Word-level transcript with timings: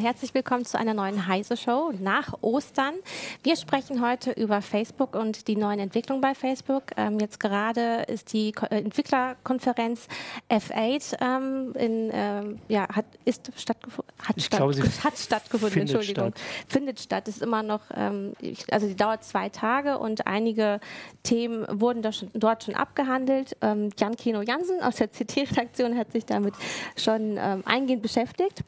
herzlich 0.00 0.32
willkommen 0.32 0.64
zu 0.64 0.78
einer 0.78 0.94
neuen 0.94 1.26
Heise 1.26 1.58
Show 1.58 1.92
nach 2.00 2.32
Ostern. 2.40 2.94
Wir 3.42 3.56
sprechen 3.56 4.06
heute 4.06 4.32
über 4.32 4.60
Facebook 4.60 5.16
und 5.16 5.48
die 5.48 5.56
neuen 5.56 5.78
Entwicklungen 5.78 6.20
bei 6.20 6.34
Facebook. 6.34 6.82
Ähm, 6.98 7.18
jetzt 7.20 7.40
gerade 7.40 8.02
ist 8.06 8.34
die 8.34 8.52
Ko 8.52 8.66
äh, 8.66 8.76
Entwicklerkonferenz 8.76 10.08
F8 10.50 11.16
ähm, 11.22 11.72
in, 11.74 12.10
ähm, 12.12 12.58
ja, 12.68 12.86
hat, 12.94 13.06
ist 13.24 13.50
stattgefunden, 13.56 14.12
hat, 14.22 14.36
Ich 14.36 14.44
statt, 14.44 14.58
glaube, 14.58 14.74
sie 14.74 14.82
hat 15.04 15.16
stattgefunden, 15.16 15.70
findet 15.70 15.96
Entschuldigung. 15.96 16.32
statt. 16.32 16.40
Findet 16.68 17.00
statt, 17.00 17.28
ist 17.28 17.40
immer 17.40 17.62
noch, 17.62 17.80
ähm, 17.96 18.34
ich, 18.42 18.70
also 18.70 18.86
die 18.86 18.96
dauert 18.96 19.24
zwei 19.24 19.48
Tage 19.48 19.96
und 19.96 20.26
einige 20.26 20.78
Themen 21.22 21.64
wurden 21.80 22.02
da 22.02 22.12
schon, 22.12 22.30
dort 22.34 22.64
schon 22.64 22.74
abgehandelt. 22.74 23.56
Ähm, 23.62 23.88
Jan 23.98 24.16
Kino 24.16 24.42
Jansen 24.42 24.82
aus 24.82 24.96
der 24.96 25.08
CT-Redaktion 25.08 25.96
hat 25.96 26.12
sich 26.12 26.26
damit 26.26 26.52
schon 26.94 27.38
ähm, 27.38 27.62
eingehend 27.64 28.02
beschäftigt. 28.02 28.64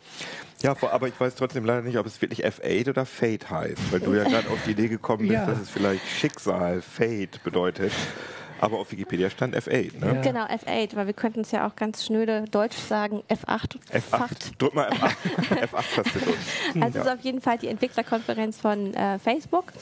Ja, 0.63 0.77
aber 0.81 1.09
ich 1.09 1.19
weiß 1.19 1.35
trotzdem 1.35 1.65
leider 1.65 1.83
nicht, 1.83 1.99
ob 1.99 2.07
es 2.07 2.23
wirklich 2.23 2.47
F8 2.47 2.91
oder 2.91 3.05
Fate 3.05 3.51
heißt, 3.51 3.93
weil 3.93 4.01
du 4.01 4.15
ja 4.15 4.23
gerade 4.23 4.49
auf 4.51 4.62
die 4.67 4.71
Idee 4.73 4.89
gekommen 4.89 5.21
bist, 5.29 5.33
Ja. 5.33 5.47
dass 5.47 5.61
es 5.61 5.71
vielleicht 5.71 6.07
Schicksal, 6.09 6.83
Fate 6.83 7.43
bedeutet. 7.45 7.93
Aber 8.63 8.79
auf 8.79 8.93
Wikipedia 8.93 9.29
stand 9.29 9.57
F8, 9.57 9.99
ne? 9.99 10.15
Ja. 10.15 10.21
Genau, 10.21 10.45
F8, 10.45 10.95
weil 10.95 11.07
wir 11.09 11.15
könnten 11.15 11.41
es 11.41 11.51
ja 11.51 11.67
auch 11.67 11.75
ganz 11.75 12.07
schnöde 12.07 12.45
deutsch 12.49 12.77
sagen, 12.77 13.25
F8. 13.29 13.77
F8. 13.93 14.01
Fakt. 14.01 14.63
Drück 14.63 14.73
mal 14.73 14.89
F8. 14.89 15.67
F8-Taste 15.67 16.19
durch. 16.21 16.37
Also 16.81 17.01
es 17.01 17.07
ist 17.07 17.13
auf 17.13 17.21
jeden 17.23 17.41
Fall 17.41 17.59
die 17.59 17.67
Entwicklerkonferenz 17.67 18.61
von 18.61 18.95
äh, 18.95 19.19
Facebook 19.19 19.73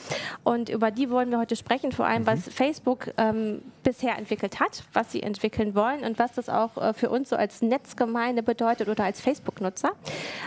und 0.44 0.70
über 0.70 0.90
die 0.90 1.10
wollen 1.10 1.30
wir 1.30 1.38
heute 1.38 1.56
sprechen, 1.56 1.92
vor 1.92 2.06
allem 2.06 2.24
was 2.24 2.48
Facebook 2.48 3.12
ähm, 3.18 3.60
bisher 3.82 4.16
entwickelt 4.16 4.60
hat, 4.60 4.84
was 4.94 5.12
sie 5.12 5.22
entwickeln 5.22 5.74
wollen 5.74 6.02
und 6.02 6.18
was 6.18 6.32
das 6.32 6.48
auch 6.48 6.78
äh, 6.78 6.94
für 6.94 7.10
uns 7.10 7.28
so 7.28 7.36
als 7.36 7.60
Netzgemeinde 7.60 8.42
bedeutet 8.42 8.88
oder 8.88 9.04
als 9.04 9.20
Facebook-Nutzer. 9.20 9.90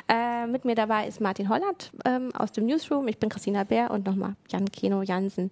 Äh, 0.07 0.47
mit 0.47 0.65
mir 0.65 0.73
dabei 0.73 1.07
ist 1.07 1.21
Martin 1.21 1.49
Holland 1.49 1.91
ähm, 2.03 2.33
aus 2.35 2.51
dem 2.51 2.65
Newsroom, 2.65 3.07
ich 3.07 3.19
bin 3.19 3.29
Christina 3.29 3.63
Bär 3.63 3.91
und 3.91 4.07
nochmal 4.07 4.33
Jan 4.49 4.71
Keno 4.71 5.03
Jansen. 5.03 5.51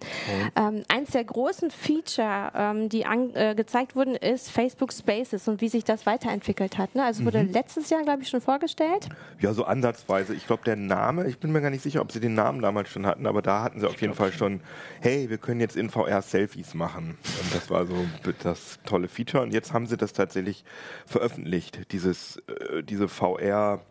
Ähm, 0.55 0.83
eins 0.87 1.11
der 1.11 1.23
großen 1.25 1.69
Feature, 1.69 2.51
ähm, 2.71 2.89
die 2.89 3.05
an, 3.05 3.33
äh, 3.35 3.55
gezeigt 3.55 3.95
wurden, 3.95 4.15
ist 4.15 4.51
Facebook 4.51 4.93
Spaces 4.93 5.47
und 5.47 5.61
wie 5.61 5.69
sich 5.69 5.83
das 5.83 6.05
weiterentwickelt 6.05 6.77
hat. 6.77 6.95
Ne? 6.95 7.03
Also 7.03 7.25
wurde 7.25 7.41
letztes 7.43 7.89
Jahr, 7.89 8.03
glaube 8.03 8.23
ich, 8.23 8.29
schon 8.29 8.41
vorgestellt. 8.41 9.09
Ja, 9.39 9.53
so 9.53 9.65
ansatzweise. 9.65 10.33
Ich 10.33 10.47
glaube, 10.47 10.63
der 10.65 10.75
Name, 10.75 11.27
ich 11.27 11.39
bin 11.39 11.51
mir 11.51 11.61
gar 11.61 11.69
nicht 11.69 11.83
sicher, 11.83 12.01
ob 12.01 12.11
sie 12.11 12.19
den 12.19 12.33
Namen 12.33 12.61
damals 12.61 12.89
schon 12.89 13.05
hatten, 13.05 13.27
aber 13.27 13.41
da 13.41 13.63
hatten 13.63 13.79
sie 13.79 13.87
auf 13.87 13.99
jeden 14.01 14.13
Fall 14.13 14.31
schon, 14.31 14.61
hey, 15.01 15.29
wir 15.29 15.37
können 15.37 15.59
jetzt 15.59 15.75
in 15.75 15.89
VR 15.89 16.21
Selfies 16.21 16.73
machen. 16.73 17.17
Und 17.41 17.55
das 17.55 17.69
war 17.69 17.85
so 17.85 17.95
das 18.43 18.79
tolle 18.85 19.07
Feature. 19.07 19.43
Und 19.43 19.53
jetzt 19.53 19.73
haben 19.73 19.87
sie 19.87 19.97
das 19.97 20.13
tatsächlich 20.13 20.63
veröffentlicht, 21.05 21.91
dieses, 21.91 22.37
äh, 22.47 22.83
diese 22.83 23.07
VR, 23.07 23.81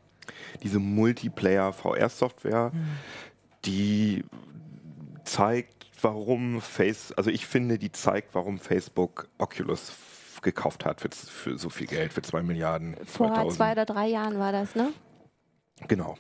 diese 0.63 0.79
Multiplayer-VR-Software, 0.79 2.73
die 3.65 4.25
zeigt, 5.31 5.87
warum 6.03 6.61
Face, 6.61 7.13
also 7.13 7.31
ich 7.31 7.47
finde, 7.47 7.79
die 7.79 7.93
zeigt, 7.93 8.35
warum 8.35 8.59
Facebook 8.59 9.29
Oculus 9.39 9.93
gekauft 10.43 10.85
hat 10.85 11.01
für, 11.01 11.11
für 11.11 11.59
so 11.59 11.69
viel 11.71 11.87
Geld, 11.87 12.13
für 12.13 12.23
zwei 12.23 12.43
Milliarden. 12.43 12.97
Vor 13.05 13.29
2000. 13.29 13.57
zwei 13.57 13.73
oder 13.73 13.85
drei 13.85 14.07
Jahren 14.09 14.39
war 14.39 14.53
das, 14.53 14.75
ne? 14.75 14.93
Genau. 15.89 16.17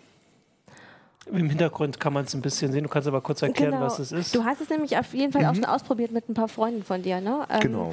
Im 1.27 1.49
Hintergrund 1.49 2.01
kann 2.01 2.13
man 2.13 2.25
es 2.25 2.35
ein 2.35 2.41
bisschen 2.41 2.73
sehen. 2.73 2.83
Du 2.83 2.89
kannst 2.89 3.07
aber 3.07 3.21
kurz 3.21 3.43
erklären, 3.43 3.79
was 3.81 3.99
es 3.99 4.11
ist. 4.11 4.35
Du 4.35 4.45
hast 4.45 4.61
es 4.61 4.71
nämlich 4.71 4.97
auf 4.99 5.13
jeden 5.13 5.33
Fall 5.33 5.45
auch 5.47 5.55
schon 5.55 5.65
ausprobiert 5.67 6.13
mit 6.13 6.29
ein 6.29 6.35
paar 6.35 6.49
Freunden 6.49 6.83
von 6.83 7.03
dir, 7.03 7.21
ne? 7.21 7.47
Ähm, 7.51 7.61
Genau. 7.61 7.93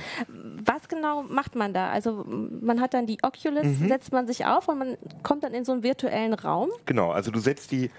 Was 0.66 0.88
genau 0.88 1.24
macht 1.24 1.56
man 1.56 1.74
da? 1.74 1.90
Also 1.90 2.26
man 2.26 2.80
hat 2.82 2.94
dann 2.94 3.06
die 3.06 3.18
Oculus, 3.24 3.66
Mhm. 3.66 3.90
setzt 3.90 4.12
man 4.12 4.28
sich 4.28 4.46
auf 4.46 4.68
und 4.70 4.80
man 4.80 4.98
kommt 5.24 5.44
dann 5.44 5.54
in 5.54 5.66
so 5.66 5.74
einen 5.74 5.84
virtuellen 5.84 6.34
Raum. 6.34 6.70
Genau, 6.86 7.12
also 7.12 7.30
du 7.30 7.40
setzt 7.40 7.72
die, 7.72 7.92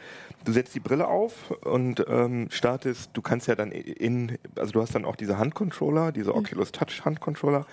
du 0.44 0.52
setzt 0.52 0.74
die 0.74 0.80
Brille 0.80 1.06
auf 1.06 1.50
und 1.64 2.04
ähm, 2.08 2.48
startest, 2.50 3.10
du 3.12 3.20
kannst 3.22 3.46
ja 3.48 3.54
dann 3.54 3.70
in, 3.70 4.38
also 4.56 4.72
du 4.72 4.80
hast 4.80 4.94
dann 4.94 5.04
auch 5.04 5.16
diese 5.16 5.38
Handcontroller, 5.38 6.10
diese 6.10 6.34
Oculus 6.34 6.72
Touch 6.72 7.04
Handcontroller 7.04 7.66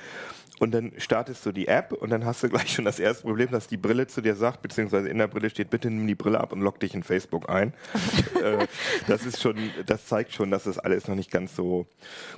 und 0.60 0.72
dann 0.74 0.94
startest 0.98 1.46
du 1.46 1.52
die 1.52 1.68
App 1.68 1.92
und 1.92 2.10
dann 2.10 2.26
hast 2.26 2.44
du 2.44 2.50
gleich 2.50 2.74
schon 2.74 2.86
das 2.86 3.00
erste 3.00 3.24
Problem, 3.24 3.52
dass 3.52 3.68
die 3.68 3.78
Brille 3.78 4.08
zu 4.08 4.22
dir 4.22 4.36
sagt, 4.36 4.62
beziehungsweise 4.62 5.10
in 5.10 5.18
der 5.18 5.28
Brille 5.28 5.50
steht, 5.50 5.70
bitte 5.70 5.90
nimm 5.90 6.08
die 6.08 6.16
Brille 6.16 6.40
ab 6.40 6.54
und 6.54 6.62
log 6.62 6.80
dich 6.80 6.94
in 6.94 7.04
Facebook 7.04 7.50
ein. 7.50 7.74
äh, 8.44 8.66
das 9.08 9.26
ist 9.26 9.42
schon, 9.42 9.58
das 9.86 10.06
zeigt 10.06 10.34
schon, 10.34 10.52
dass 10.52 10.64
das 10.64 10.80
alles 10.80 11.08
noch 11.08 11.16
nicht 11.16 11.32
ganz 11.32 11.56
so 11.56 11.88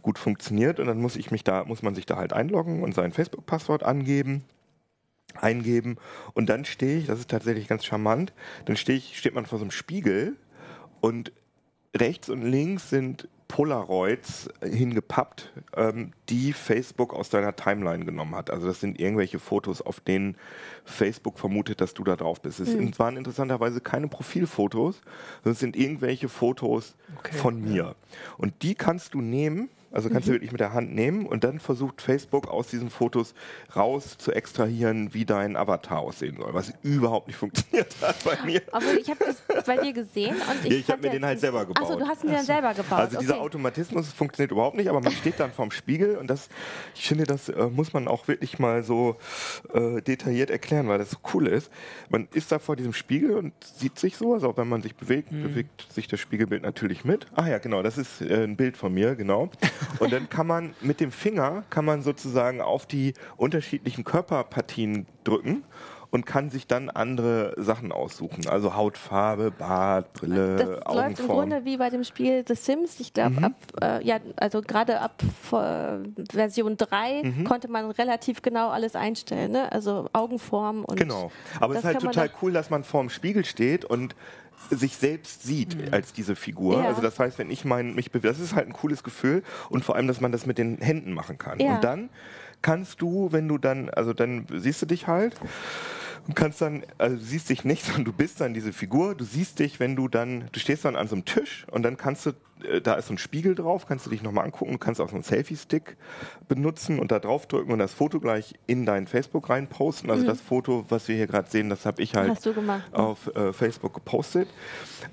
gut 0.01 0.17
funktioniert 0.17 0.79
und 0.79 0.87
dann 0.87 0.99
muss 0.99 1.15
ich 1.15 1.31
mich 1.31 1.43
da, 1.43 1.65
muss 1.65 1.83
man 1.83 1.95
sich 1.95 2.05
da 2.05 2.17
halt 2.17 2.33
einloggen 2.33 2.83
und 2.83 2.93
sein 2.95 3.11
Facebook-Passwort 3.11 3.83
angeben 3.83 4.43
eingeben 5.35 5.97
und 6.33 6.47
dann 6.49 6.65
stehe 6.65 6.97
ich, 6.97 7.07
das 7.07 7.19
ist 7.19 7.29
tatsächlich 7.29 7.67
ganz 7.67 7.85
charmant, 7.85 8.33
dann 8.65 8.77
stehe 8.77 8.97
ich, 8.97 9.19
steht 9.19 9.35
man 9.35 9.45
vor 9.45 9.59
so 9.59 9.65
einem 9.65 9.71
Spiegel 9.71 10.35
und 10.99 11.31
rechts 11.95 12.29
und 12.29 12.41
links 12.41 12.89
sind 12.89 13.27
Polaroids 13.47 14.49
hingepappt, 14.63 15.51
ähm, 15.75 16.11
die 16.29 16.53
Facebook 16.53 17.13
aus 17.13 17.29
deiner 17.29 17.55
Timeline 17.55 18.05
genommen 18.05 18.35
hat. 18.35 18.49
Also 18.51 18.67
das 18.67 18.79
sind 18.79 18.99
irgendwelche 18.99 19.39
Fotos, 19.39 19.81
auf 19.81 19.99
denen 19.99 20.35
Facebook 20.85 21.39
vermutet, 21.39 21.79
dass 21.81 21.93
du 21.93 22.03
da 22.03 22.15
drauf 22.15 22.41
bist. 22.41 22.59
Es 22.59 22.71
sind- 22.71 22.99
waren 22.99 23.17
interessanterweise 23.17 23.81
keine 23.81 24.07
Profilfotos, 24.07 25.01
sondern 25.43 25.53
es 25.53 25.59
sind 25.59 25.75
irgendwelche 25.75 26.29
Fotos 26.29 26.95
Okay, 27.19 27.35
von 27.37 27.61
mir. 27.61 27.95
Und 28.37 28.61
die 28.63 28.75
kannst 28.75 29.13
du 29.13 29.21
nehmen, 29.21 29.69
also 29.91 30.09
kannst 30.09 30.27
du 30.27 30.33
wirklich 30.33 30.51
mit 30.51 30.59
der 30.59 30.73
Hand 30.73 30.93
nehmen 30.93 31.25
und 31.25 31.43
dann 31.43 31.59
versucht 31.59 32.01
Facebook 32.01 32.47
aus 32.47 32.67
diesen 32.67 32.89
Fotos 32.89 33.33
raus 33.75 34.17
zu 34.17 34.31
extrahieren, 34.31 35.13
wie 35.13 35.25
dein 35.25 35.55
Avatar 35.55 35.99
aussehen 35.99 36.37
soll, 36.37 36.53
was 36.53 36.73
überhaupt 36.83 37.27
nicht 37.27 37.37
funktioniert 37.37 37.95
hat 38.01 38.23
bei 38.23 38.37
mir. 38.45 38.61
Obwohl 38.71 38.97
ich 38.97 39.09
habe 39.09 39.23
das 39.25 39.65
bei 39.65 39.77
dir 39.77 39.93
gesehen 39.93 40.35
und 40.35 40.65
ich, 40.65 40.71
Ja, 40.71 40.77
ich 40.77 40.83
hab 40.83 40.91
fand 40.91 41.03
mir 41.03 41.09
den 41.11 41.25
halt 41.25 41.39
selber 41.39 41.65
gebaut. 41.65 41.83
Achso, 41.83 41.97
du 41.97 42.05
hast 42.05 42.23
ihn 42.23 42.31
dann 42.31 42.45
selber 42.45 42.73
gebaut. 42.73 42.99
Also 42.99 43.19
dieser 43.19 43.35
okay. 43.35 43.43
Automatismus 43.43 44.11
funktioniert 44.11 44.51
überhaupt 44.51 44.75
nicht, 44.75 44.89
aber 44.89 45.01
man 45.01 45.11
steht 45.13 45.39
dann 45.39 45.51
vorm 45.51 45.71
Spiegel 45.71 46.17
und 46.17 46.27
das, 46.27 46.49
ich 46.93 47.07
finde, 47.07 47.23
das 47.23 47.49
äh, 47.49 47.67
muss 47.67 47.93
man 47.93 48.07
auch 48.07 48.27
wirklich 48.27 48.59
mal 48.59 48.83
so 48.83 49.15
äh, 49.73 50.01
detailliert 50.01 50.49
erklären, 50.49 50.87
weil 50.87 50.97
das 50.97 51.11
so 51.11 51.17
cool 51.33 51.47
ist. 51.47 51.71
Man 52.09 52.27
ist 52.33 52.51
da 52.51 52.59
vor 52.59 52.75
diesem 52.75 52.93
Spiegel 52.93 53.35
und 53.35 53.53
sieht 53.63 53.97
sich 53.99 54.17
so, 54.17 54.33
also 54.33 54.49
auch 54.49 54.57
wenn 54.57 54.67
man 54.67 54.81
sich 54.81 54.95
bewegt, 54.95 55.29
bewegt 55.29 55.87
sich 55.91 56.07
das 56.07 56.19
Spiegelbild 56.19 56.63
natürlich 56.63 57.05
mit. 57.05 57.27
Ah 57.35 57.47
ja, 57.47 57.57
genau, 57.57 57.83
das 57.83 57.97
ist 57.97 58.21
äh, 58.21 58.43
ein 58.43 58.55
Bild 58.55 58.77
von 58.77 58.93
mir, 58.93 59.15
genau. 59.15 59.49
Und 59.99 60.11
dann 60.13 60.29
kann 60.29 60.47
man 60.47 60.73
mit 60.81 60.99
dem 60.99 61.11
Finger, 61.11 61.63
kann 61.69 61.85
man 61.85 62.01
sozusagen 62.01 62.61
auf 62.61 62.85
die 62.85 63.13
unterschiedlichen 63.37 64.03
Körperpartien 64.03 65.05
drücken 65.23 65.63
und 66.09 66.25
kann 66.25 66.49
sich 66.49 66.67
dann 66.67 66.89
andere 66.89 67.53
Sachen 67.57 67.91
aussuchen. 67.91 68.47
Also 68.47 68.75
Hautfarbe, 68.75 69.51
Bart, 69.51 70.13
Brille, 70.13 70.55
Das 70.55 70.67
läuft 70.69 70.79
im 70.79 70.87
Augenform. 70.87 71.27
Grunde 71.27 71.65
wie 71.65 71.75
bei 71.75 71.89
dem 71.89 72.05
Spiel 72.05 72.45
The 72.47 72.55
Sims. 72.55 72.99
Ich 73.01 73.09
Mhm. 73.09 73.13
glaube, 73.13 73.43
ab, 73.43 73.53
äh, 73.81 74.05
ja, 74.07 74.19
also 74.37 74.61
gerade 74.61 75.01
ab 75.01 75.21
äh, 75.51 75.97
Version 76.31 76.77
3 76.77 77.23
Mhm. 77.23 77.43
konnte 77.43 77.67
man 77.67 77.91
relativ 77.91 78.41
genau 78.41 78.69
alles 78.69 78.95
einstellen. 78.95 79.51
Ne? 79.51 79.69
Also 79.71 80.07
Augenform 80.13 80.85
und. 80.85 80.97
Genau. 80.97 81.29
Aber 81.59 81.73
es 81.75 81.81
das 81.81 81.91
ist 81.91 82.01
halt 82.03 82.13
total 82.13 82.29
cool, 82.41 82.53
dass 82.53 82.69
man 82.69 82.85
vorm 82.85 83.09
Spiegel 83.09 83.43
steht 83.43 83.83
und 83.83 84.15
sich 84.69 84.97
selbst 84.97 85.43
sieht 85.43 85.93
als 85.93 86.13
diese 86.13 86.35
Figur. 86.35 86.81
Ja. 86.81 86.89
Also 86.89 87.01
das 87.01 87.19
heißt, 87.19 87.39
wenn 87.39 87.49
ich 87.49 87.65
mein, 87.65 87.95
mich 87.95 88.11
bewege, 88.11 88.27
das 88.27 88.39
ist 88.39 88.55
halt 88.55 88.67
ein 88.67 88.73
cooles 88.73 89.03
Gefühl 89.03 89.43
und 89.69 89.85
vor 89.85 89.95
allem, 89.95 90.07
dass 90.07 90.21
man 90.21 90.31
das 90.31 90.45
mit 90.45 90.57
den 90.57 90.77
Händen 90.79 91.13
machen 91.13 91.37
kann. 91.37 91.59
Ja. 91.59 91.75
Und 91.75 91.83
dann 91.83 92.09
kannst 92.61 93.01
du, 93.01 93.31
wenn 93.31 93.47
du 93.47 93.57
dann, 93.57 93.89
also 93.89 94.13
dann 94.13 94.45
siehst 94.51 94.81
du 94.81 94.85
dich 94.85 95.07
halt 95.07 95.35
und 96.27 96.35
kannst 96.35 96.61
dann, 96.61 96.83
also 96.97 97.15
du 97.15 97.21
siehst 97.23 97.49
dich 97.49 97.63
nicht, 97.65 97.83
sondern 97.85 98.05
du 98.05 98.13
bist 98.13 98.41
dann 98.41 98.53
diese 98.53 98.73
Figur. 98.73 99.15
Du 99.15 99.23
siehst 99.23 99.59
dich, 99.59 99.79
wenn 99.79 99.95
du 99.95 100.07
dann, 100.07 100.45
du 100.51 100.59
stehst 100.59 100.85
dann 100.85 100.95
an 100.95 101.07
so 101.07 101.15
einem 101.15 101.25
Tisch 101.25 101.65
und 101.71 101.83
dann 101.83 101.95
kannst 101.97 102.25
du, 102.25 102.31
äh, 102.69 102.81
da 102.81 102.95
ist 102.95 103.07
so 103.07 103.13
ein 103.13 103.17
Spiegel 103.17 103.55
drauf, 103.55 103.85
kannst 103.87 104.05
du 104.05 104.09
dich 104.09 104.21
nochmal 104.23 104.45
angucken. 104.45 104.73
Du 104.73 104.77
kannst 104.77 104.99
auch 104.99 105.09
so 105.09 105.15
einen 105.15 105.23
Selfie-Stick 105.23 105.95
benutzen 106.47 106.99
und 106.99 107.11
da 107.11 107.19
drauf 107.19 107.47
drücken 107.47 107.71
und 107.71 107.79
das 107.79 107.93
Foto 107.93 108.19
gleich 108.19 108.55
in 108.67 108.85
dein 108.85 109.07
Facebook 109.07 109.49
rein 109.49 109.67
posten. 109.67 110.09
Also 110.11 110.25
das 110.25 110.41
Foto, 110.41 110.85
was 110.89 111.07
wir 111.07 111.15
hier 111.15 111.27
gerade 111.27 111.49
sehen, 111.49 111.69
das 111.69 111.85
habe 111.85 112.01
ich 112.01 112.13
halt 112.15 112.45
Mhm. 112.45 112.53
Gemacht. 112.53 112.93
auf 112.93 113.33
äh, 113.35 113.53
Facebook 113.53 113.93
gepostet. 113.93 114.49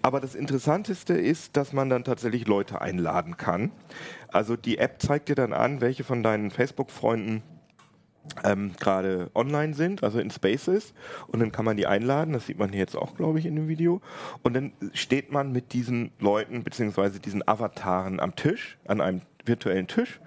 Aber 0.02 0.20
das 0.20 0.34
Interessanteste 0.34 1.14
ist, 1.14 1.56
dass 1.56 1.72
man 1.72 1.88
dann 1.90 2.04
tatsächlich 2.04 2.46
Leute 2.46 2.80
einladen 2.80 3.36
kann. 3.36 3.70
Also 4.28 4.56
die 4.56 4.78
App 4.78 5.00
zeigt 5.00 5.28
dir 5.28 5.36
dann 5.36 5.52
an, 5.52 5.80
welche 5.80 6.02
von 6.04 6.22
deinen 6.22 6.50
Facebook-Freunden 6.50 7.42
ähm, 8.42 8.72
gerade 8.80 9.30
online 9.34 9.74
sind, 9.74 10.02
also 10.02 10.18
in 10.18 10.30
Spaces. 10.30 10.94
Und 11.28 11.40
dann 11.40 11.52
kann 11.52 11.64
man 11.64 11.76
die 11.76 11.86
einladen. 11.86 12.32
Das 12.32 12.46
sieht 12.46 12.58
man 12.58 12.70
hier 12.70 12.80
jetzt 12.80 12.96
auch, 12.96 13.14
glaube 13.16 13.38
ich, 13.38 13.46
in 13.46 13.56
dem 13.56 13.68
Video. 13.68 14.00
Und 14.42 14.54
dann 14.54 14.72
steht 14.92 15.32
man 15.32 15.52
mit 15.52 15.72
diesen 15.72 16.10
Leuten 16.18 16.62
beziehungsweise 16.64 17.20
diesen 17.20 17.46
Avataren 17.46 18.20
am 18.20 18.34
Tisch, 18.36 18.78
an 18.86 19.00
einem 19.00 19.20
virtuellen 19.44 19.86
Tisch 19.86 20.20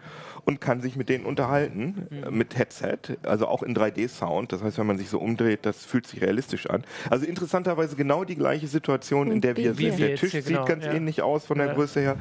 und 0.47 0.61
kann 0.61 0.79
sich 0.79 0.95
mit 0.95 1.09
denen 1.09 1.25
unterhalten 1.25 2.07
äh, 2.25 2.31
mit 2.31 2.57
Headset, 2.57 3.17
also 3.23 3.47
auch 3.47 3.63
in 3.63 3.75
3D-Sound. 3.75 4.53
Das 4.53 4.63
heißt, 4.63 4.77
wenn 4.77 4.87
man 4.87 4.97
sich 4.97 5.09
so 5.09 5.19
umdreht, 5.19 5.65
das 5.65 5.83
fühlt 5.83 6.07
sich 6.07 6.21
realistisch 6.21 6.69
an. 6.69 6.85
Also 7.09 7.25
interessanterweise 7.25 7.97
genau 7.97 8.23
die 8.23 8.35
gleiche 8.35 8.67
Situation, 8.67 9.29
in 9.29 9.41
der 9.41 9.57
wir 9.57 9.73
sind. 9.73 9.99
Der 9.99 10.15
Tisch 10.15 10.31
sieht 10.31 10.45
genau, 10.45 10.63
ganz 10.63 10.85
ja. 10.85 10.93
ähnlich 10.93 11.21
aus 11.21 11.45
von 11.45 11.57
der 11.57 11.67
Ja. 11.67 11.73
Größe 11.73 11.99
her. 11.99 12.15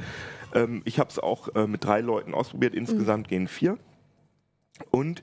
Ähm, 0.54 0.82
ich 0.84 0.98
habe 0.98 1.08
es 1.08 1.20
auch 1.20 1.54
äh, 1.54 1.68
mit 1.68 1.84
drei 1.84 2.00
Leuten 2.00 2.34
ausprobiert. 2.34 2.74
Insgesamt 2.74 3.28
gehen 3.28 3.46
vier. 3.46 3.78
Und 4.90 5.22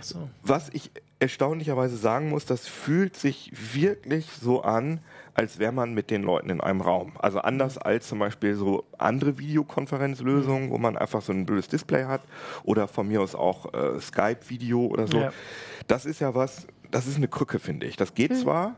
so. 0.00 0.28
was 0.42 0.68
ich 0.70 0.90
erstaunlicherweise 1.20 1.96
sagen 1.96 2.28
muss, 2.28 2.44
das 2.44 2.68
fühlt 2.68 3.16
sich 3.16 3.50
wirklich 3.74 4.28
so 4.30 4.62
an, 4.62 5.00
als 5.34 5.58
wäre 5.58 5.72
man 5.72 5.94
mit 5.94 6.10
den 6.10 6.22
Leuten 6.22 6.50
in 6.50 6.60
einem 6.60 6.80
Raum. 6.80 7.12
Also 7.18 7.40
anders 7.40 7.78
als 7.78 8.08
zum 8.08 8.18
Beispiel 8.18 8.54
so 8.54 8.84
andere 8.98 9.38
Videokonferenzlösungen, 9.38 10.70
wo 10.70 10.78
man 10.78 10.96
einfach 10.96 11.22
so 11.22 11.32
ein 11.32 11.46
blödes 11.46 11.68
Display 11.68 12.04
hat 12.04 12.22
oder 12.62 12.88
von 12.88 13.08
mir 13.08 13.20
aus 13.20 13.34
auch 13.34 13.72
äh, 13.72 14.00
Skype-Video 14.00 14.86
oder 14.86 15.06
so. 15.06 15.18
Ja. 15.18 15.32
Das 15.86 16.06
ist 16.06 16.20
ja 16.20 16.34
was, 16.34 16.66
das 16.90 17.06
ist 17.06 17.16
eine 17.16 17.28
Krücke, 17.28 17.58
finde 17.58 17.86
ich. 17.86 17.96
Das 17.96 18.14
geht 18.14 18.30
mhm. 18.30 18.36
zwar, 18.36 18.76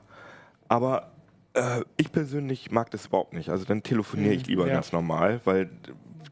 aber 0.69 1.11
äh, 1.55 1.83
ich 1.97 2.13
persönlich 2.13 2.71
mag 2.71 2.91
das 2.91 3.07
überhaupt 3.07 3.33
nicht. 3.33 3.51
Also 3.51 3.65
dann 3.65 3.83
telefoniere 3.83 4.35
ich 4.35 4.43
mhm. 4.45 4.49
lieber 4.49 4.67
ja. 4.67 4.75
ganz 4.75 4.93
normal, 4.93 5.41
weil 5.45 5.71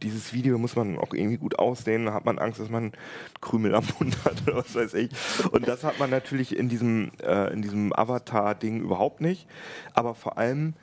dieses 0.03 0.33
Video 0.33 0.59
muss 0.59 0.77
man 0.77 0.99
auch 0.99 1.15
irgendwie 1.15 1.37
gut 1.37 1.59
aussehen, 1.59 2.07
da 2.07 2.15
hat 2.15 2.25
man 2.25 2.39
Angst, 2.39 2.61
dass 2.61 2.71
man 2.71 2.93
Krümel 3.41 3.75
am 3.75 3.85
Mund 3.99 4.25
hat 4.25 4.43
oder 4.47 4.57
was 4.57 4.75
weiß 4.75 4.95
ich. 4.95 5.11
Und 5.51 5.69
das 5.69 5.85
hat 5.85 5.99
man 5.99 6.11
natürlich 6.11 6.57
in 6.57 6.69
diesem, 6.69 7.11
äh, 7.23 7.55
diesem 7.57 7.93
Avatar-Ding 7.93 8.81
überhaupt 8.81 9.21
nicht. 9.21 9.47
Aber 9.95 10.15
vor 10.15 10.39
allem 10.39 10.75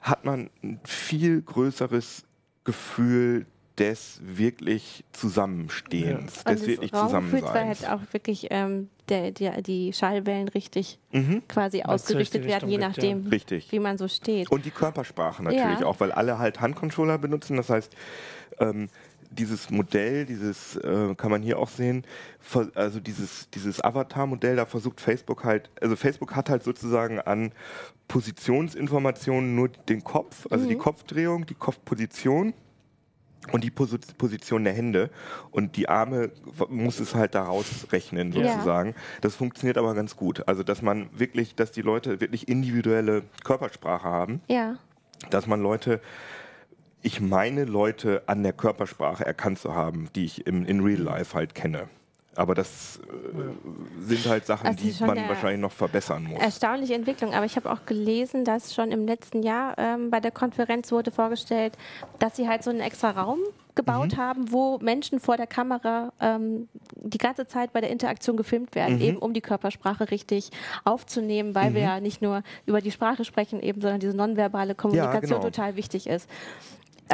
hat 0.00 0.24
man 0.24 0.50
ein 0.62 0.80
viel 0.84 1.42
größeres 1.42 2.24
Gefühl 2.64 3.46
des 3.80 4.20
wirklich 4.22 5.04
Zusammenstehens, 5.12 6.42
ja. 6.44 6.52
des 6.52 6.66
wirklich 6.66 6.92
Zusammenseins. 6.92 7.44
Weil 7.44 7.66
halt 7.66 7.88
auch 7.88 8.00
wirklich 8.12 8.48
ähm, 8.50 8.90
der, 9.08 9.30
der, 9.32 9.62
die 9.62 9.94
Schallwellen 9.94 10.48
richtig 10.48 10.98
mhm. 11.12 11.42
quasi 11.48 11.82
ausgerichtet 11.82 12.44
werden, 12.44 12.68
je 12.68 12.76
nachdem, 12.76 13.30
ja. 13.32 13.58
wie 13.70 13.78
man 13.78 13.96
so 13.96 14.06
steht. 14.06 14.50
Und 14.50 14.66
die 14.66 14.70
Körpersprache 14.70 15.42
natürlich 15.42 15.80
ja. 15.80 15.86
auch, 15.86 15.98
weil 15.98 16.12
alle 16.12 16.38
halt 16.38 16.60
Handcontroller 16.60 17.16
benutzen. 17.16 17.56
Das 17.56 17.70
heißt, 17.70 17.96
ähm, 18.58 18.88
dieses 19.30 19.70
Modell, 19.70 20.26
dieses 20.26 20.76
äh, 20.76 21.14
kann 21.14 21.30
man 21.30 21.42
hier 21.42 21.58
auch 21.58 21.68
sehen, 21.68 22.04
also 22.74 23.00
dieses, 23.00 23.48
dieses 23.50 23.82
Avatar-Modell, 23.82 24.56
da 24.56 24.66
versucht 24.66 25.00
Facebook 25.00 25.44
halt, 25.44 25.70
also 25.80 25.96
Facebook 25.96 26.36
hat 26.36 26.50
halt 26.50 26.64
sozusagen 26.64 27.18
an 27.18 27.52
Positionsinformationen 28.08 29.54
nur 29.54 29.68
den 29.68 30.04
Kopf, 30.04 30.46
also 30.50 30.66
mhm. 30.66 30.68
die 30.68 30.76
Kopfdrehung, 30.76 31.46
die 31.46 31.54
Kopfposition 31.54 32.52
und 33.52 33.64
die 33.64 33.70
Pos 33.70 33.96
Position 34.18 34.64
der 34.64 34.72
Hände 34.72 35.10
und 35.50 35.76
die 35.76 35.88
Arme 35.88 36.30
muss 36.68 37.00
es 37.00 37.14
halt 37.14 37.34
daraus 37.34 37.86
rechnen 37.90 38.32
sozusagen. 38.32 38.90
Ja. 38.90 38.96
Das 39.22 39.34
funktioniert 39.34 39.78
aber 39.78 39.94
ganz 39.94 40.16
gut. 40.16 40.46
Also 40.46 40.62
dass 40.62 40.82
man 40.82 41.08
wirklich, 41.12 41.54
dass 41.54 41.72
die 41.72 41.82
Leute 41.82 42.20
wirklich 42.20 42.48
individuelle 42.48 43.22
Körpersprache 43.44 44.04
haben. 44.04 44.40
Ja. 44.48 44.76
Dass 45.30 45.46
man 45.46 45.60
Leute 45.60 46.00
ich 47.02 47.20
meine 47.20 47.64
Leute 47.64 48.22
an 48.26 48.42
der 48.42 48.52
Körpersprache 48.52 49.24
erkannt 49.24 49.58
zu 49.58 49.74
haben, 49.74 50.08
die 50.14 50.24
ich 50.24 50.46
im, 50.46 50.66
in 50.66 50.80
Real 50.80 51.00
Life 51.00 51.34
halt 51.34 51.54
kenne. 51.54 51.88
Aber 52.36 52.54
das 52.54 53.00
äh, 53.00 54.06
sind 54.06 54.26
halt 54.26 54.46
Sachen, 54.46 54.66
also 54.66 54.78
die 54.82 55.04
man 55.04 55.16
wahrscheinlich 55.28 55.60
noch 55.60 55.72
verbessern 55.72 56.24
muss. 56.24 56.40
Erstaunliche 56.40 56.94
Entwicklung. 56.94 57.34
Aber 57.34 57.44
ich 57.44 57.56
habe 57.56 57.70
auch 57.70 57.84
gelesen, 57.86 58.44
dass 58.44 58.74
schon 58.74 58.92
im 58.92 59.06
letzten 59.06 59.42
Jahr 59.42 59.76
ähm, 59.78 60.10
bei 60.10 60.20
der 60.20 60.30
Konferenz 60.30 60.92
wurde 60.92 61.10
vorgestellt, 61.10 61.76
dass 62.20 62.36
sie 62.36 62.48
halt 62.48 62.62
so 62.62 62.70
einen 62.70 62.80
extra 62.80 63.10
Raum 63.10 63.40
gebaut 63.74 64.12
mhm. 64.12 64.16
haben, 64.16 64.52
wo 64.52 64.78
Menschen 64.78 65.20
vor 65.20 65.36
der 65.36 65.46
Kamera 65.46 66.12
ähm, 66.20 66.68
die 66.94 67.18
ganze 67.18 67.46
Zeit 67.46 67.72
bei 67.72 67.80
der 67.80 67.90
Interaktion 67.90 68.36
gefilmt 68.36 68.74
werden, 68.74 68.96
mhm. 68.96 69.02
eben 69.02 69.18
um 69.18 69.32
die 69.32 69.40
Körpersprache 69.40 70.10
richtig 70.10 70.50
aufzunehmen, 70.84 71.54
weil 71.54 71.70
mhm. 71.70 71.74
wir 71.74 71.82
ja 71.82 72.00
nicht 72.00 72.22
nur 72.22 72.42
über 72.66 72.80
die 72.80 72.90
Sprache 72.90 73.24
sprechen, 73.24 73.60
eben, 73.60 73.80
sondern 73.80 74.00
diese 74.00 74.16
nonverbale 74.16 74.74
Kommunikation 74.74 75.22
ja, 75.22 75.38
genau. 75.38 75.50
total 75.50 75.76
wichtig 75.76 76.06
ist. 76.06 76.28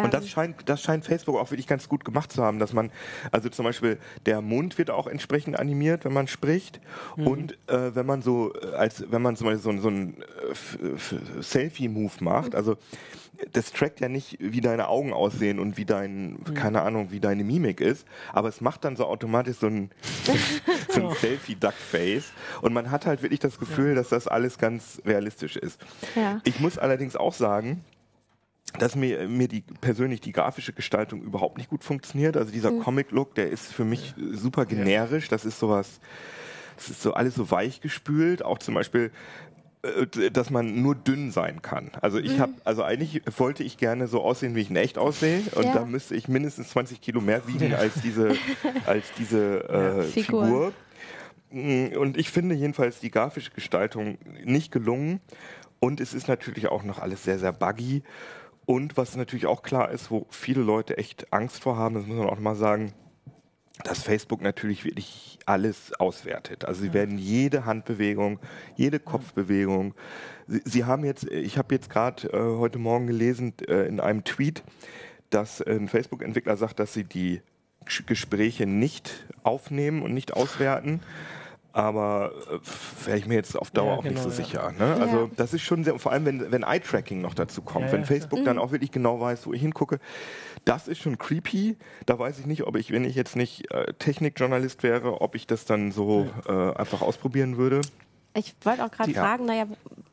Und 0.02 0.14
das 0.14 0.25
ähm. 0.25 0.31
scheint, 0.31 0.56
das 0.69 0.82
scheint 0.82 1.04
Facebook 1.04 1.37
auch 1.37 1.50
wirklich 1.50 1.66
ganz 1.66 1.88
gut 1.88 2.04
gemacht 2.04 2.32
zu 2.32 2.43
haben, 2.43 2.58
dass 2.58 2.72
man, 2.72 2.90
also 3.32 3.48
zum 3.48 3.64
Beispiel 3.64 3.98
der 4.26 4.40
Mund 4.40 4.78
wird 4.78 4.90
auch 4.90 5.06
entsprechend 5.06 5.58
animiert, 5.58 6.04
wenn 6.04 6.12
man 6.12 6.28
spricht. 6.28 6.81
Mhm. 7.16 7.26
Und 7.26 7.52
äh, 7.69 7.94
wenn 7.94 8.06
man 8.06 8.22
so, 8.22 8.54
äh, 8.54 8.75
als 8.75 9.10
wenn 9.10 9.22
man 9.22 9.37
zum 9.37 9.46
Beispiel 9.46 9.62
so, 9.62 9.81
so 9.81 9.88
einen 9.88 10.22
äh, 10.22 11.43
Selfie-Move 11.43 12.12
macht, 12.20 12.54
also 12.54 12.76
das 13.52 13.72
trackt 13.72 14.00
ja 14.00 14.08
nicht, 14.08 14.38
wie 14.40 14.60
deine 14.60 14.88
Augen 14.88 15.12
aussehen 15.12 15.58
und 15.58 15.76
wie 15.76 15.84
dein, 15.84 16.32
mhm. 16.32 16.54
keine 16.54 16.82
Ahnung, 16.82 17.10
wie 17.10 17.20
deine 17.20 17.44
Mimik 17.44 17.81
ist, 17.81 18.06
aber 18.32 18.48
es 18.48 18.60
macht 18.60 18.84
dann 18.84 18.96
so 18.96 19.06
automatisch 19.06 19.58
so 19.58 19.66
ein, 19.66 19.90
so 20.88 21.08
ein 21.08 21.14
Selfie-Duckface 21.14 22.32
und 22.62 22.72
man 22.72 22.90
hat 22.90 23.06
halt 23.06 23.22
wirklich 23.22 23.40
das 23.40 23.58
Gefühl, 23.58 23.90
ja. 23.90 23.94
dass 23.94 24.08
das 24.08 24.28
alles 24.28 24.58
ganz 24.58 25.00
realistisch 25.04 25.56
ist. 25.56 25.81
Ja. 26.14 26.40
Ich 26.44 26.60
muss 26.60 26.78
allerdings 26.78 27.16
auch 27.16 27.34
sagen, 27.34 27.84
dass 28.79 28.95
mir, 28.95 29.29
mir 29.29 29.49
die 29.49 29.63
persönlich 29.81 30.21
die 30.21 30.33
grafische 30.33 30.73
Gestaltung 30.73 31.23
überhaupt 31.23 31.57
nicht 31.57 31.71
gut 31.71 31.85
funktioniert. 31.85 32.37
Also 32.37 32.53
dieser 32.53 32.71
mhm. 32.71 32.81
Comic-Look, 32.81 33.35
der 33.35 33.51
ist 33.51 33.73
für 33.73 33.85
mich 33.85 34.15
super 34.33 34.67
generisch. 34.67 35.29
Das 35.29 35.45
ist 35.45 35.59
sowas, 35.59 36.01
das 36.77 36.91
ist 36.91 37.03
so 37.03 37.15
alles 37.15 37.35
so 37.35 37.51
weich 37.51 37.81
gespült. 37.81 38.45
Auch 38.45 38.59
zum 38.59 38.75
Beispiel 38.75 39.11
äh, 39.83 40.31
dass 40.31 40.51
man 40.51 40.83
nur 40.83 40.95
dünn 40.95 41.31
sein 41.31 41.63
kann. 41.63 41.91
Also 42.01 42.19
ich 42.19 42.37
mhm. 42.37 42.41
habe, 42.41 42.53
also 42.65 42.83
eigentlich 42.83 43.23
wollte 43.37 43.63
ich 43.63 43.77
gerne 43.77 44.09
so 44.09 44.23
aussehen, 44.23 44.55
wie 44.55 44.61
ich 44.61 44.71
in 44.71 44.77
echt 44.77 44.99
aussehe, 44.99 45.43
und 45.55 45.65
ja. 45.65 45.75
da 45.75 45.85
müsste 45.85 46.15
ich 46.15 46.29
mindestens 46.29 46.71
20 46.71 47.01
Kilo 47.01 47.21
mehr 47.21 47.47
wiegen 47.47 47.75
als 47.75 47.95
diese, 48.03 48.37
als 48.87 49.05
diese 49.19 49.69
äh, 49.69 50.03
Figur. 50.03 50.45
Figur. 50.45 50.73
Mm, 51.51 51.97
und 51.97 52.17
ich 52.17 52.31
finde 52.31 52.55
jedenfalls 52.55 53.01
die 53.01 53.11
grafische 53.11 53.51
Gestaltung 53.51 54.19
nicht 54.45 54.73
gelungen. 54.73 55.21
Und 55.79 56.01
es 56.01 56.15
ist 56.15 56.27
natürlich 56.27 56.69
auch 56.69 56.83
noch 56.83 56.99
alles 56.99 57.23
sehr, 57.25 57.39
sehr 57.39 57.53
buggy. 57.53 58.03
Und 58.67 58.97
was 58.97 59.17
natürlich 59.17 59.47
auch 59.47 59.63
klar 59.63 59.91
ist, 59.91 60.11
wo 60.11 60.27
viele 60.29 60.61
Leute 60.61 60.99
echt 60.99 61.33
Angst 61.33 61.63
vor 61.63 61.77
haben, 61.77 61.95
das 61.95 62.07
muss 62.07 62.19
man 62.19 62.29
auch 62.29 62.39
mal 62.41 62.57
sagen, 62.57 62.93
dass 63.85 64.03
Facebook 64.03 64.43
natürlich 64.43 64.85
wirklich 64.85 65.39
alles 65.47 65.93
auswertet. 66.01 66.65
Also 66.65 66.83
sie 66.83 66.93
werden 66.93 67.19
jede 67.19 67.65
Handbewegung, 67.65 68.41
jede 68.75 68.99
Kopfbewegung. 68.99 69.95
Sie, 70.49 70.63
sie 70.65 70.85
haben 70.85 71.05
jetzt, 71.05 71.25
ich 71.25 71.59
habe 71.59 71.75
jetzt 71.75 71.91
gerade 71.91 72.29
äh, 72.29 72.59
heute 72.59 72.79
Morgen 72.79 73.07
gelesen 73.07 73.53
äh, 73.69 73.87
in 73.87 74.01
einem 74.01 74.25
Tweet, 74.25 74.65
dass 75.31 75.63
ein 75.63 75.89
Facebook-Entwickler 75.89 76.57
sagt, 76.57 76.81
dass 76.81 76.93
sie 76.93 77.05
die 77.05 77.43
Gespräche 78.07 78.67
nicht 78.67 79.27
aufnehmen 79.45 80.03
und 80.03 80.13
nicht 80.13 80.33
auswerten 80.33 81.01
aber 81.76 82.32
äh, 82.50 83.06
wäre 83.06 83.19
ich 83.19 83.26
mir 83.26 83.34
jetzt 83.34 83.55
auf 83.55 83.70
Dauer 83.70 83.93
ja, 83.93 83.99
auch 83.99 84.02
genau, 84.02 84.14
nicht 84.14 84.23
so 84.23 84.31
ja. 84.31 84.34
sicher. 84.34 84.73
Ne? 84.78 84.96
Also 84.99 85.17
ja. 85.25 85.31
das 85.37 85.52
ist 85.52 85.61
schon 85.61 85.84
sehr, 85.84 85.99
vor 85.99 86.11
allem 86.11 86.25
wenn, 86.25 86.50
wenn 86.50 86.62
Eye-Tracking 86.62 87.20
noch 87.20 87.34
dazu 87.34 87.61
kommt, 87.61 87.93
wenn 87.93 88.06
Facebook 88.06 88.43
dann 88.46 88.56
mhm. 88.56 88.62
auch 88.62 88.73
wirklich 88.73 88.93
genau 88.93 89.20
weiß, 89.20 89.46
wo 89.46 89.52
ich 89.52 89.60
hingucke, 89.60 89.98
das 90.65 90.89
ist 90.89 91.03
schon 91.03 91.19
creepy. 91.19 91.77
Da 92.06 92.19
weiß 92.19 92.39
ich 92.39 92.46
nicht, 92.46 92.62
ob 92.67 92.77
ich, 92.77 92.93
wenn 92.93 93.05
ich 93.05 93.15
jetzt 93.15 93.36
nicht 93.36 93.70
äh, 93.72 93.93
Technikjournalist 93.93 94.82
wäre, 94.82 95.20
ob 95.20 95.34
ich 95.34 95.46
das 95.46 95.67
dann 95.67 95.93
so 95.93 96.27
äh, 96.48 96.53
einfach 96.53 97.03
ausprobieren 97.03 97.58
würde. 97.58 97.82
Ich 98.32 98.55
wollte 98.62 98.82
auch 98.82 98.91
gerade 98.91 99.12
fragen, 99.12 99.44
naja, 99.44 99.67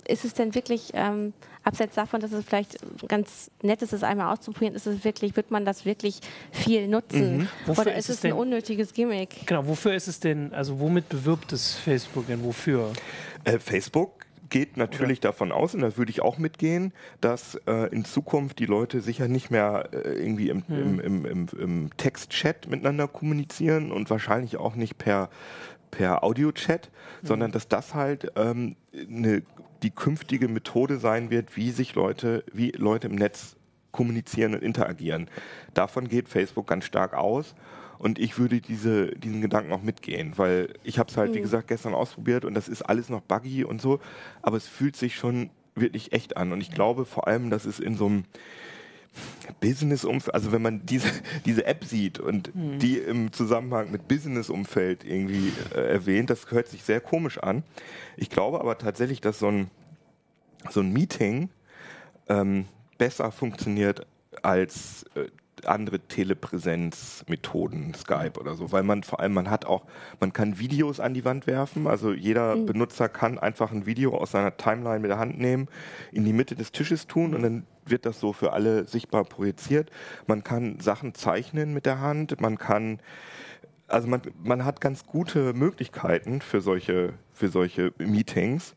ist 0.08 0.26
es 0.26 0.34
denn 0.34 0.56
wirklich, 0.56 0.92
ähm, 0.94 1.34
abseits 1.64 1.96
davon, 1.96 2.20
dass 2.20 2.32
es 2.32 2.46
vielleicht 2.46 2.78
ganz 3.08 3.50
nett 3.62 3.82
ist, 3.82 3.94
es 3.94 4.04
einmal 4.04 4.34
auszuprobieren, 4.34 4.76
ist 4.76 4.88
es 4.88 5.04
wirklich, 5.04 5.36
wird 5.36 5.52
man 5.52 5.66
das 5.66 5.86
wirklich 5.86 6.20
viel 6.52 6.88
nutzen? 6.88 7.38
Mhm. 7.38 7.48
Oder 7.68 7.96
ist, 7.96 8.10
ist 8.10 8.16
es 8.16 8.22
denn, 8.22 8.34
ein 8.34 8.38
unnötiges 8.38 8.94
Gimmick? 8.94 9.48
Genau, 9.48 9.66
wofür 9.68 9.94
ist 9.94 10.08
es 10.08 10.20
denn, 10.20 10.54
also 10.54 10.80
womit 10.80 11.10
bewirbt 11.10 11.54
es 11.54 11.76
Facebook 11.76 12.28
denn, 12.28 12.44
wofür? 12.44 12.92
Äh, 13.46 13.60
Facebook 13.60 14.24
geht 14.50 14.78
natürlich 14.78 15.20
Oder? 15.20 15.30
davon 15.30 15.52
aus, 15.52 15.74
und 15.74 15.82
da 15.82 15.98
würde 15.98 16.12
ich 16.12 16.22
auch 16.22 16.38
mitgehen, 16.38 16.94
dass 17.22 17.56
äh, 17.66 17.88
in 17.94 18.06
Zukunft 18.06 18.60
die 18.60 18.68
Leute 18.68 19.02
sicher 19.02 19.28
nicht 19.28 19.50
mehr 19.50 19.90
äh, 19.92 19.98
irgendwie 20.14 20.50
im, 20.50 20.68
hm. 20.68 21.00
im, 21.00 21.00
im, 21.00 21.26
im, 21.26 21.48
im 21.58 21.90
Textchat 21.98 22.68
miteinander 22.68 23.08
kommunizieren 23.08 23.92
und 23.92 24.10
wahrscheinlich 24.12 24.58
auch 24.58 24.76
nicht 24.76 25.00
per 25.00 25.30
per 25.94 26.24
Audio-Chat, 26.24 26.90
mhm. 27.22 27.28
sondern 27.28 27.52
dass 27.52 27.68
das 27.68 27.94
halt 27.94 28.32
ähm, 28.36 28.76
ne, 29.08 29.44
die 29.84 29.92
künftige 29.92 30.48
Methode 30.48 30.98
sein 30.98 31.30
wird, 31.30 31.56
wie 31.56 31.72
sich 31.72 31.94
Leute, 31.94 32.44
wie 32.52 32.72
Leute 32.72 33.08
im 33.08 33.16
Netz 33.16 33.56
kommunizieren 33.92 34.56
und 34.56 34.64
interagieren. 34.64 35.30
Davon 35.74 36.08
geht 36.08 36.28
Facebook 36.28 36.68
ganz 36.68 36.86
stark 36.86 37.14
aus. 37.14 37.54
Und 38.00 38.20
ich 38.20 38.38
würde 38.38 38.60
diese, 38.60 39.12
diesen 39.12 39.40
Gedanken 39.42 39.72
auch 39.72 39.82
mitgehen, 39.82 40.34
weil 40.36 40.74
ich 40.84 41.00
habe 41.00 41.10
es 41.10 41.16
halt, 41.16 41.32
mhm. 41.32 41.36
wie 41.36 41.42
gesagt, 41.42 41.70
gestern 41.70 41.94
ausprobiert 41.94 42.44
und 42.44 42.54
das 42.54 42.68
ist 42.68 42.82
alles 42.82 43.08
noch 43.08 43.22
buggy 43.22 43.64
und 43.64 43.82
so, 43.82 44.00
aber 44.42 44.58
es 44.58 44.68
fühlt 44.68 44.98
sich 44.98 45.16
schon 45.16 45.52
wirklich 45.76 46.12
echt 46.12 46.36
an. 46.36 46.52
Und 46.52 46.60
ich 46.60 46.72
glaube 46.72 47.06
vor 47.06 47.28
allem, 47.28 47.50
dass 47.50 47.66
es 47.66 47.80
in 47.80 47.96
so 47.96 48.08
einem 48.08 48.26
Business-Umfeld, 49.60 50.34
also 50.34 50.52
wenn 50.52 50.62
man 50.62 50.86
diese, 50.86 51.08
diese 51.46 51.66
App 51.66 51.86
sieht 51.86 52.20
und 52.20 52.56
mhm. 52.56 52.80
die 52.80 52.98
im 52.98 53.32
Zusammenhang 53.32 53.92
mit 53.92 54.08
Business-Umfeld 54.08 55.04
irgendwie 55.04 55.52
äh, 55.74 55.80
erwähnt, 55.80 56.30
das 56.30 56.50
hört 56.52 56.68
sich 56.68 56.84
sehr 56.84 57.00
komisch 57.00 57.38
an. 57.38 57.64
Ich 58.18 58.30
glaube 58.30 58.60
aber 58.60 58.78
tatsächlich, 58.78 59.22
dass 59.22 59.40
so 59.40 59.48
ein, 59.48 59.70
so 60.70 60.82
ein 60.82 60.92
Meeting 60.92 61.50
ähm, 62.28 62.66
besser 62.98 63.32
funktioniert 63.32 64.06
als 64.42 65.06
äh, 65.16 65.28
andere 65.68 66.00
Telepräsenzmethoden, 66.00 67.94
Skype 67.94 68.40
oder 68.40 68.56
so, 68.56 68.72
weil 68.72 68.84
man 68.84 69.04
vor 69.04 69.20
allem, 69.20 69.34
man 69.34 69.50
hat 69.50 69.66
auch, 69.66 69.84
man 70.20 70.34
kann 70.34 70.60
Videos 70.60 71.00
an 71.00 71.14
die 71.14 71.26
Wand 71.26 71.48
werfen, 71.48 71.88
also 71.88 72.14
jeder 72.14 72.56
mhm. 72.56 72.66
Benutzer 72.66 73.10
kann 73.10 73.40
einfach 73.40 73.72
ein 73.72 73.86
Video 73.86 74.18
aus 74.18 74.32
seiner 74.32 74.58
Timeline 74.58 75.00
mit 75.00 75.12
der 75.12 75.20
Hand 75.20 75.40
nehmen, 75.40 75.68
in 76.12 76.26
die 76.26 76.34
Mitte 76.34 76.56
des 76.56 76.72
Tisches 76.72 77.08
tun 77.08 77.34
und 77.34 77.44
dann 77.44 77.66
wird 77.86 78.06
das 78.06 78.20
so 78.20 78.34
für 78.34 78.54
alle 78.54 78.86
sichtbar 78.86 79.26
projiziert. 79.26 79.92
Man 80.28 80.44
kann 80.44 80.80
Sachen 80.80 81.14
zeichnen 81.14 81.74
mit 81.74 81.86
der 81.86 82.00
Hand, 82.00 82.40
man 82.40 82.58
kann 82.58 83.00
also 83.88 84.08
man, 84.08 84.22
man 84.42 84.66
hat 84.66 84.82
ganz 84.82 85.06
gute 85.06 85.54
Möglichkeiten 85.54 86.42
für 86.42 86.62
solche, 86.62 87.14
für 87.32 87.50
solche 87.50 87.94
Meetings. 88.00 88.76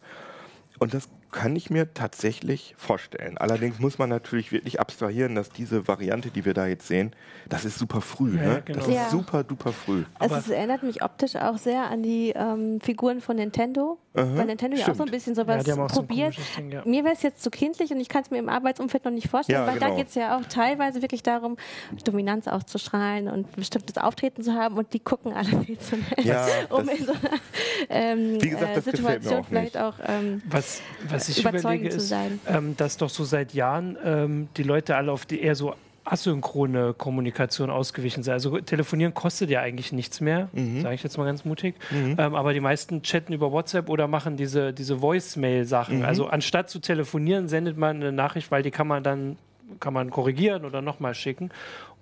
Und 0.78 0.92
das 0.92 1.08
kann 1.30 1.56
ich 1.56 1.70
mir 1.70 1.92
tatsächlich 1.94 2.74
vorstellen. 2.76 3.38
Allerdings 3.38 3.78
muss 3.78 3.98
man 3.98 4.08
natürlich 4.08 4.52
wirklich 4.52 4.80
abstrahieren, 4.80 5.34
dass 5.34 5.50
diese 5.50 5.88
Variante, 5.88 6.30
die 6.30 6.44
wir 6.44 6.54
da 6.54 6.66
jetzt 6.66 6.86
sehen, 6.86 7.12
das 7.48 7.64
ist 7.64 7.78
super 7.78 8.00
früh. 8.00 8.36
Ja, 8.36 8.42
ne? 8.42 8.62
genau. 8.64 8.78
Das 8.78 8.88
ist 8.88 8.94
ja. 8.94 9.08
super 9.10 9.44
duper 9.44 9.72
früh. 9.72 10.04
Also 10.18 10.36
es 10.36 10.48
erinnert 10.48 10.82
mich 10.82 11.02
optisch 11.02 11.36
auch 11.36 11.58
sehr 11.58 11.90
an 11.90 12.02
die 12.02 12.32
ähm, 12.34 12.80
Figuren 12.80 13.20
von 13.20 13.36
Nintendo. 13.36 13.98
Aha, 14.16 14.28
weil 14.34 14.46
Nintendo 14.46 14.76
stimmt. 14.76 14.88
ja 14.88 14.92
auch 14.92 14.96
so 14.96 15.04
ein 15.04 15.10
bisschen 15.10 15.34
sowas 15.34 15.66
ja, 15.66 15.76
probiert. 15.86 16.34
So 16.34 16.42
Ding, 16.56 16.72
ja. 16.72 16.82
Mir 16.84 17.04
wäre 17.04 17.14
es 17.14 17.22
jetzt 17.22 17.42
zu 17.42 17.50
kindlich 17.50 17.90
und 17.90 18.00
ich 18.00 18.08
kann 18.08 18.22
es 18.22 18.30
mir 18.30 18.38
im 18.38 18.48
Arbeitsumfeld 18.48 19.04
noch 19.04 19.12
nicht 19.12 19.28
vorstellen, 19.28 19.66
weil 19.66 19.74
genau. 19.74 19.88
da 19.88 19.96
geht 19.96 20.08
es 20.08 20.14
ja 20.14 20.36
auch 20.36 20.44
teilweise 20.46 21.02
wirklich 21.02 21.22
darum, 21.22 21.56
Dominanz 22.04 22.48
auszustrahlen 22.48 23.28
und 23.28 23.54
bestimmtes 23.56 23.98
Auftreten 23.98 24.42
zu 24.42 24.54
haben 24.54 24.76
und 24.76 24.92
die 24.92 25.00
gucken 25.00 25.32
alle 25.32 25.48
viel 25.64 25.78
zu 25.78 25.96
nett, 25.96 26.70
um 26.70 26.88
in 26.88 27.04
so 27.04 27.12
einer 27.12 27.40
ähm, 27.88 28.38
gesagt, 28.38 28.76
äh, 28.76 28.80
Situation 28.80 29.44
vielleicht 29.44 29.76
auch 29.76 29.94
ähm, 30.06 30.42
was, 30.46 30.80
was 31.08 31.28
ich 31.28 31.40
überlege, 31.40 31.88
ist, 31.88 32.14
ähm, 32.46 32.76
dass 32.76 32.96
doch 32.96 33.10
so 33.10 33.24
seit 33.24 33.54
Jahren 33.54 33.96
ähm, 34.04 34.48
die 34.56 34.62
Leute 34.62 34.96
alle 34.96 35.12
auf 35.12 35.26
die 35.26 35.40
eher 35.40 35.54
so 35.54 35.74
asynchrone 36.06 36.94
Kommunikation 36.94 37.68
ausgewichen 37.68 38.22
sind. 38.22 38.32
Also 38.32 38.58
telefonieren 38.60 39.12
kostet 39.12 39.50
ja 39.50 39.60
eigentlich 39.60 39.92
nichts 39.92 40.20
mehr, 40.20 40.48
mhm. 40.52 40.80
sage 40.80 40.94
ich 40.94 41.02
jetzt 41.02 41.18
mal 41.18 41.24
ganz 41.24 41.44
mutig. 41.44 41.74
Mhm. 41.90 42.16
Ähm, 42.18 42.34
aber 42.34 42.52
die 42.52 42.60
meisten 42.60 43.02
chatten 43.02 43.32
über 43.32 43.52
WhatsApp 43.52 43.88
oder 43.88 44.06
machen 44.06 44.36
diese, 44.36 44.72
diese 44.72 45.02
Voicemail-Sachen. 45.02 45.98
Mhm. 45.98 46.04
Also 46.04 46.26
anstatt 46.26 46.70
zu 46.70 46.78
telefonieren, 46.78 47.48
sendet 47.48 47.76
man 47.76 47.96
eine 47.96 48.12
Nachricht, 48.12 48.50
weil 48.50 48.62
die 48.62 48.70
kann 48.70 48.86
man 48.86 49.02
dann 49.02 49.36
kann 49.80 49.92
man 49.92 50.10
korrigieren 50.10 50.64
oder 50.64 50.80
nochmal 50.80 51.14
schicken. 51.14 51.50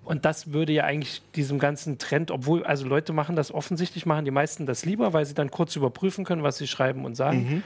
Und 0.03 0.23
das 0.23 0.53
würde 0.53 0.71
ja 0.71 0.83
eigentlich 0.83 1.23
diesem 1.35 1.57
ganzen 1.57 1.97
Trend, 1.97 2.29
obwohl, 2.29 2.63
also 2.63 2.85
Leute 2.85 3.11
machen 3.11 3.35
das 3.35 3.51
offensichtlich, 3.51 4.05
machen 4.05 4.23
die 4.23 4.31
meisten 4.31 4.67
das 4.67 4.85
lieber, 4.85 5.13
weil 5.13 5.25
sie 5.25 5.33
dann 5.33 5.49
kurz 5.49 5.75
überprüfen 5.75 6.25
können, 6.25 6.43
was 6.43 6.57
sie 6.57 6.67
schreiben 6.67 7.05
und 7.05 7.15
sagen. 7.15 7.63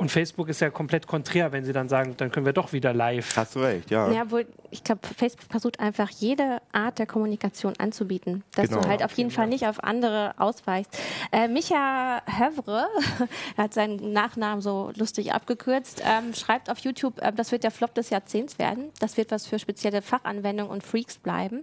Und 0.00 0.10
Facebook 0.10 0.48
ist 0.48 0.60
ja 0.62 0.70
komplett 0.70 1.06
konträr, 1.06 1.52
wenn 1.52 1.62
sie 1.62 1.74
dann 1.74 1.90
sagen, 1.90 2.14
dann 2.16 2.32
können 2.32 2.46
wir 2.46 2.54
doch 2.54 2.72
wieder 2.72 2.94
live. 2.94 3.36
Hast 3.36 3.54
du 3.54 3.60
recht, 3.60 3.90
ja. 3.90 4.10
Ja, 4.10 4.30
wohl, 4.30 4.46
ich 4.70 4.82
glaube, 4.82 5.02
Facebook 5.06 5.50
versucht 5.50 5.78
einfach 5.78 6.08
jede 6.08 6.62
Art 6.72 6.98
der 6.98 7.04
Kommunikation 7.04 7.74
anzubieten, 7.76 8.42
dass 8.54 8.70
genau. 8.70 8.80
du 8.80 8.88
halt 8.88 9.04
auf 9.04 9.12
jeden. 9.12 9.30
Fall 9.30 9.46
nicht 9.46 9.66
auf 9.66 9.84
andere 9.84 10.32
ausweichst. 10.38 10.98
Äh, 11.32 11.48
Micha 11.48 12.22
Hövre, 12.24 12.86
er 13.58 13.64
hat 13.64 13.74
seinen 13.74 14.14
Nachnamen 14.14 14.62
so 14.62 14.90
lustig 14.96 15.34
abgekürzt, 15.34 16.02
ähm, 16.02 16.32
schreibt 16.32 16.70
auf 16.70 16.78
YouTube, 16.78 17.20
äh, 17.20 17.30
das 17.30 17.52
wird 17.52 17.62
der 17.62 17.70
Flop 17.70 17.92
des 17.92 18.08
Jahrzehnts 18.08 18.58
werden. 18.58 18.90
Das 19.00 19.18
wird 19.18 19.30
was 19.30 19.46
für 19.46 19.58
spezielle 19.58 20.00
Fachanwendungen 20.00 20.72
und 20.72 20.82
Freaks 20.82 21.18
bleiben. 21.18 21.62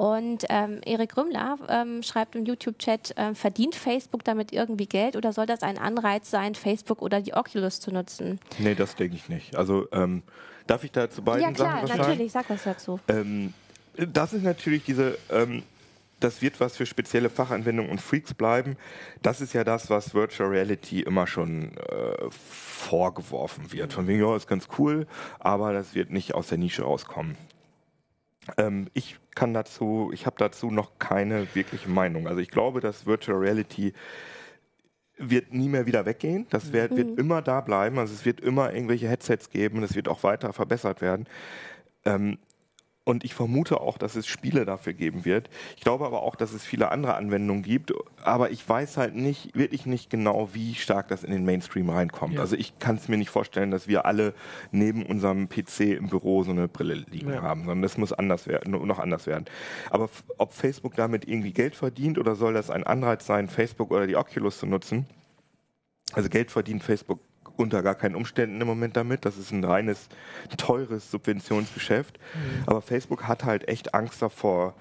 Und 0.00 0.46
ähm, 0.48 0.80
Erik 0.86 1.14
Rümmler 1.18 1.58
ähm, 1.68 2.02
schreibt 2.02 2.34
im 2.34 2.46
YouTube-Chat, 2.46 3.18
äh, 3.18 3.34
verdient 3.34 3.74
Facebook 3.74 4.24
damit 4.24 4.50
irgendwie 4.50 4.86
Geld 4.86 5.14
oder 5.14 5.34
soll 5.34 5.44
das 5.44 5.60
ein 5.60 5.76
Anreiz 5.76 6.30
sein, 6.30 6.54
Facebook 6.54 7.02
oder 7.02 7.20
die 7.20 7.34
Oculus 7.34 7.80
zu 7.80 7.92
nutzen? 7.92 8.40
Nee, 8.58 8.74
das 8.74 8.96
denke 8.96 9.16
ich 9.16 9.28
nicht. 9.28 9.56
Also 9.56 9.88
ähm, 9.92 10.22
darf 10.66 10.84
ich 10.84 10.90
da 10.90 11.10
zu 11.10 11.20
beiden 11.20 11.42
ja, 11.42 11.52
klar, 11.52 11.86
Sachen 11.86 11.90
was 11.90 11.98
natürlich, 11.98 12.32
sag 12.32 12.48
was 12.48 12.64
dazu. 12.64 12.98
Ähm, 13.08 13.52
das 13.94 14.32
ist 14.32 14.42
natürlich 14.42 14.84
diese 14.84 15.18
ähm, 15.28 15.64
das 16.18 16.40
wird 16.40 16.60
was 16.60 16.78
für 16.78 16.86
spezielle 16.86 17.28
Fachanwendungen 17.28 17.90
und 17.90 18.00
Freaks 18.00 18.32
bleiben. 18.32 18.78
Das 19.20 19.42
ist 19.42 19.52
ja 19.52 19.64
das, 19.64 19.90
was 19.90 20.14
Virtual 20.14 20.48
Reality 20.48 21.00
immer 21.02 21.26
schon 21.26 21.76
äh, 21.76 22.30
vorgeworfen 22.30 23.70
wird. 23.70 23.92
Von 23.92 24.06
wegen, 24.06 24.20
ja, 24.20 24.34
ist 24.34 24.46
ganz 24.46 24.66
cool, 24.78 25.06
aber 25.40 25.74
das 25.74 25.94
wird 25.94 26.10
nicht 26.10 26.32
aus 26.32 26.48
der 26.48 26.56
Nische 26.56 26.84
rauskommen. 26.84 27.36
Ähm, 28.56 28.88
ich 28.94 29.18
kann 29.34 29.54
dazu, 29.54 30.10
ich 30.12 30.26
habe 30.26 30.36
dazu 30.38 30.70
noch 30.70 30.98
keine 30.98 31.54
wirkliche 31.54 31.88
Meinung. 31.88 32.26
Also 32.26 32.40
ich 32.40 32.50
glaube, 32.50 32.80
dass 32.80 33.06
Virtual 33.06 33.38
Reality 33.38 33.92
wird 35.18 35.52
nie 35.52 35.68
mehr 35.68 35.86
wieder 35.86 36.06
weggehen. 36.06 36.46
Das 36.50 36.72
wird, 36.72 36.92
mhm. 36.92 36.96
wird 36.96 37.18
immer 37.18 37.42
da 37.42 37.60
bleiben. 37.60 37.98
Also 37.98 38.14
es 38.14 38.24
wird 38.24 38.40
immer 38.40 38.72
irgendwelche 38.72 39.08
Headsets 39.08 39.50
geben. 39.50 39.82
Es 39.82 39.94
wird 39.94 40.08
auch 40.08 40.22
weiter 40.22 40.52
verbessert 40.52 41.00
werden. 41.00 41.26
Ähm, 42.04 42.38
und 43.10 43.24
ich 43.24 43.34
vermute 43.34 43.80
auch, 43.80 43.98
dass 43.98 44.14
es 44.14 44.28
Spiele 44.28 44.64
dafür 44.64 44.92
geben 44.92 45.24
wird. 45.24 45.50
Ich 45.76 45.82
glaube 45.82 46.06
aber 46.06 46.22
auch, 46.22 46.36
dass 46.36 46.52
es 46.52 46.64
viele 46.64 46.92
andere 46.92 47.14
Anwendungen 47.14 47.62
gibt. 47.62 47.92
Aber 48.22 48.50
ich 48.50 48.66
weiß 48.66 48.96
halt 48.96 49.16
nicht, 49.16 49.56
wirklich 49.56 49.84
nicht 49.84 50.10
genau, 50.10 50.50
wie 50.52 50.76
stark 50.76 51.08
das 51.08 51.24
in 51.24 51.32
den 51.32 51.44
Mainstream 51.44 51.90
reinkommt. 51.90 52.34
Ja. 52.34 52.40
Also 52.40 52.54
ich 52.54 52.78
kann 52.78 52.96
es 52.96 53.08
mir 53.08 53.16
nicht 53.16 53.30
vorstellen, 53.30 53.72
dass 53.72 53.88
wir 53.88 54.06
alle 54.06 54.32
neben 54.70 55.04
unserem 55.04 55.48
PC 55.48 55.80
im 55.98 56.08
Büro 56.08 56.44
so 56.44 56.52
eine 56.52 56.68
Brille 56.68 57.04
liegen 57.10 57.32
ja. 57.32 57.42
haben, 57.42 57.62
sondern 57.62 57.82
das 57.82 57.98
muss 57.98 58.12
anders 58.12 58.46
werden, 58.46 58.70
noch 58.86 59.00
anders 59.00 59.26
werden. 59.26 59.46
Aber 59.90 60.08
ob 60.38 60.52
Facebook 60.52 60.94
damit 60.94 61.26
irgendwie 61.26 61.52
Geld 61.52 61.74
verdient 61.74 62.16
oder 62.16 62.36
soll 62.36 62.54
das 62.54 62.70
ein 62.70 62.84
Anreiz 62.84 63.26
sein, 63.26 63.48
Facebook 63.48 63.90
oder 63.90 64.06
die 64.06 64.16
Oculus 64.16 64.58
zu 64.60 64.66
nutzen? 64.66 65.06
Also 66.12 66.28
Geld 66.28 66.52
verdient 66.52 66.84
Facebook 66.84 67.18
unter 67.60 67.82
gar 67.82 67.94
keinen 67.94 68.14
Umständen 68.14 68.60
im 68.60 68.66
Moment 68.66 68.96
damit. 68.96 69.24
Das 69.24 69.36
ist 69.36 69.52
ein 69.52 69.62
reines, 69.62 70.08
teures 70.56 71.10
Subventionsgeschäft. 71.10 72.18
Mhm. 72.18 72.62
Aber 72.66 72.82
Facebook 72.82 73.28
hat 73.28 73.44
halt 73.44 73.68
echt 73.68 73.94
Angst 73.94 74.22
davor, 74.22 74.74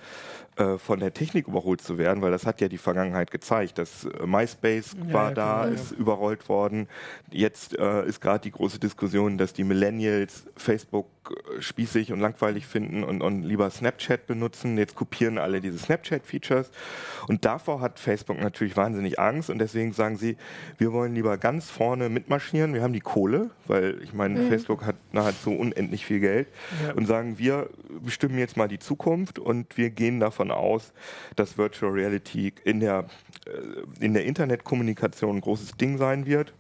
äh, 0.56 0.78
von 0.78 1.00
der 1.00 1.14
Technik 1.14 1.48
überholt 1.48 1.82
zu 1.82 1.98
werden, 1.98 2.22
weil 2.22 2.32
das 2.32 2.46
hat 2.46 2.60
ja 2.62 2.68
die 2.68 2.78
Vergangenheit 2.78 3.32
gezeigt. 3.32 3.78
Das 3.78 4.06
äh, 4.06 4.26
MySpace 4.26 4.96
ja, 5.08 5.14
war 5.14 5.30
ja, 5.30 5.34
da, 5.34 5.34
klar, 5.34 5.68
ist 5.70 5.92
ja. 5.92 5.98
überrollt 5.98 6.50
worden. 6.50 6.88
Jetzt 7.32 7.78
äh, 7.78 8.06
ist 8.06 8.20
gerade 8.20 8.42
die 8.42 8.52
große 8.52 8.80
Diskussion, 8.80 9.38
dass 9.38 9.54
die 9.54 9.64
Millennials 9.64 10.46
Facebook 10.58 11.08
äh, 11.30 11.62
spießig 11.62 12.12
und 12.12 12.20
langweilig 12.20 12.66
finden 12.66 13.04
und, 13.04 13.22
und 13.22 13.44
lieber 13.44 13.70
Snapchat 13.70 14.28
benutzen. 14.28 14.78
Jetzt 14.78 14.96
kopieren 14.96 15.38
alle 15.38 15.62
diese 15.62 15.78
Snapchat-Features. 15.78 16.72
Und 17.28 17.46
davor 17.46 17.82
hat 17.82 18.00
Facebook 18.00 18.40
natürlich 18.40 18.76
wahnsinnig 18.76 19.20
Angst 19.20 19.50
und 19.50 19.60
deswegen 19.60 19.94
sagen 19.94 20.18
sie, 20.18 20.38
wir 20.78 20.92
wollen 20.92 21.14
lieber 21.16 21.38
ganz 21.38 21.70
vorne 21.70 22.10
mitmarschieren. 22.10 22.74
Wir 22.74 22.82
haben 22.82 22.94
die 22.94 23.00
Kohle, 23.00 23.52
weil 23.68 24.02
ich 24.04 24.14
meine, 24.14 24.40
mhm. 24.40 24.50
Facebook 24.50 24.86
hat 24.86 24.96
nahezu 25.12 25.52
unendlich 25.52 26.06
viel 26.06 26.20
Geld 26.20 26.48
und 26.96 27.06
sagen, 27.06 27.38
wir 27.38 27.70
bestimmen 28.02 28.38
jetzt 28.38 28.58
mal 28.58 28.68
die 28.68 28.80
Zukunft 28.80 29.40
und 29.40 29.78
wir 29.78 29.90
gehen 29.90 30.20
davon 30.20 30.49
davon 30.50 30.52
aus, 30.52 30.94
dass 31.36 31.58
Virtual 31.58 31.92
Reality 31.92 32.54
in 32.64 32.80
der, 32.80 33.06
äh, 33.46 34.04
in 34.04 34.14
der 34.14 34.26
Internetkommunikation 34.26 35.38
ein 35.38 35.42
großes 35.42 35.78
Ding 35.78 35.98
sein 35.98 36.26
wird. 36.26 36.54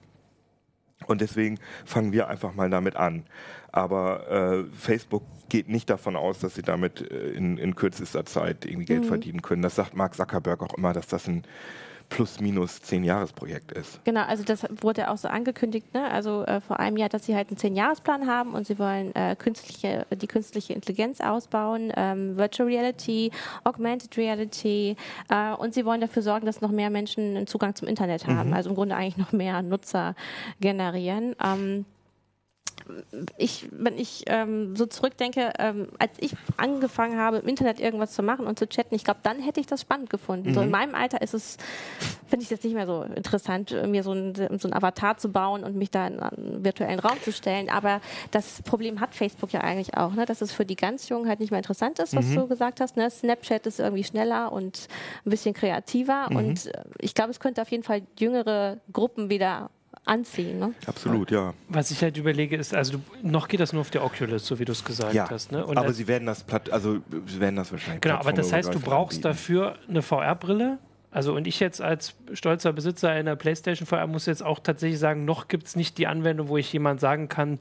Und 1.07 1.21
deswegen 1.21 1.59
fangen 1.85 2.11
wir 2.11 2.27
einfach 2.27 2.53
mal 2.53 2.69
damit 2.69 2.95
an. 2.95 3.25
Aber 3.71 4.29
äh, 4.29 4.63
Facebook 4.75 5.23
geht 5.47 5.69
nicht 5.69 5.89
davon 5.89 6.15
aus, 6.15 6.39
dass 6.39 6.55
sie 6.55 6.61
damit 6.61 7.09
äh, 7.09 7.29
in, 7.31 7.57
in 7.57 7.75
kürzester 7.75 8.25
Zeit 8.25 8.65
irgendwie 8.65 8.85
Geld 8.85 9.03
mhm. 9.03 9.07
verdienen 9.07 9.41
können. 9.41 9.61
Das 9.61 9.75
sagt 9.75 9.95
Mark 9.95 10.15
Zuckerberg 10.15 10.61
auch 10.61 10.77
immer, 10.77 10.93
dass 10.93 11.07
das 11.07 11.27
ein 11.27 11.43
plus 12.09 12.39
minus 12.39 12.81
zehn 12.81 13.03
Jahresprojekt 13.03 13.71
ist. 13.71 14.03
Genau, 14.03 14.21
also 14.21 14.43
das 14.43 14.65
wurde 14.81 15.01
ja 15.01 15.11
auch 15.11 15.17
so 15.17 15.27
angekündigt, 15.27 15.93
ne? 15.93 16.09
also 16.09 16.43
äh, 16.43 16.59
vor 16.59 16.79
einem 16.79 16.97
Jahr, 16.97 17.09
dass 17.09 17.25
sie 17.25 17.35
halt 17.35 17.49
einen 17.49 17.57
zehn 17.57 17.75
Jahresplan 17.75 18.27
haben 18.27 18.53
und 18.53 18.67
sie 18.67 18.79
wollen 18.79 19.13
äh, 19.15 19.35
künstliche, 19.37 20.05
die 20.11 20.27
künstliche 20.27 20.73
Intelligenz 20.73 21.21
ausbauen, 21.21 21.93
ähm, 21.95 22.37
Virtual 22.37 22.67
Reality, 22.67 23.31
Augmented 23.63 24.17
Reality 24.17 24.95
äh, 25.29 25.53
und 25.53 25.73
sie 25.73 25.85
wollen 25.85 26.01
dafür 26.01 26.21
sorgen, 26.21 26.45
dass 26.45 26.61
noch 26.61 26.71
mehr 26.71 26.89
Menschen 26.89 27.37
einen 27.37 27.47
Zugang 27.47 27.75
zum 27.75 27.87
Internet 27.87 28.27
haben, 28.27 28.49
mhm. 28.49 28.55
also 28.55 28.69
im 28.69 28.75
Grunde 28.75 28.95
eigentlich 28.95 29.17
noch 29.17 29.31
mehr 29.31 29.61
Nutzer 29.61 30.15
generieren. 30.59 31.35
Ähm, 31.43 31.85
ich, 33.37 33.67
wenn 33.71 33.97
ich 33.97 34.23
ähm, 34.27 34.75
so 34.75 34.85
zurückdenke, 34.85 35.53
ähm, 35.59 35.87
als 35.99 36.11
ich 36.19 36.33
angefangen 36.57 37.17
habe, 37.17 37.37
im 37.37 37.47
Internet 37.47 37.79
irgendwas 37.79 38.13
zu 38.13 38.23
machen 38.23 38.47
und 38.47 38.57
zu 38.57 38.67
chatten, 38.67 38.95
ich 38.95 39.03
glaube, 39.03 39.19
dann 39.23 39.39
hätte 39.39 39.59
ich 39.59 39.67
das 39.67 39.81
spannend 39.81 40.09
gefunden. 40.09 40.49
Mhm. 40.49 40.53
So 40.53 40.61
in 40.61 40.71
meinem 40.71 40.95
Alter 40.95 41.21
ist 41.21 41.33
es, 41.33 41.57
finde 42.27 42.43
ich 42.43 42.47
es 42.47 42.49
jetzt 42.49 42.63
nicht 42.63 42.73
mehr 42.73 42.85
so 42.85 43.03
interessant, 43.03 43.75
mir 43.87 44.03
so 44.03 44.13
ein, 44.13 44.35
so 44.35 44.67
ein 44.67 44.73
Avatar 44.73 45.17
zu 45.17 45.31
bauen 45.31 45.63
und 45.63 45.75
mich 45.75 45.91
da 45.91 46.07
in 46.07 46.19
einen 46.19 46.63
virtuellen 46.63 46.99
Raum 46.99 47.21
zu 47.21 47.31
stellen. 47.31 47.69
Aber 47.69 48.01
das 48.31 48.61
Problem 48.63 48.99
hat 48.99 49.15
Facebook 49.15 49.51
ja 49.51 49.61
eigentlich 49.61 49.95
auch, 49.95 50.13
ne? 50.13 50.25
dass 50.25 50.41
es 50.41 50.51
für 50.51 50.65
die 50.65 50.75
ganz 50.75 51.09
Jungen 51.09 51.27
halt 51.27 51.39
nicht 51.39 51.51
mehr 51.51 51.59
interessant 51.59 51.99
ist, 51.99 52.15
was 52.15 52.25
mhm. 52.25 52.35
du 52.35 52.47
gesagt 52.47 52.81
hast. 52.81 52.97
Ne? 52.97 53.09
Snapchat 53.09 53.65
ist 53.67 53.79
irgendwie 53.79 54.03
schneller 54.03 54.51
und 54.51 54.87
ein 55.25 55.29
bisschen 55.29 55.53
kreativer. 55.53 56.27
Mhm. 56.29 56.35
Und 56.35 56.65
äh, 56.67 56.83
ich 56.99 57.13
glaube, 57.13 57.31
es 57.31 57.39
könnte 57.39 57.61
auf 57.61 57.69
jeden 57.69 57.83
Fall 57.83 58.01
jüngere 58.17 58.77
Gruppen 58.91 59.29
wieder 59.29 59.69
anziehen. 60.05 60.59
Ne? 60.59 60.73
Absolut, 60.85 61.31
ja. 61.31 61.53
Was 61.67 61.91
ich 61.91 62.01
halt 62.01 62.17
überlege, 62.17 62.55
ist, 62.55 62.73
also 62.73 62.97
du, 62.97 63.01
noch 63.21 63.47
geht 63.47 63.59
das 63.59 63.73
nur 63.73 63.81
auf 63.81 63.89
der 63.89 64.03
Oculus, 64.03 64.45
so 64.45 64.59
wie 64.59 64.65
du 64.65 64.71
es 64.71 64.83
gesagt 64.83 65.13
ja, 65.13 65.29
hast. 65.29 65.51
Ne? 65.51 65.65
Und 65.65 65.77
aber 65.77 65.93
sie 65.93 66.07
werden 66.07 66.25
das 66.25 66.43
platt, 66.43 66.69
also 66.71 66.99
sie 67.27 67.39
werden 67.39 67.55
das 67.55 67.71
wahrscheinlich. 67.71 68.01
Genau, 68.01 68.15
aber 68.15 68.33
das 68.33 68.51
heißt, 68.51 68.73
du 68.73 68.79
brauchst 68.79 69.25
anbieten. 69.25 69.37
dafür 69.37 69.75
eine 69.87 70.01
VR-Brille. 70.01 70.79
Also 71.11 71.35
und 71.35 71.47
ich 71.47 71.59
jetzt 71.59 71.81
als 71.81 72.13
stolzer 72.33 72.71
Besitzer 72.71 73.09
einer 73.09 73.35
PlayStation 73.35 73.87
VR 73.87 74.05
muss 74.05 74.27
jetzt 74.27 74.43
auch 74.43 74.59
tatsächlich 74.59 74.99
sagen, 74.99 75.25
noch 75.25 75.47
gibt 75.47 75.67
es 75.67 75.75
nicht 75.75 75.97
die 75.97 76.05
Anwendung, 76.05 76.49
wo 76.49 76.57
ich 76.57 76.71
jemand 76.71 76.99
sagen 76.99 77.29
kann, 77.29 77.59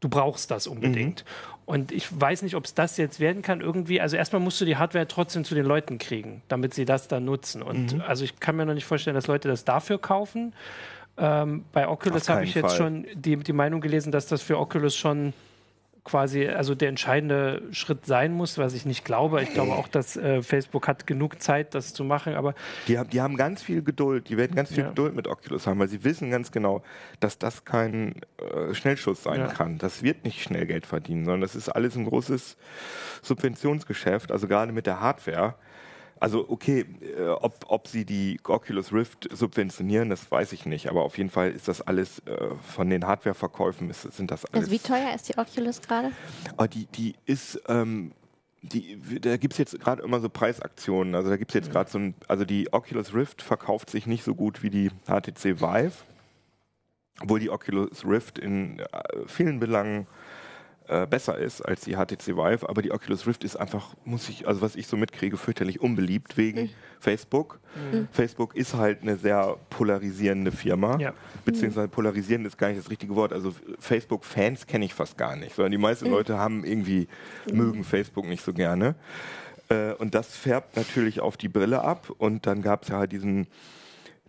du 0.00 0.08
brauchst 0.08 0.50
das 0.50 0.66
unbedingt. 0.66 1.24
Mhm. 1.24 1.58
Und 1.64 1.92
ich 1.92 2.08
weiß 2.18 2.42
nicht, 2.42 2.54
ob 2.54 2.64
es 2.64 2.74
das 2.74 2.96
jetzt 2.96 3.20
werden 3.20 3.42
kann 3.42 3.60
irgendwie. 3.60 4.00
Also 4.00 4.16
erstmal 4.16 4.40
musst 4.40 4.60
du 4.60 4.64
die 4.64 4.76
Hardware 4.76 5.06
trotzdem 5.06 5.44
zu 5.44 5.54
den 5.54 5.66
Leuten 5.66 5.98
kriegen, 5.98 6.42
damit 6.48 6.72
sie 6.72 6.86
das 6.86 7.08
dann 7.08 7.24
nutzen. 7.24 7.62
Und 7.62 7.94
mhm. 7.94 8.00
also 8.00 8.24
ich 8.24 8.40
kann 8.40 8.56
mir 8.56 8.64
noch 8.64 8.74
nicht 8.74 8.86
vorstellen, 8.86 9.14
dass 9.14 9.26
Leute 9.26 9.48
das 9.48 9.64
dafür 9.64 9.98
kaufen. 9.98 10.54
Ähm, 11.18 11.64
bei 11.72 11.88
Oculus 11.88 12.28
habe 12.28 12.44
ich 12.44 12.54
jetzt 12.54 12.68
Fall. 12.68 12.76
schon 12.76 13.06
die, 13.14 13.36
die 13.36 13.52
Meinung 13.52 13.80
gelesen, 13.80 14.12
dass 14.12 14.26
das 14.26 14.42
für 14.42 14.58
Oculus 14.58 14.96
schon 14.96 15.32
quasi 16.08 16.48
also 16.48 16.74
der 16.74 16.88
entscheidende 16.88 17.62
Schritt 17.70 18.06
sein 18.06 18.32
muss, 18.32 18.56
was 18.56 18.72
ich 18.74 18.86
nicht 18.86 19.04
glaube. 19.04 19.42
Ich 19.42 19.52
glaube 19.52 19.72
auch, 19.72 19.88
dass 19.88 20.16
äh, 20.16 20.42
Facebook 20.42 20.88
hat 20.88 21.06
genug 21.06 21.42
Zeit, 21.42 21.74
das 21.74 21.92
zu 21.92 22.02
machen, 22.02 22.34
aber 22.34 22.54
die 22.88 22.98
haben, 22.98 23.10
die 23.10 23.20
haben 23.20 23.36
ganz 23.36 23.62
viel 23.62 23.82
Geduld, 23.82 24.28
die 24.28 24.36
werden 24.38 24.56
ganz 24.56 24.70
viel 24.70 24.84
ja. 24.84 24.88
Geduld 24.88 25.14
mit 25.14 25.28
Oculus 25.28 25.66
haben, 25.66 25.78
weil 25.78 25.88
sie 25.88 26.04
wissen 26.04 26.30
ganz 26.30 26.50
genau, 26.50 26.82
dass 27.20 27.38
das 27.38 27.64
kein 27.64 28.14
äh, 28.38 28.74
Schnellschuss 28.74 29.22
sein 29.22 29.40
ja. 29.40 29.48
kann. 29.48 29.78
Das 29.78 30.02
wird 30.02 30.24
nicht 30.24 30.42
schnell 30.42 30.66
Geld 30.66 30.86
verdienen, 30.86 31.24
sondern 31.24 31.42
das 31.42 31.54
ist 31.54 31.68
alles 31.68 31.94
ein 31.94 32.06
großes 32.06 32.56
Subventionsgeschäft, 33.22 34.32
also 34.32 34.48
gerade 34.48 34.72
mit 34.72 34.86
der 34.86 35.00
Hardware. 35.00 35.56
Also 36.20 36.46
okay, 36.48 36.84
äh, 37.16 37.28
ob, 37.28 37.64
ob 37.68 37.88
sie 37.88 38.04
die 38.04 38.40
Oculus 38.44 38.92
Rift 38.92 39.28
subventionieren, 39.32 40.10
das 40.10 40.30
weiß 40.30 40.52
ich 40.52 40.66
nicht. 40.66 40.88
Aber 40.88 41.02
auf 41.04 41.16
jeden 41.18 41.30
Fall 41.30 41.50
ist 41.50 41.68
das 41.68 41.80
alles 41.80 42.20
äh, 42.20 42.54
von 42.74 42.90
den 42.90 43.06
Hardwareverkäufen 43.06 43.88
ist, 43.90 44.02
sind 44.02 44.30
das 44.30 44.44
alles. 44.46 44.64
Also 44.64 44.70
wie 44.72 44.78
teuer 44.78 45.14
ist 45.14 45.28
die 45.28 45.38
Oculus 45.38 45.80
gerade? 45.80 46.12
Oh, 46.56 46.66
die, 46.66 46.86
die 46.86 47.14
ist 47.26 47.60
ähm, 47.68 48.12
die, 48.62 49.20
da 49.20 49.36
gibt 49.36 49.54
es 49.54 49.58
jetzt 49.58 49.78
gerade 49.80 50.02
immer 50.02 50.20
so 50.20 50.28
Preisaktionen. 50.28 51.14
Also 51.14 51.30
da 51.30 51.36
gibt 51.36 51.50
es 51.52 51.54
jetzt 51.54 51.70
gerade 51.70 51.90
so 51.90 51.98
ein, 51.98 52.14
also 52.26 52.44
die 52.44 52.72
Oculus 52.72 53.14
Rift 53.14 53.42
verkauft 53.42 53.90
sich 53.90 54.06
nicht 54.06 54.24
so 54.24 54.34
gut 54.34 54.62
wie 54.62 54.70
die 54.70 54.90
HTC 55.06 55.60
Vive, 55.60 55.92
obwohl 57.20 57.40
die 57.40 57.50
Oculus 57.50 58.04
Rift 58.04 58.38
in 58.38 58.80
äh, 58.80 58.84
vielen 59.26 59.60
Belangen 59.60 60.06
äh, 60.88 61.06
besser 61.06 61.36
ist 61.36 61.60
als 61.60 61.82
die 61.82 61.96
HTC 61.96 62.36
Vive, 62.36 62.68
aber 62.68 62.82
die 62.82 62.92
Oculus 62.92 63.26
Rift 63.26 63.44
ist 63.44 63.56
einfach, 63.56 63.94
muss 64.04 64.28
ich, 64.28 64.48
also 64.48 64.62
was 64.62 64.74
ich 64.74 64.86
so 64.86 64.96
mitkriege, 64.96 65.36
fürchterlich 65.36 65.80
unbeliebt 65.80 66.36
wegen 66.36 66.62
mhm. 66.62 66.70
Facebook. 66.98 67.60
Mhm. 67.92 68.08
Facebook 68.10 68.56
ist 68.56 68.74
halt 68.74 69.02
eine 69.02 69.16
sehr 69.16 69.56
polarisierende 69.70 70.50
Firma, 70.50 70.98
ja. 70.98 71.12
beziehungsweise 71.44 71.88
polarisierend 71.88 72.46
ist 72.46 72.56
gar 72.56 72.68
nicht 72.68 72.80
das 72.80 72.90
richtige 72.90 73.14
Wort. 73.16 73.32
Also 73.32 73.54
Facebook-Fans 73.78 74.66
kenne 74.66 74.86
ich 74.86 74.94
fast 74.94 75.18
gar 75.18 75.36
nicht, 75.36 75.54
sondern 75.54 75.72
die 75.72 75.78
meisten 75.78 76.06
mhm. 76.06 76.12
Leute 76.12 76.38
haben 76.38 76.64
irgendwie, 76.64 77.06
mögen 77.52 77.84
Facebook 77.84 78.26
nicht 78.26 78.42
so 78.42 78.52
gerne. 78.52 78.94
Äh, 79.68 79.92
und 79.92 80.14
das 80.14 80.34
färbt 80.34 80.76
natürlich 80.76 81.20
auf 81.20 81.36
die 81.36 81.48
Brille 81.48 81.82
ab 81.82 82.10
und 82.16 82.46
dann 82.46 82.62
gab 82.62 82.84
es 82.84 82.88
ja 82.88 82.96
halt 82.98 83.12
diesen 83.12 83.46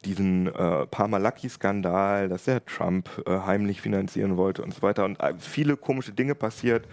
diesen 0.05 0.47
äh, 0.47 0.85
Parmalaki-Skandal, 0.87 2.29
dass 2.29 2.47
er 2.47 2.65
Trump 2.65 3.09
äh, 3.25 3.39
heimlich 3.39 3.81
finanzieren 3.81 4.37
wollte 4.37 4.63
und 4.63 4.73
so 4.73 4.81
weiter. 4.81 5.05
Und 5.05 5.19
äh, 5.19 5.33
viele 5.37 5.77
komische 5.77 6.11
Dinge 6.11 6.35
passiert. 6.35 6.87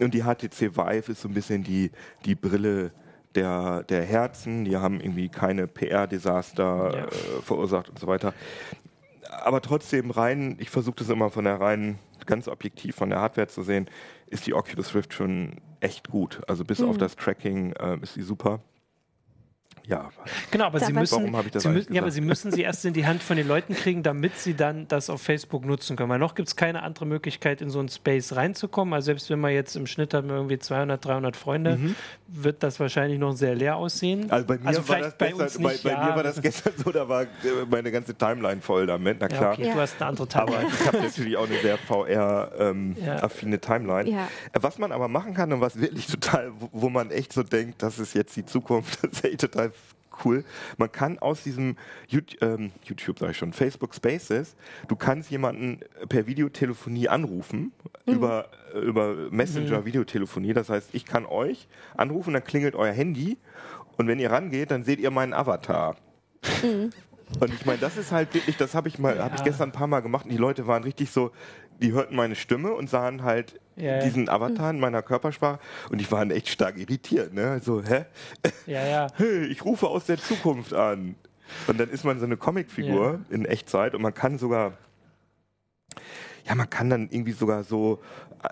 Und 0.00 0.14
die 0.14 0.22
HTC 0.22 0.76
Vive 0.76 1.12
ist 1.12 1.22
so 1.22 1.28
ein 1.28 1.34
bisschen 1.34 1.62
die, 1.62 1.90
die 2.24 2.34
Brille 2.34 2.92
der, 3.34 3.82
der 3.84 4.02
Herzen. 4.04 4.64
Die 4.64 4.76
haben 4.76 5.00
irgendwie 5.00 5.28
keine 5.28 5.66
PR-Desaster 5.66 6.90
ja. 6.94 7.04
äh, 7.04 7.42
verursacht 7.42 7.90
und 7.90 7.98
so 7.98 8.06
weiter. 8.06 8.32
Aber 9.44 9.60
trotzdem 9.60 10.10
rein, 10.10 10.56
ich 10.58 10.70
versuche 10.70 10.96
das 10.96 11.08
immer 11.08 11.30
von 11.30 11.44
der 11.44 11.60
rein 11.60 11.98
ganz 12.26 12.48
objektiv 12.48 12.96
von 12.96 13.10
der 13.10 13.20
Hardware 13.20 13.48
zu 13.48 13.62
sehen, 13.62 13.88
ist 14.26 14.46
die 14.46 14.54
Oculus 14.54 14.94
Rift 14.94 15.14
schon 15.14 15.56
echt 15.80 16.10
gut. 16.10 16.40
Also 16.48 16.64
bis 16.64 16.80
mhm. 16.80 16.88
auf 16.88 16.98
das 16.98 17.16
Tracking 17.16 17.72
äh, 17.72 17.98
ist 18.02 18.14
sie 18.14 18.22
super. 18.22 18.60
Ja. 19.88 20.10
Genau, 20.50 20.66
aber 20.66 20.80
Sie 20.80 20.92
müssen, 20.92 21.32
warum 21.32 21.46
ich 21.46 21.52
das 21.52 21.62
Sie 21.62 21.68
müssen, 21.68 21.94
ja, 21.94 22.02
aber 22.02 22.10
Sie 22.10 22.20
müssen 22.20 22.50
sie 22.50 22.62
erst 22.62 22.84
in 22.84 22.92
die 22.92 23.06
Hand 23.06 23.22
von 23.22 23.36
den 23.36 23.46
Leuten 23.46 23.74
kriegen, 23.74 24.02
damit 24.02 24.36
Sie 24.38 24.54
dann 24.54 24.88
das 24.88 25.10
auf 25.10 25.22
Facebook 25.22 25.64
nutzen 25.64 25.96
können. 25.96 26.10
Weil 26.10 26.18
noch 26.18 26.34
gibt 26.34 26.48
es 26.48 26.56
keine 26.56 26.82
andere 26.82 27.06
Möglichkeit, 27.06 27.60
in 27.60 27.70
so 27.70 27.78
einen 27.78 27.88
Space 27.88 28.34
reinzukommen. 28.34 28.94
Also 28.94 29.06
selbst 29.06 29.30
wenn 29.30 29.40
man 29.40 29.52
jetzt 29.52 29.76
im 29.76 29.86
Schnitt 29.86 30.12
hat 30.14 30.24
irgendwie 30.24 30.58
200, 30.58 31.04
300 31.04 31.36
Freunde, 31.36 31.76
mhm. 31.76 31.94
wird 32.26 32.62
das 32.62 32.80
wahrscheinlich 32.80 33.18
noch 33.18 33.32
sehr 33.32 33.54
leer 33.54 33.76
aussehen. 33.76 34.30
Also 34.30 34.46
bei 34.46 34.58
mir, 34.58 34.66
also 34.66 34.88
war, 34.88 35.00
das 35.00 35.16
bei 35.16 35.32
gestern, 35.32 35.62
bei, 35.62 35.76
bei 35.82 35.90
ja. 35.90 36.04
mir 36.04 36.16
war 36.16 36.22
das 36.22 36.42
gestern 36.42 36.72
so, 36.76 36.90
da 36.90 37.08
war 37.08 37.26
meine 37.70 37.92
ganze 37.92 38.14
Timeline 38.14 38.60
voll 38.60 38.86
damit, 38.86 39.18
na 39.20 39.28
klar. 39.28 39.42
Ja, 39.42 39.52
okay, 39.52 39.66
ja. 39.68 39.74
Du 39.74 39.80
hast 39.80 40.00
eine 40.00 40.08
andere 40.08 40.28
Timeline. 40.28 40.58
Aber 40.58 40.68
ich 40.68 40.86
habe 40.86 40.98
natürlich 40.98 41.36
auch 41.36 41.46
eine 41.46 41.58
sehr 41.60 41.78
VR-affine 41.78 43.54
ähm, 43.54 43.60
Timeline. 43.60 44.10
Äh, 44.10 44.16
was 44.60 44.78
man 44.78 44.90
aber 44.90 45.08
machen 45.08 45.34
kann 45.34 45.52
und 45.52 45.60
was 45.60 45.80
wirklich 45.80 46.06
total, 46.06 46.52
wo 46.72 46.88
man 46.88 47.10
echt 47.10 47.32
so 47.32 47.42
denkt, 47.42 47.82
das 47.82 47.98
ist 47.98 48.14
jetzt 48.14 48.34
die 48.36 48.44
Zukunft, 48.44 48.98
das 49.02 49.12
ist 49.12 49.24
echt 49.24 49.40
total 49.40 49.70
cool. 50.24 50.44
Man 50.76 50.90
kann 50.90 51.18
aus 51.18 51.42
diesem 51.42 51.76
YouTube, 52.08 52.42
ähm, 52.42 52.72
YouTube 52.84 53.18
sage 53.18 53.32
ich 53.32 53.38
schon, 53.38 53.52
Facebook 53.52 53.94
Spaces, 53.94 54.56
du 54.88 54.96
kannst 54.96 55.30
jemanden 55.30 55.80
per 56.08 56.26
Videotelefonie 56.26 57.08
anrufen 57.08 57.72
mhm. 58.06 58.14
über, 58.14 58.48
über 58.74 59.14
Messenger 59.30 59.80
mhm. 59.80 59.86
Videotelefonie. 59.86 60.52
Das 60.52 60.68
heißt, 60.68 60.90
ich 60.92 61.04
kann 61.04 61.26
euch 61.26 61.68
anrufen, 61.96 62.32
dann 62.32 62.44
klingelt 62.44 62.74
euer 62.74 62.92
Handy 62.92 63.38
und 63.96 64.06
wenn 64.08 64.18
ihr 64.18 64.30
rangeht, 64.30 64.70
dann 64.70 64.84
seht 64.84 65.00
ihr 65.00 65.10
meinen 65.10 65.32
Avatar. 65.32 65.96
Mhm. 66.62 66.90
Und 67.40 67.52
ich 67.52 67.66
meine, 67.66 67.78
das 67.78 67.96
ist 67.96 68.12
halt 68.12 68.32
wirklich, 68.34 68.56
das 68.56 68.74
habe 68.74 68.88
ich 68.88 68.98
mal, 68.98 69.16
ja. 69.16 69.24
habe 69.24 69.34
ich 69.36 69.42
gestern 69.42 69.70
ein 69.70 69.72
paar 69.72 69.88
Mal 69.88 70.00
gemacht 70.00 70.26
und 70.26 70.30
die 70.30 70.36
Leute 70.36 70.66
waren 70.66 70.84
richtig 70.84 71.10
so, 71.10 71.32
die 71.82 71.92
hörten 71.92 72.14
meine 72.14 72.36
Stimme 72.36 72.72
und 72.72 72.88
sahen 72.88 73.22
halt 73.22 73.60
ja, 73.76 74.00
diesen 74.00 74.28
Avatar 74.28 74.70
in 74.70 74.80
meiner 74.80 75.02
Körpersprache 75.02 75.58
und 75.90 76.00
die 76.00 76.10
waren 76.10 76.30
echt 76.30 76.48
stark 76.48 76.78
irritiert, 76.78 77.34
ne? 77.34 77.60
So, 77.62 77.82
hä? 77.82 78.06
Ja, 78.66 78.86
ja. 78.86 79.06
Hey, 79.16 79.46
ich 79.46 79.64
rufe 79.64 79.88
aus 79.88 80.06
der 80.06 80.18
Zukunft 80.18 80.72
an. 80.72 81.14
Und 81.68 81.78
dann 81.78 81.90
ist 81.90 82.04
man 82.04 82.18
so 82.18 82.24
eine 82.24 82.36
Comicfigur 82.36 83.20
in 83.30 83.44
Echtzeit 83.44 83.94
und 83.94 84.02
man 84.02 84.12
kann 84.12 84.36
sogar 84.38 84.72
ja, 86.46 86.54
man 86.54 86.70
kann 86.70 86.90
dann 86.90 87.08
irgendwie 87.10 87.32
sogar 87.32 87.64
so 87.64 88.00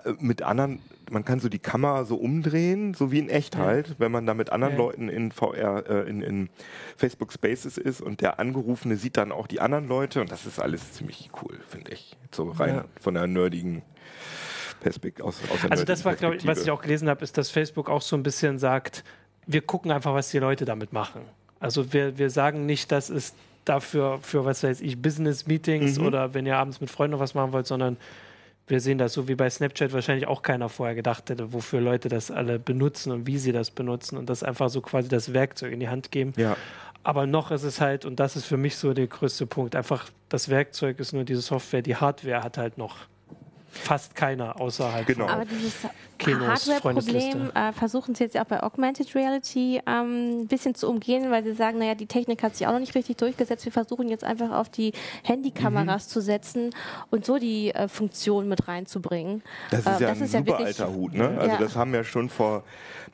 äh, 0.03 0.13
mit 0.19 0.41
anderen, 0.41 0.79
man 1.09 1.23
kann 1.23 1.39
so 1.39 1.49
die 1.49 1.59
Kamera 1.59 2.03
so 2.03 2.15
umdrehen, 2.15 2.93
so 2.93 3.11
wie 3.11 3.19
in 3.19 3.29
echt 3.29 3.57
halt, 3.57 3.95
wenn 3.99 4.11
man 4.11 4.25
da 4.25 4.33
mit 4.33 4.51
anderen 4.51 4.73
ja. 4.73 4.79
Leuten 4.79 5.09
in 5.09 5.31
VR, 5.31 5.83
äh, 5.87 6.09
in, 6.09 6.21
in 6.21 6.49
Facebook 6.97 7.31
Spaces 7.31 7.77
ist 7.77 8.01
und 8.01 8.21
der 8.21 8.39
Angerufene 8.39 8.97
sieht 8.97 9.17
dann 9.17 9.31
auch 9.31 9.47
die 9.47 9.61
anderen 9.61 9.87
Leute 9.87 10.21
und 10.21 10.31
das 10.31 10.45
ist 10.45 10.59
alles 10.59 10.93
ziemlich 10.93 11.29
cool, 11.41 11.59
finde 11.69 11.91
ich. 11.91 12.17
So 12.31 12.49
rein 12.51 12.75
ja. 12.75 12.85
von 12.99 13.13
der 13.13 13.27
nerdigen 13.27 13.81
Perspektive 14.85 15.27
aus, 15.27 15.39
aus 15.51 15.71
Also 15.71 15.83
das 15.83 16.05
war, 16.05 16.13
glaube 16.13 16.35
ich, 16.35 16.45
was 16.45 16.61
ich 16.61 16.69
auch 16.69 16.79
gelesen 16.79 17.09
habe, 17.09 17.23
ist, 17.23 17.39
dass 17.39 17.49
Facebook 17.49 17.89
auch 17.89 18.03
so 18.03 18.15
ein 18.15 18.21
bisschen 18.21 18.59
sagt, 18.59 19.03
wir 19.47 19.61
gucken 19.61 19.91
einfach, 19.91 20.13
was 20.13 20.29
die 20.29 20.37
Leute 20.37 20.63
damit 20.63 20.93
machen. 20.93 21.21
Also 21.59 21.91
wir, 21.91 22.19
wir 22.19 22.29
sagen 22.29 22.67
nicht, 22.67 22.91
das 22.91 23.09
ist 23.09 23.35
dafür, 23.65 24.19
für 24.21 24.45
was 24.45 24.61
weiß 24.61 24.81
ich, 24.81 25.01
Business-Meetings 25.01 25.97
mhm. 25.97 26.05
oder 26.05 26.35
wenn 26.35 26.45
ihr 26.45 26.55
abends 26.55 26.81
mit 26.81 26.91
Freunden 26.91 27.17
was 27.17 27.33
machen 27.33 27.51
wollt, 27.51 27.65
sondern 27.65 27.97
wir 28.67 28.79
sehen 28.79 28.99
das 28.99 29.13
so 29.13 29.27
wie 29.27 29.33
bei 29.33 29.49
Snapchat 29.49 29.91
wahrscheinlich 29.91 30.27
auch 30.27 30.43
keiner 30.43 30.69
vorher 30.69 30.93
gedacht 30.93 31.31
hätte, 31.31 31.51
wofür 31.51 31.81
Leute 31.81 32.07
das 32.07 32.29
alle 32.29 32.59
benutzen 32.59 33.11
und 33.11 33.25
wie 33.25 33.39
sie 33.39 33.53
das 33.53 33.71
benutzen 33.71 34.17
und 34.17 34.29
das 34.29 34.43
einfach 34.43 34.69
so 34.69 34.81
quasi 34.81 35.09
das 35.09 35.33
Werkzeug 35.33 35.73
in 35.73 35.79
die 35.79 35.89
Hand 35.89 36.11
geben. 36.11 36.33
Ja. 36.37 36.55
Aber 37.01 37.25
noch 37.25 37.49
ist 37.49 37.63
es 37.63 37.81
halt, 37.81 38.05
und 38.05 38.19
das 38.19 38.35
ist 38.35 38.45
für 38.45 38.57
mich 38.57 38.77
so 38.77 38.93
der 38.93 39.07
größte 39.07 39.47
Punkt, 39.47 39.75
einfach 39.75 40.09
das 40.29 40.49
Werkzeug 40.49 40.99
ist 40.99 41.13
nur 41.13 41.23
diese 41.23 41.41
Software, 41.41 41.81
die 41.81 41.95
Hardware 41.95 42.43
hat 42.43 42.59
halt 42.59 42.77
noch 42.77 42.97
fast 43.77 44.15
keiner 44.15 44.59
außerhalb 44.59 45.05
genau. 45.05 45.27
Aber 45.27 45.45
dieses 45.45 45.73
Hardware-Problem 46.23 47.51
äh, 47.53 47.73
versuchen 47.73 48.15
sie 48.15 48.23
jetzt 48.23 48.37
auch 48.37 48.45
bei 48.45 48.63
Augmented 48.63 49.13
Reality 49.15 49.81
ähm, 49.85 50.41
ein 50.41 50.47
bisschen 50.47 50.75
zu 50.75 50.89
umgehen, 50.89 51.29
weil 51.29 51.43
sie 51.43 51.53
sagen, 51.53 51.79
naja, 51.79 51.95
die 51.95 52.05
Technik 52.05 52.41
hat 52.41 52.55
sich 52.55 52.67
auch 52.67 52.71
noch 52.71 52.79
nicht 52.79 52.95
richtig 52.95 53.17
durchgesetzt. 53.17 53.65
Wir 53.65 53.71
versuchen 53.71 54.07
jetzt 54.07 54.23
einfach 54.23 54.51
auf 54.51 54.69
die 54.69 54.93
Handykameras 55.23 56.07
mhm. 56.07 56.09
zu 56.09 56.21
setzen 56.21 56.69
und 57.11 57.25
so 57.25 57.37
die 57.37 57.71
äh, 57.71 57.87
Funktion 57.87 58.47
mit 58.47 58.67
reinzubringen. 58.67 59.43
Das 59.71 59.81
ist 59.81 59.87
äh, 59.87 59.89
ja 59.91 59.99
das 59.99 60.17
ein 60.17 60.23
ist 60.23 60.31
super 60.31 60.59
ja 60.59 60.65
alter 60.65 60.93
Hut. 60.93 61.13
Ne? 61.13 61.27
Also 61.37 61.47
ja. 61.47 61.57
das 61.57 61.75
haben 61.75 61.93
wir 61.93 62.03
schon 62.03 62.29
vor 62.29 62.63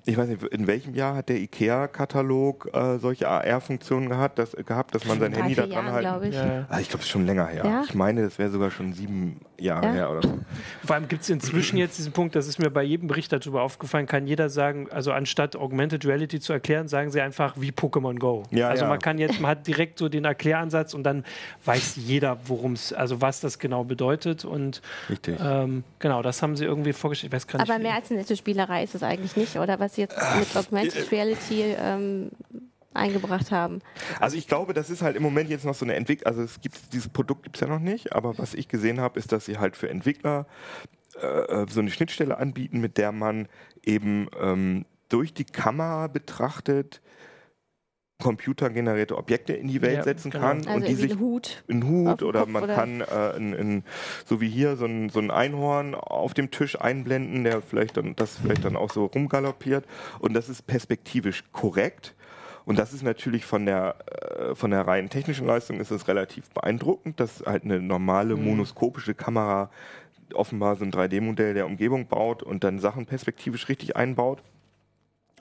ich 0.05 0.17
weiß 0.17 0.29
nicht, 0.29 0.43
in 0.43 0.65
welchem 0.65 0.95
Jahr 0.95 1.15
hat 1.15 1.29
der 1.29 1.37
IKEA-Katalog 1.37 2.69
äh, 2.73 2.97
solche 2.97 3.27
AR-Funktionen 3.27 4.09
gehabt, 4.09 4.39
dass, 4.39 4.53
gehabt, 4.53 4.95
dass 4.95 5.05
man 5.05 5.19
sein 5.19 5.33
Handy 5.33 5.53
da 5.53 5.67
dran 5.67 5.91
halten 5.91 6.27
Ich, 6.27 6.35
ja. 6.35 6.65
ah, 6.69 6.79
ich 6.79 6.89
glaube, 6.89 7.01
es 7.01 7.05
ist 7.05 7.09
schon 7.09 7.25
länger 7.25 7.45
her. 7.45 7.63
Ja? 7.63 7.83
Ich 7.87 7.93
meine, 7.93 8.23
das 8.23 8.39
wäre 8.39 8.49
sogar 8.49 8.71
schon 8.71 8.93
sieben 8.93 9.39
Jahre 9.59 9.85
ja. 9.87 9.93
her 9.93 10.11
oder 10.11 10.23
so. 10.23 10.39
Vor 10.83 10.95
allem 10.95 11.07
gibt 11.07 11.21
es 11.21 11.29
inzwischen 11.29 11.77
jetzt 11.77 11.99
diesen 11.99 12.11
Punkt, 12.11 12.35
das 12.35 12.47
ist 12.47 12.57
mir 12.57 12.71
bei 12.71 12.81
jedem 12.81 13.07
Bericht 13.07 13.31
darüber 13.31 13.61
aufgefallen, 13.61 14.07
kann 14.07 14.25
jeder 14.25 14.49
sagen, 14.49 14.87
also 14.91 15.11
anstatt 15.11 15.55
Augmented 15.55 16.03
Reality 16.05 16.39
zu 16.39 16.51
erklären, 16.51 16.87
sagen 16.87 17.11
sie 17.11 17.21
einfach 17.21 17.53
wie 17.57 17.69
Pokémon 17.69 18.17
Go. 18.17 18.43
Ja, 18.49 18.69
also 18.69 18.85
man 18.85 18.99
kann 18.99 19.19
jetzt, 19.19 19.39
man 19.39 19.51
hat 19.51 19.67
direkt 19.67 19.99
so 19.99 20.09
den 20.09 20.25
Erkläransatz 20.25 20.95
und 20.95 21.03
dann 21.03 21.23
weiß 21.65 21.97
jeder, 21.97 22.39
worum 22.45 22.73
es, 22.73 22.91
also 22.91 23.21
was 23.21 23.39
das 23.39 23.59
genau 23.59 23.83
bedeutet. 23.83 24.45
Und 24.45 24.81
Richtig. 25.09 25.37
Ähm, 25.39 25.83
genau, 25.99 26.23
das 26.23 26.41
haben 26.41 26.55
sie 26.55 26.65
irgendwie 26.65 26.93
vorgestellt. 26.93 27.31
Ich 27.31 27.35
weiß 27.35 27.47
gar 27.47 27.59
nicht, 27.59 27.69
Aber 27.69 27.79
mehr 27.79 27.93
als 27.93 28.09
eine 28.09 28.21
nette 28.21 28.35
Spielerei 28.35 28.83
ist 28.83 28.95
es 28.95 29.03
eigentlich 29.03 29.35
nicht, 29.35 29.57
oder? 29.57 29.79
Was 29.79 29.90
sie 29.93 30.01
jetzt 30.01 30.17
mit 30.37 30.55
Augmented 30.55 31.11
Reality 31.11 31.75
ähm, 31.77 32.31
eingebracht 32.93 33.51
haben. 33.51 33.79
Also 34.19 34.37
ich 34.37 34.47
glaube, 34.47 34.73
das 34.73 34.89
ist 34.89 35.01
halt 35.01 35.15
im 35.15 35.23
Moment 35.23 35.49
jetzt 35.49 35.65
noch 35.65 35.75
so 35.75 35.85
eine 35.85 35.95
Entwicklung, 35.95 36.27
also 36.27 36.41
es 36.41 36.59
gibt 36.61 36.93
dieses 36.93 37.09
Produkt 37.09 37.43
gibt 37.43 37.55
es 37.57 37.61
ja 37.61 37.67
noch 37.67 37.79
nicht, 37.79 38.13
aber 38.13 38.37
was 38.37 38.53
ich 38.53 38.67
gesehen 38.67 38.99
habe, 38.99 39.19
ist, 39.19 39.31
dass 39.31 39.45
sie 39.45 39.57
halt 39.57 39.77
für 39.77 39.89
Entwickler 39.89 40.45
äh, 41.21 41.25
äh, 41.25 41.65
so 41.69 41.79
eine 41.79 41.91
Schnittstelle 41.91 42.37
anbieten, 42.37 42.79
mit 42.79 42.97
der 42.97 43.11
man 43.11 43.47
eben 43.83 44.27
ähm, 44.39 44.85
durch 45.09 45.33
die 45.33 45.45
Kamera 45.45 46.07
betrachtet 46.07 47.01
computergenerierte 48.21 49.17
Objekte 49.17 49.51
in 49.53 49.67
die 49.67 49.81
Welt 49.81 49.97
ja, 49.97 50.03
setzen 50.03 50.31
genau. 50.31 50.47
kann 50.47 50.57
also 50.59 50.71
und 50.71 50.87
die 50.87 50.95
sich 50.95 51.11
ein 51.11 51.19
Hut, 51.19 51.63
ein 51.69 51.85
Hut 51.85 52.23
oder 52.23 52.45
man 52.45 52.63
oder 52.63 52.75
kann 52.75 53.01
äh, 53.01 53.35
in, 53.35 53.53
in, 53.53 53.83
so 54.25 54.39
wie 54.39 54.49
hier 54.49 54.77
so 54.77 54.85
ein, 54.85 55.09
so 55.09 55.19
ein 55.19 55.29
Einhorn 55.29 55.95
auf 55.95 56.33
dem 56.33 56.51
Tisch 56.51 56.79
einblenden, 56.79 57.43
der 57.43 57.61
vielleicht 57.61 57.97
dann 57.97 58.15
das 58.15 58.37
vielleicht 58.37 58.63
dann 58.63 58.77
auch 58.77 58.91
so 58.91 59.05
rumgaloppiert 59.05 59.85
und 60.19 60.33
das 60.33 60.47
ist 60.47 60.65
perspektivisch 60.67 61.43
korrekt. 61.51 62.15
Und 62.63 62.77
das 62.77 62.93
ist 62.93 63.01
natürlich 63.01 63.43
von 63.43 63.65
der, 63.65 63.95
äh, 64.05 64.55
von 64.55 64.69
der 64.69 64.87
rein 64.87 65.09
technischen 65.09 65.47
Leistung 65.47 65.79
ist 65.79 65.89
es 65.89 66.07
relativ 66.07 66.47
beeindruckend, 66.51 67.19
dass 67.19 67.43
halt 67.43 67.63
eine 67.63 67.81
normale 67.81 68.35
mhm. 68.35 68.45
monoskopische 68.45 69.15
Kamera 69.15 69.71
offenbar 70.33 70.75
so 70.75 70.85
ein 70.85 70.91
3D-Modell 70.91 71.53
der 71.53 71.65
Umgebung 71.65 72.07
baut 72.07 72.43
und 72.43 72.63
dann 72.63 72.79
Sachen 72.79 73.05
perspektivisch 73.05 73.67
richtig 73.67 73.95
einbaut. 73.95 74.43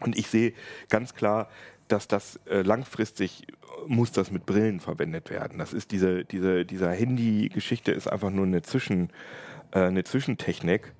Und 0.00 0.18
ich 0.18 0.28
sehe 0.28 0.52
ganz 0.88 1.14
klar, 1.14 1.48
dass 1.88 2.08
das 2.08 2.40
äh, 2.46 2.62
langfristig 2.62 3.46
muss 3.86 4.12
das 4.12 4.30
mit 4.30 4.46
Brillen 4.46 4.80
verwendet 4.80 5.30
werden. 5.30 5.58
Das 5.58 5.72
ist 5.72 5.90
diese, 5.92 6.24
diese, 6.24 6.64
dieser 6.64 6.90
Handy-Geschichte 6.90 7.92
ist 7.92 8.06
einfach 8.06 8.30
nur 8.30 8.46
eine, 8.46 8.62
Zwischen, 8.62 9.10
äh, 9.72 9.80
eine 9.80 10.04
Zwischentechnik. 10.04 10.92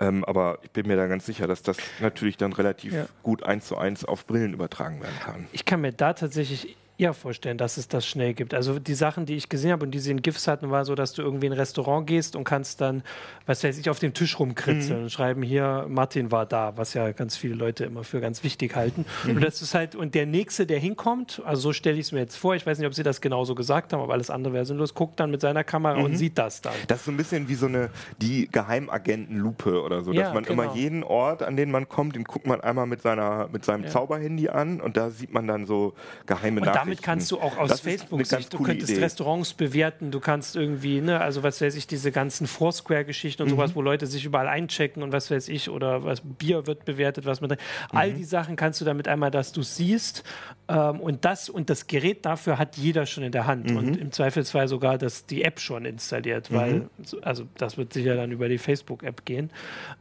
Ähm, 0.00 0.24
aber 0.24 0.58
ich 0.62 0.70
bin 0.70 0.86
mir 0.86 0.96
da 0.96 1.06
ganz 1.06 1.26
sicher, 1.26 1.46
dass 1.46 1.62
das 1.62 1.76
natürlich 2.00 2.36
dann 2.36 2.52
relativ 2.52 2.92
ja. 2.92 3.06
gut 3.22 3.42
eins 3.42 3.66
zu 3.66 3.76
eins 3.76 4.04
auf 4.04 4.26
Brillen 4.26 4.52
übertragen 4.52 5.00
werden 5.00 5.18
kann. 5.24 5.46
Ich 5.52 5.64
kann 5.64 5.80
mir 5.80 5.92
da 5.92 6.12
tatsächlich 6.12 6.76
eher 6.98 7.14
vorstellen, 7.14 7.58
dass 7.58 7.76
es 7.76 7.86
das 7.86 8.06
schnell 8.06 8.34
gibt. 8.34 8.54
Also 8.54 8.78
die 8.80 8.94
Sachen, 8.94 9.24
die 9.24 9.36
ich 9.36 9.48
gesehen 9.48 9.70
habe 9.70 9.84
und 9.84 9.92
die 9.92 10.00
sie 10.00 10.10
in 10.10 10.20
GIFs 10.20 10.48
hatten, 10.48 10.70
war 10.70 10.84
so, 10.84 10.96
dass 10.96 11.12
du 11.12 11.22
irgendwie 11.22 11.46
in 11.46 11.52
ein 11.52 11.58
Restaurant 11.58 12.06
gehst 12.06 12.34
und 12.34 12.42
kannst 12.44 12.80
dann, 12.80 13.02
was 13.46 13.62
weiß 13.62 13.78
ich, 13.78 13.88
auf 13.88 14.00
dem 14.00 14.14
Tisch 14.14 14.38
rumkritzeln 14.38 14.98
mhm. 14.98 15.04
und 15.04 15.10
schreiben 15.10 15.42
hier, 15.42 15.86
Martin 15.88 16.32
war 16.32 16.44
da, 16.44 16.76
was 16.76 16.94
ja 16.94 17.12
ganz 17.12 17.36
viele 17.36 17.54
Leute 17.54 17.84
immer 17.84 18.02
für 18.02 18.20
ganz 18.20 18.42
wichtig 18.42 18.74
halten. 18.74 19.04
Mhm. 19.24 19.36
Und 19.36 19.44
das 19.44 19.62
ist 19.62 19.74
halt, 19.74 19.94
und 19.94 20.14
der 20.16 20.26
Nächste, 20.26 20.66
der 20.66 20.80
hinkommt, 20.80 21.40
also 21.44 21.62
so 21.62 21.72
stelle 21.72 21.96
ich 21.96 22.06
es 22.06 22.12
mir 22.12 22.18
jetzt 22.18 22.36
vor, 22.36 22.56
ich 22.56 22.66
weiß 22.66 22.78
nicht, 22.78 22.86
ob 22.86 22.94
sie 22.94 23.04
das 23.04 23.20
genauso 23.20 23.54
gesagt 23.54 23.92
haben, 23.92 24.02
aber 24.02 24.14
alles 24.14 24.28
andere 24.28 24.52
wäre 24.54 24.66
sinnlos, 24.66 24.92
guckt 24.92 25.20
dann 25.20 25.30
mit 25.30 25.40
seiner 25.40 25.62
Kamera 25.62 25.98
mhm. 25.98 26.04
und 26.04 26.16
sieht 26.16 26.36
das 26.36 26.62
dann. 26.62 26.74
Das 26.88 26.98
ist 26.98 27.04
so 27.04 27.12
ein 27.12 27.16
bisschen 27.16 27.48
wie 27.48 27.54
so 27.54 27.66
eine, 27.66 27.90
die 28.20 28.48
Geheimagentenlupe 28.50 29.82
oder 29.82 30.02
so, 30.02 30.12
ja, 30.12 30.22
dass 30.22 30.34
man 30.34 30.42
genau. 30.42 30.64
immer 30.64 30.74
jeden 30.74 31.04
Ort, 31.04 31.44
an 31.44 31.56
den 31.56 31.70
man 31.70 31.88
kommt, 31.88 32.16
den 32.16 32.24
guckt 32.24 32.46
man 32.46 32.60
einmal 32.60 32.86
mit 32.86 33.02
seiner, 33.02 33.48
mit 33.52 33.64
seinem 33.64 33.84
ja. 33.84 33.90
Zauberhandy 33.90 34.48
an 34.48 34.80
und 34.80 34.96
da 34.96 35.10
sieht 35.10 35.32
man 35.32 35.46
dann 35.46 35.64
so 35.64 35.94
geheime 36.26 36.60
Nachrichten. 36.60 36.87
Damit 36.88 37.02
kannst 37.02 37.30
du 37.30 37.38
auch 37.38 37.56
aus 37.56 37.68
aus 37.72 37.80
Facebook-Sicht. 37.80 38.52
Du 38.52 38.62
könntest 38.62 38.92
Idee. 38.92 39.02
Restaurants 39.02 39.54
bewerten, 39.54 40.10
du 40.10 40.20
kannst 40.20 40.56
irgendwie, 40.56 41.00
ne, 41.00 41.20
also 41.20 41.42
was 41.42 41.60
weiß 41.60 41.74
ich, 41.76 41.86
diese 41.86 42.12
ganzen 42.12 42.46
Foursquare-Geschichten 42.46 43.42
und 43.42 43.48
mhm. 43.48 43.52
sowas, 43.52 43.74
wo 43.74 43.82
Leute 43.82 44.06
sich 44.06 44.24
überall 44.24 44.48
einchecken 44.48 45.02
und 45.02 45.12
was 45.12 45.30
weiß 45.30 45.48
ich, 45.48 45.70
oder 45.70 46.04
was 46.04 46.20
Bier 46.22 46.66
wird 46.66 46.84
bewertet, 46.84 47.26
was 47.26 47.40
man. 47.40 47.50
Mhm. 47.50 47.56
All 47.90 48.12
die 48.12 48.24
Sachen 48.24 48.56
kannst 48.56 48.80
du 48.80 48.84
damit 48.84 49.08
einmal, 49.08 49.30
dass 49.30 49.52
du 49.52 49.62
siehst. 49.62 50.24
Ähm, 50.68 51.00
und 51.00 51.24
das 51.24 51.48
und 51.48 51.70
das 51.70 51.86
Gerät 51.86 52.24
dafür 52.24 52.58
hat 52.58 52.76
jeder 52.76 53.06
schon 53.06 53.24
in 53.24 53.32
der 53.32 53.46
Hand. 53.46 53.70
Mhm. 53.70 53.76
Und 53.76 53.96
im 53.96 54.12
Zweifelsfall 54.12 54.68
sogar 54.68 54.98
das, 54.98 55.26
die 55.26 55.44
App 55.44 55.60
schon 55.60 55.84
installiert, 55.84 56.52
weil, 56.52 56.74
mhm. 56.74 56.88
also 57.22 57.44
das 57.56 57.76
wird 57.76 57.92
sicher 57.92 58.16
dann 58.16 58.32
über 58.32 58.48
die 58.48 58.58
Facebook-App 58.58 59.24
gehen. 59.24 59.50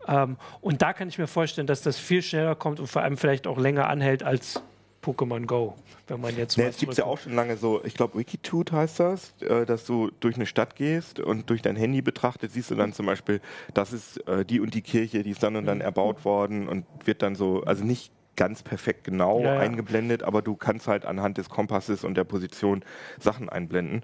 Ähm, 0.08 0.38
und 0.62 0.82
da 0.82 0.94
kann 0.94 1.08
ich 1.10 1.18
mir 1.18 1.28
vorstellen, 1.28 1.68
dass 1.68 1.82
das 1.82 1.98
viel 1.98 2.22
schneller 2.22 2.56
kommt 2.56 2.80
und 2.80 2.88
vor 2.88 3.02
allem 3.02 3.18
vielleicht 3.18 3.48
auch 3.48 3.58
länger 3.58 3.88
anhält 3.88 4.24
als 4.24 4.62
Pokémon 5.02 5.46
Go, 5.46 5.76
wenn 6.08 6.20
man 6.20 6.36
jetzt. 6.36 6.58
Nee, 6.58 6.66
es 6.66 6.78
gibt 6.78 6.98
ja 6.98 7.06
auch 7.06 7.18
schon 7.18 7.34
lange 7.34 7.58
so, 7.58 7.82
ich 7.84 7.94
glaube 7.94 8.18
Wikitoot 8.18 8.72
heißt 8.72 9.00
das, 9.00 9.34
äh, 9.42 9.66
dass 9.66 9.86
du 9.86 10.12
durch 10.20 10.36
eine 10.36 10.46
Stadt 10.46 10.76
gehst 10.76 11.20
und 11.20 11.50
durch 11.50 11.62
dein 11.62 11.76
Handy 11.76 12.02
betrachtet, 12.02 12.52
siehst 12.52 12.72
du 12.72 12.76
dann 12.76 12.94
zum 12.94 13.06
Beispiel, 13.06 13.42
das 13.74 13.94
ist 13.94 14.18
äh, 14.28 14.46
die 14.46 14.60
und 14.60 14.74
die 14.74 14.82
Kirche, 14.82 15.24
die 15.24 15.32
ist 15.32 15.44
dann 15.44 15.56
und 15.56 15.66
dann 15.66 15.78
mhm. 15.78 15.84
erbaut 15.84 16.26
worden 16.26 16.68
und 16.68 16.86
wird 17.06 17.22
dann 17.22 17.36
so, 17.36 17.64
also 17.64 17.84
nicht 17.84 18.12
ganz 18.38 18.64
perfekt 18.64 19.04
genau 19.04 19.42
ja, 19.42 19.56
ja. 19.56 19.60
eingeblendet, 19.60 20.24
aber 20.24 20.42
du 20.42 20.56
kannst 20.56 20.88
halt 20.88 21.06
anhand 21.06 21.38
des 21.38 21.50
Kompasses 21.50 22.06
und 22.06 22.16
der 22.16 22.24
Position 22.24 22.84
Sachen 23.20 23.50
einblenden. 23.50 24.04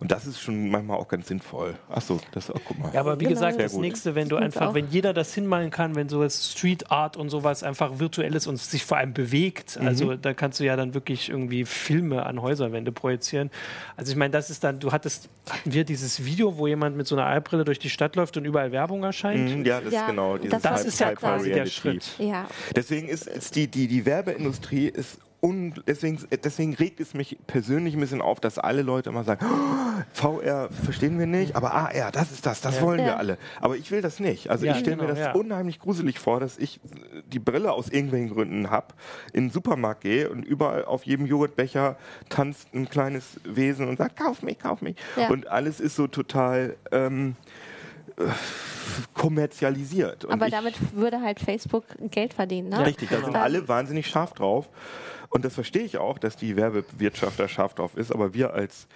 Und 0.00 0.10
das 0.10 0.26
ist 0.26 0.40
schon 0.40 0.70
manchmal 0.70 0.98
auch 0.98 1.08
ganz 1.08 1.28
sinnvoll. 1.28 1.74
Achso, 1.88 2.18
das 2.32 2.50
auch, 2.50 2.60
guck 2.66 2.78
mal. 2.78 2.90
Ja, 2.92 3.00
aber 3.00 3.20
wie 3.20 3.24
genau, 3.24 3.34
gesagt, 3.34 3.60
das 3.60 3.72
gut. 3.72 3.82
nächste, 3.82 4.14
wenn 4.14 4.28
du 4.28 4.36
einfach, 4.36 4.68
auch. 4.68 4.74
wenn 4.74 4.88
jeder 4.88 5.12
das 5.12 5.32
hinmalen 5.34 5.70
kann, 5.70 5.94
wenn 5.94 6.08
so 6.08 6.28
Street 6.28 6.90
Art 6.90 7.16
und 7.16 7.30
sowas 7.30 7.62
einfach 7.62 7.98
virtuell 7.98 8.34
ist 8.34 8.46
und 8.46 8.58
sich 8.58 8.84
vor 8.84 8.96
allem 8.96 9.12
bewegt, 9.12 9.78
mhm. 9.80 9.86
also 9.86 10.14
da 10.16 10.34
kannst 10.34 10.60
du 10.60 10.64
ja 10.64 10.76
dann 10.76 10.94
wirklich 10.94 11.28
irgendwie 11.28 11.64
Filme 11.64 12.26
an 12.26 12.42
Häuserwände 12.42 12.90
projizieren. 12.90 13.50
Also 13.96 14.12
ich 14.12 14.16
meine, 14.16 14.32
das 14.32 14.50
ist 14.50 14.64
dann, 14.64 14.80
du 14.80 14.92
hattest, 14.92 15.28
hatten 15.48 15.72
wir 15.72 15.84
dieses 15.84 16.24
Video, 16.24 16.56
wo 16.56 16.66
jemand 16.66 16.96
mit 16.96 17.06
so 17.06 17.16
einer 17.16 17.26
Eyebrille 17.26 17.64
durch 17.64 17.78
die 17.78 17.90
Stadt 17.90 18.16
läuft 18.16 18.36
und 18.36 18.44
überall 18.44 18.72
Werbung 18.72 19.04
erscheint? 19.04 19.58
Mhm, 19.58 19.64
ja, 19.64 19.80
das 19.80 19.92
ja, 19.92 20.00
ist 20.00 20.06
genau. 20.08 20.38
Das, 20.38 20.62
das 20.62 20.84
ist 20.84 21.00
ja 21.00 21.14
quasi 21.14 21.52
der 21.52 21.66
Schritt. 21.66 22.14
Ja. 22.18 22.46
Deswegen 22.74 23.08
ist, 23.08 23.26
ist 23.26 23.56
die, 23.56 23.68
die, 23.74 23.88
die 23.88 24.06
Werbeindustrie 24.06 24.88
ist 24.88 25.18
und 25.44 25.82
deswegen, 25.86 26.18
deswegen 26.42 26.72
regt 26.72 27.00
es 27.00 27.12
mich 27.12 27.36
persönlich 27.46 27.92
ein 27.92 28.00
bisschen 28.00 28.22
auf, 28.22 28.40
dass 28.40 28.58
alle 28.58 28.80
Leute 28.80 29.10
immer 29.10 29.24
sagen, 29.24 29.44
oh, 29.44 30.02
VR 30.14 30.70
verstehen 30.70 31.18
wir 31.18 31.26
nicht, 31.26 31.54
aber 31.54 31.74
AR, 31.74 32.10
das 32.12 32.32
ist 32.32 32.46
das, 32.46 32.62
das 32.62 32.76
ja. 32.76 32.80
wollen 32.80 33.04
wir 33.04 33.18
alle. 33.18 33.36
Aber 33.60 33.76
ich 33.76 33.90
will 33.90 34.00
das 34.00 34.20
nicht. 34.20 34.48
Also 34.48 34.64
ja, 34.64 34.72
ich 34.72 34.78
stelle 34.78 34.96
genau, 34.96 35.06
mir 35.06 35.14
das 35.14 35.18
ja. 35.18 35.32
unheimlich 35.32 35.80
gruselig 35.80 36.18
vor, 36.18 36.40
dass 36.40 36.56
ich 36.56 36.80
die 37.26 37.40
Brille 37.40 37.72
aus 37.72 37.90
irgendwelchen 37.90 38.30
Gründen 38.30 38.70
habe, 38.70 38.94
in 39.34 39.48
den 39.48 39.50
Supermarkt 39.50 40.00
gehe 40.00 40.30
und 40.30 40.46
überall 40.46 40.86
auf 40.86 41.04
jedem 41.04 41.26
Joghurtbecher 41.26 41.98
tanzt 42.30 42.72
ein 42.72 42.88
kleines 42.88 43.38
Wesen 43.44 43.86
und 43.86 43.98
sagt, 43.98 44.16
kauf 44.16 44.42
mich, 44.42 44.58
kauf 44.58 44.80
mich. 44.80 44.96
Und 45.28 45.48
alles 45.48 45.78
ist 45.78 45.96
so 45.96 46.06
total... 46.06 46.76
Ähm, 46.90 47.36
kommerzialisiert. 49.14 50.24
Und 50.24 50.32
Aber 50.32 50.48
damit 50.48 50.74
würde 50.94 51.20
halt 51.20 51.40
Facebook 51.40 51.84
Geld 52.10 52.34
verdienen, 52.34 52.68
ne? 52.68 52.86
richtig, 52.86 53.10
da 53.10 53.20
sind 53.22 53.36
alle 53.36 53.66
wahnsinnig 53.68 54.06
scharf 54.06 54.34
drauf. 54.34 54.68
Und 55.30 55.44
das 55.44 55.54
verstehe 55.54 55.82
ich 55.82 55.98
auch, 55.98 56.18
dass 56.18 56.36
die 56.36 56.56
Werbewirtschaft 56.56 57.40
da 57.40 57.48
scharf 57.48 57.74
drauf 57.74 57.96
ist. 57.96 58.12
Aber 58.12 58.34
wir 58.34 58.54
als 58.54 58.86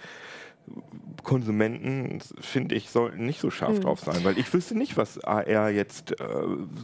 Konsumenten, 1.23 2.19
finde 2.39 2.75
ich, 2.75 2.89
sollten 2.89 3.25
nicht 3.25 3.41
so 3.41 3.51
scharf 3.51 3.77
mhm. 3.77 3.81
drauf 3.81 3.99
sein, 3.99 4.23
weil 4.23 4.37
ich 4.37 4.51
wüsste 4.53 4.77
nicht, 4.77 4.97
was 4.97 5.21
AR 5.23 5.69
jetzt 5.69 6.19
äh, 6.19 6.25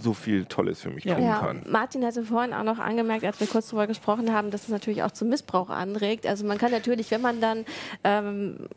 so 0.02 0.14
viel 0.14 0.46
Tolles 0.46 0.82
für 0.82 0.90
mich 0.90 1.06
ja. 1.06 1.16
tun 1.16 1.24
ja, 1.24 1.40
kann. 1.40 1.64
Martin 1.70 2.06
hatte 2.06 2.24
vorhin 2.24 2.54
auch 2.54 2.64
noch 2.64 2.80
angemerkt, 2.80 3.24
als 3.24 3.40
wir 3.40 3.48
kurz 3.48 3.68
darüber 3.68 3.88
gesprochen 3.88 4.34
haben, 4.34 4.52
dass 4.52 4.64
es 4.64 4.70
natürlich 4.70 5.04
auch 5.04 5.12
zum 5.12 5.30
Missbrauch 5.30 5.70
anregt. 5.70 6.28
Also 6.28 6.46
man 6.46 6.58
kann 6.58 6.72
natürlich, 6.72 7.12
wenn 7.12 7.22
man 7.22 7.40
dann 7.40 7.66
ähm, 8.04 8.68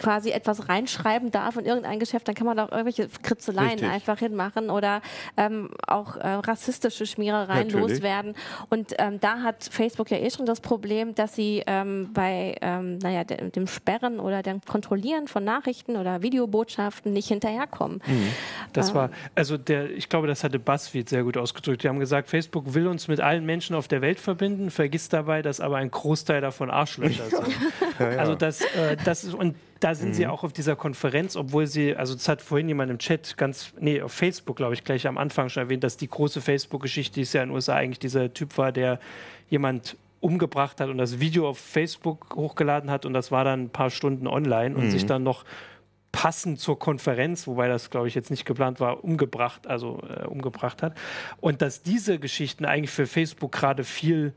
quasi 0.00 0.30
etwas 0.30 0.68
reinschreiben 0.68 1.30
darf 1.30 1.56
in 1.56 1.66
irgendein 1.66 2.00
Geschäft, 2.00 2.26
dann 2.26 2.34
kann 2.34 2.46
man 2.46 2.58
auch 2.58 2.72
irgendwelche 2.72 3.08
Kritzeleien 3.22 3.72
Richtig. 3.72 3.90
einfach 3.90 4.18
hinmachen 4.18 4.70
oder 4.70 5.02
ähm, 5.36 5.70
auch 5.86 6.16
äh, 6.16 6.26
rassistische 6.26 7.04
Schmierereien 7.04 7.68
Natürlich. 7.68 7.96
loswerden. 7.96 8.34
Und 8.70 8.94
ähm, 8.98 9.20
da 9.20 9.42
hat 9.42 9.68
Facebook 9.70 10.10
ja 10.10 10.16
eh 10.16 10.30
schon 10.30 10.46
das 10.46 10.60
Problem, 10.60 11.14
dass 11.14 11.34
sie 11.34 11.62
ähm, 11.66 12.10
bei 12.14 12.56
ähm, 12.62 12.98
naja, 12.98 13.24
de 13.24 13.50
dem 13.50 13.66
Sperren 13.66 14.20
oder 14.20 14.42
dem 14.42 14.60
Kontrollieren 14.62 15.28
von 15.28 15.44
Nachrichten 15.44 15.96
oder 15.96 16.22
Videobotschaften 16.22 17.12
nicht 17.12 17.28
hinterherkommen. 17.28 18.00
Mhm. 18.06 18.28
Das 18.72 18.94
war, 18.94 19.10
also 19.34 19.58
der, 19.58 19.90
ich 19.90 20.08
glaube, 20.08 20.26
das 20.26 20.44
hatte 20.44 20.58
BuzzFeed 20.58 21.08
sehr 21.08 21.24
gut 21.24 21.36
ausgedrückt. 21.36 21.82
Die 21.82 21.88
haben 21.88 21.98
gesagt, 21.98 22.28
Facebook 22.28 22.72
will 22.72 22.86
uns 22.86 23.08
mit 23.08 23.20
allen 23.20 23.44
Menschen 23.44 23.76
auf 23.76 23.88
der 23.88 24.00
Welt 24.00 24.18
verbinden, 24.18 24.70
vergisst 24.70 25.12
dabei, 25.12 25.42
dass 25.42 25.60
aber 25.60 25.76
ein 25.76 25.90
Großteil 25.90 26.40
davon 26.40 26.70
Arschlöcher 26.70 27.24
sind. 27.30 27.48
ja, 27.98 28.12
ja. 28.12 28.18
Also 28.18 28.34
das, 28.34 28.62
äh, 28.62 28.96
das 29.04 29.24
ist, 29.24 29.34
und 29.34 29.54
da 29.80 29.94
sind 29.94 30.10
mhm. 30.10 30.14
sie 30.14 30.26
auch 30.26 30.44
auf 30.44 30.52
dieser 30.52 30.76
Konferenz, 30.76 31.36
obwohl 31.36 31.66
sie, 31.66 31.96
also 31.96 32.14
das 32.14 32.28
hat 32.28 32.42
vorhin 32.42 32.68
jemand 32.68 32.90
im 32.90 32.98
Chat 32.98 33.36
ganz, 33.36 33.72
nee, 33.80 34.00
auf 34.02 34.12
Facebook, 34.12 34.56
glaube 34.56 34.74
ich, 34.74 34.84
gleich 34.84 35.06
am 35.06 35.18
Anfang 35.18 35.48
schon 35.48 35.64
erwähnt, 35.64 35.82
dass 35.82 35.96
die 35.96 36.08
große 36.08 36.40
Facebook-Geschichte 36.40 37.20
ist 37.20 37.32
ja 37.32 37.42
in 37.42 37.48
den 37.48 37.54
USA 37.54 37.76
eigentlich 37.76 37.98
dieser 37.98 38.32
Typ 38.32 38.58
war, 38.58 38.72
der 38.72 39.00
jemand 39.48 39.96
umgebracht 40.20 40.80
hat 40.80 40.90
und 40.90 40.98
das 40.98 41.18
Video 41.18 41.48
auf 41.48 41.58
Facebook 41.58 42.36
hochgeladen 42.36 42.90
hat 42.90 43.06
und 43.06 43.14
das 43.14 43.32
war 43.32 43.44
dann 43.44 43.64
ein 43.64 43.70
paar 43.70 43.88
Stunden 43.90 44.26
online 44.26 44.76
und 44.76 44.84
mhm. 44.84 44.90
sich 44.90 45.06
dann 45.06 45.22
noch 45.22 45.44
passend 46.12 46.60
zur 46.60 46.78
Konferenz, 46.78 47.46
wobei 47.46 47.68
das, 47.68 47.88
glaube 47.88 48.08
ich, 48.08 48.14
jetzt 48.14 48.30
nicht 48.30 48.44
geplant 48.44 48.80
war, 48.80 49.02
umgebracht, 49.04 49.66
also 49.66 50.02
äh, 50.08 50.26
umgebracht 50.26 50.82
hat. 50.82 50.94
Und 51.40 51.62
dass 51.62 51.82
diese 51.82 52.18
Geschichten 52.18 52.64
eigentlich 52.64 52.90
für 52.90 53.06
Facebook 53.06 53.52
gerade 53.52 53.84
viel 53.84 54.34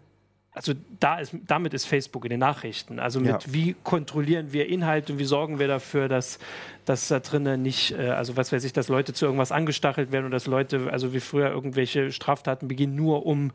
also 0.54 0.74
da 1.00 1.18
ist, 1.18 1.36
damit 1.48 1.74
ist 1.74 1.86
Facebook 1.86 2.26
in 2.26 2.30
den 2.30 2.40
Nachrichten. 2.40 3.00
Also 3.00 3.20
mit 3.20 3.30
ja. 3.30 3.40
wie 3.48 3.76
kontrollieren 3.84 4.54
wir 4.54 4.70
Inhalte 4.70 5.14
und 5.14 5.20
wie 5.20 5.26
sorgen 5.26 5.58
wir 5.58 5.68
dafür, 5.68 6.08
dass, 6.08 6.38
dass 6.86 7.08
da 7.08 7.20
drinnen 7.20 7.64
nicht, 7.64 7.92
äh, 7.92 8.10
also 8.10 8.38
was 8.38 8.52
weiß 8.52 8.64
ich, 8.64 8.72
dass 8.72 8.88
Leute 8.88 9.14
zu 9.14 9.26
irgendwas 9.26 9.52
angestachelt 9.52 10.12
werden 10.12 10.26
und 10.26 10.32
dass 10.32 10.46
Leute, 10.46 10.92
also 10.92 11.14
wie 11.14 11.20
früher 11.20 11.50
irgendwelche 11.50 12.12
Straftaten 12.12 12.68
beginnen, 12.68 12.96
nur 12.96 13.26
um 13.26 13.52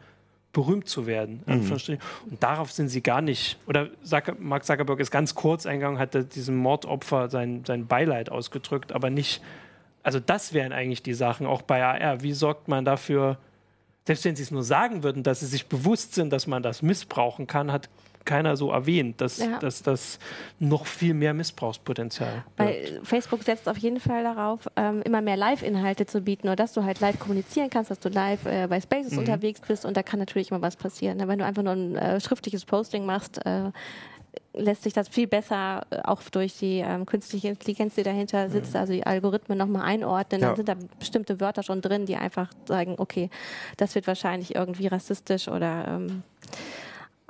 berühmt 0.52 0.88
zu 0.88 1.06
werden. 1.06 1.42
Mhm. 1.46 1.70
Und 2.30 2.42
darauf 2.42 2.72
sind 2.72 2.88
sie 2.88 3.02
gar 3.02 3.20
nicht. 3.20 3.58
Oder 3.66 3.90
Mark 4.38 4.64
Zuckerberg 4.64 4.98
ist 4.98 5.11
ganz 5.11 5.37
kurz 5.37 5.66
eingegangen, 5.66 6.00
hat 6.00 6.34
diesem 6.34 6.56
Mordopfer 6.56 7.28
sein, 7.28 7.62
sein 7.64 7.87
Beileid 7.87 8.30
ausgedrückt, 8.30 8.90
aber 8.92 9.11
nicht. 9.11 9.40
Also 10.02 10.18
das 10.20 10.54
wären 10.54 10.72
eigentlich 10.72 11.02
die 11.02 11.14
Sachen, 11.14 11.46
auch 11.46 11.62
bei 11.62 11.84
AR. 11.84 12.22
Wie 12.22 12.32
sorgt 12.32 12.66
man 12.66 12.84
dafür, 12.84 13.38
selbst 14.09 14.25
wenn 14.25 14.37
sie 14.37 14.42
es 14.42 14.51
nur 14.51 14.64
sagen 14.64 15.03
würden, 15.03 15.23
dass 15.23 15.40
sie 15.40 15.47
sich 15.47 15.66
bewusst 15.66 16.14
sind, 16.14 16.33
dass 16.33 16.47
man 16.47 16.62
das 16.62 16.81
missbrauchen 16.81 17.47
kann, 17.47 17.71
hat 17.71 17.90
keiner 18.25 18.57
so 18.57 18.71
erwähnt, 18.71 19.21
dass, 19.21 19.37
ja. 19.37 19.59
dass 19.59 19.83
das 19.83 20.18
noch 20.59 20.87
viel 20.87 21.12
mehr 21.12 21.35
Missbrauchspotenzial 21.35 22.42
Weil 22.57 23.01
Facebook 23.03 23.42
setzt 23.42 23.68
auf 23.68 23.77
jeden 23.77 24.01
Fall 24.01 24.23
darauf, 24.23 24.61
ähm, 24.77 25.03
immer 25.03 25.21
mehr 25.21 25.37
Live-Inhalte 25.37 26.07
zu 26.07 26.23
bieten 26.23 26.47
oder 26.47 26.57
dass 26.57 26.73
du 26.73 26.85
halt 26.85 27.01
live 27.01 27.18
kommunizieren 27.18 27.68
kannst, 27.68 27.90
dass 27.90 28.01
du 28.01 28.09
live 28.09 28.47
äh, 28.47 28.66
bei 28.66 28.81
Spaces 28.81 29.12
mhm. 29.12 29.18
unterwegs 29.18 29.61
bist 29.61 29.85
und 29.85 29.94
da 29.94 30.03
kann 30.03 30.18
natürlich 30.18 30.51
immer 30.51 30.62
was 30.62 30.77
passieren. 30.77 31.18
Ne? 31.18 31.29
Wenn 31.29 31.38
du 31.38 31.44
einfach 31.44 31.62
nur 31.62 31.75
ein 31.75 31.97
äh, 31.97 32.21
schriftliches 32.21 32.64
Posting 32.64 33.05
machst, 33.05 33.44
äh, 33.44 33.71
lässt 34.53 34.83
sich 34.83 34.92
das 34.92 35.09
viel 35.09 35.27
besser 35.27 35.87
äh, 35.90 36.01
auch 36.05 36.22
durch 36.22 36.59
die 36.59 36.79
ähm, 36.79 37.07
künstliche 37.07 37.48
Intelligenz, 37.48 37.94
die 37.94 38.03
dahinter 38.03 38.51
sitzt, 38.51 38.74
mhm. 38.74 38.81
also 38.81 38.92
die 38.92 39.07
Algorithmen 39.07 39.59
nochmal 39.59 39.83
einordnen. 39.83 40.40
Ja. 40.40 40.48
Dann 40.48 40.57
sind 40.57 40.68
da 40.68 40.74
bestimmte 40.98 41.40
Wörter 41.40 41.62
schon 41.62 41.81
drin, 41.81 42.07
die 42.07 42.16
einfach 42.16 42.51
sagen, 42.66 42.96
okay, 42.98 43.31
das 43.77 43.94
wird 43.94 44.07
wahrscheinlich 44.07 44.55
irgendwie 44.55 44.87
rassistisch 44.87 45.48
oder 45.48 45.87
ähm, 45.88 46.22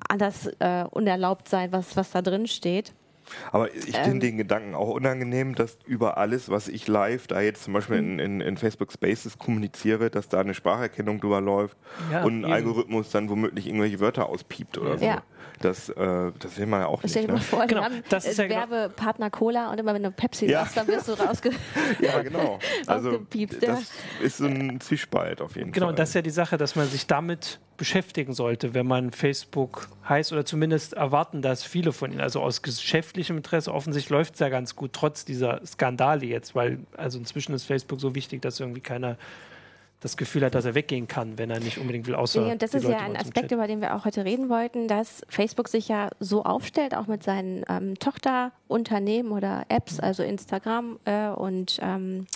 anders 0.09 0.47
äh, 0.59 0.85
unerlaubt 0.91 1.49
sein, 1.49 1.73
was, 1.73 1.97
was 1.97 2.11
da 2.11 2.23
drin 2.23 2.47
steht. 2.47 2.93
Aber 3.53 3.75
ich 3.75 3.97
finde 3.97 4.11
ähm, 4.11 4.21
den 4.21 4.37
Gedanken 4.39 4.75
auch 4.75 4.89
unangenehm, 4.89 5.55
dass 5.55 5.79
über 5.87 6.19
alles, 6.19 6.49
was 6.49 6.69
ich 6.69 6.87
live 6.89 7.27
da 7.27 7.41
jetzt 7.41 7.65
zum 7.65 7.75
Beispiel 7.75 7.97
in, 7.97 8.19
in, 8.19 8.41
in 8.41 8.57
Facebook 8.57 8.93
Spaces 8.93 9.39
kommuniziere, 9.39 10.11
dass 10.11 10.29
da 10.29 10.41
eine 10.41 10.55
Spracherkennung 10.55 11.21
drüber 11.21 11.41
läuft 11.41 11.77
ja, 12.11 12.25
und 12.25 12.41
ein 12.41 12.45
eben. 12.45 12.53
Algorithmus 12.53 13.11
dann 13.11 13.29
womöglich 13.29 13.67
irgendwelche 13.67 14.01
Wörter 14.01 14.29
auspiept 14.29 14.79
oder 14.79 14.99
so. 14.99 15.05
Ja. 15.05 15.23
Das, 15.61 15.89
äh, 15.89 16.33
das 16.39 16.57
will 16.57 16.67
man 16.67 16.83
ja 16.83 16.87
auch 16.87 17.03
nicht. 17.03 17.11
Stell 17.11 17.27
dir 17.27 17.33
mal 17.33 17.39
ne? 17.39 17.45
vor, 17.45 17.67
genau. 17.67 17.83
haben 17.83 18.03
das 18.09 18.27
ist 18.27 18.39
ja 18.39 18.47
genau 18.47 18.71
Werbepartner 18.71 19.31
Cola 19.31 19.71
und 19.73 19.79
immer 19.79 19.93
wenn 19.93 20.05
du 20.05 20.13
Pepsi 20.13 20.47
ja. 20.47 20.61
sagst, 20.61 20.77
dann 20.77 20.87
wirst 20.87 21.09
du 21.09 21.13
rausge 21.19 21.51
Ja, 22.01 22.23
genau. 22.23 22.59
Also 22.87 23.19
das 23.61 23.91
ist 24.23 24.37
so 24.37 24.47
ein 24.47 24.81
Zwiespalt 24.81 25.41
auf 25.41 25.57
jeden 25.57 25.73
genau, 25.73 25.87
Fall. 25.87 25.93
Genau, 25.95 25.97
das 25.97 26.11
ist 26.11 26.15
ja 26.15 26.23
die 26.23 26.31
Sache, 26.31 26.59
dass 26.59 26.77
man 26.77 26.87
sich 26.87 27.07
damit 27.07 27.59
beschäftigen 27.79 28.35
sollte, 28.35 28.75
wenn 28.75 28.87
man 28.87 29.13
Facebook 29.13 29.89
heißt 30.07 30.33
oder 30.33 30.45
zumindest 30.45 30.93
erwarten 30.93 31.41
das 31.41 31.63
viele 31.63 31.93
von 31.93 32.13
ihnen. 32.13 32.21
Also 32.21 32.43
aus 32.43 32.61
geschäftlichem 32.61 33.39
Interesse 33.39 33.73
offensichtlich 33.73 34.11
läuft 34.11 34.35
es 34.35 34.41
ja 34.41 34.51
ganz 34.51 34.77
gut, 34.77 34.93
trotz 34.93 35.25
dieser 35.25 35.65
Skandale 35.65 36.27
jetzt, 36.27 36.55
weil 36.55 36.81
also 36.97 37.19
inzwischen 37.19 37.55
ist 37.55 37.65
Facebook 37.65 38.01
so 38.01 38.15
wichtig, 38.15 38.43
dass 38.43 38.61
irgendwie 38.61 38.81
keiner 38.81 39.17
das 40.01 40.17
Gefühl 40.17 40.45
hat, 40.45 40.55
dass 40.55 40.65
er 40.65 40.75
weggehen 40.75 41.09
kann, 41.09 41.39
wenn 41.39 41.51
er 41.51 41.59
nicht 41.59 41.79
unbedingt 41.79 42.07
will, 42.07 42.15
außer. 42.15 42.41
Nee, 42.41 42.53
und 42.53 42.63
das 42.63 42.73
ist 42.73 42.85
Leute 42.85 42.97
ja 42.97 43.03
ein 43.03 43.17
Aspekt, 43.17 43.51
über 43.51 43.67
den 43.67 43.81
wir 43.81 43.97
auch 43.97 44.05
heute 44.05 44.25
reden 44.25 44.49
wollten, 44.49 44.87
dass 44.87 45.23
Facebook 45.29 45.69
sich 45.69 45.89
ja 45.89 46.11
so 46.21 46.45
aufstellt, 46.45 46.95
auch 46.95 47.09
mit 47.09 47.25
seinen 47.25 47.65
ähm, 47.69 47.99
Tochterunternehmen 47.99 49.33
oder 49.33 49.65
Apps, 49.69 49.99
mhm. 49.99 50.05
also 50.05 50.23
Instagram 50.23 51.01
äh, 51.05 51.29
und 51.29 51.81
ähm, 51.83 52.27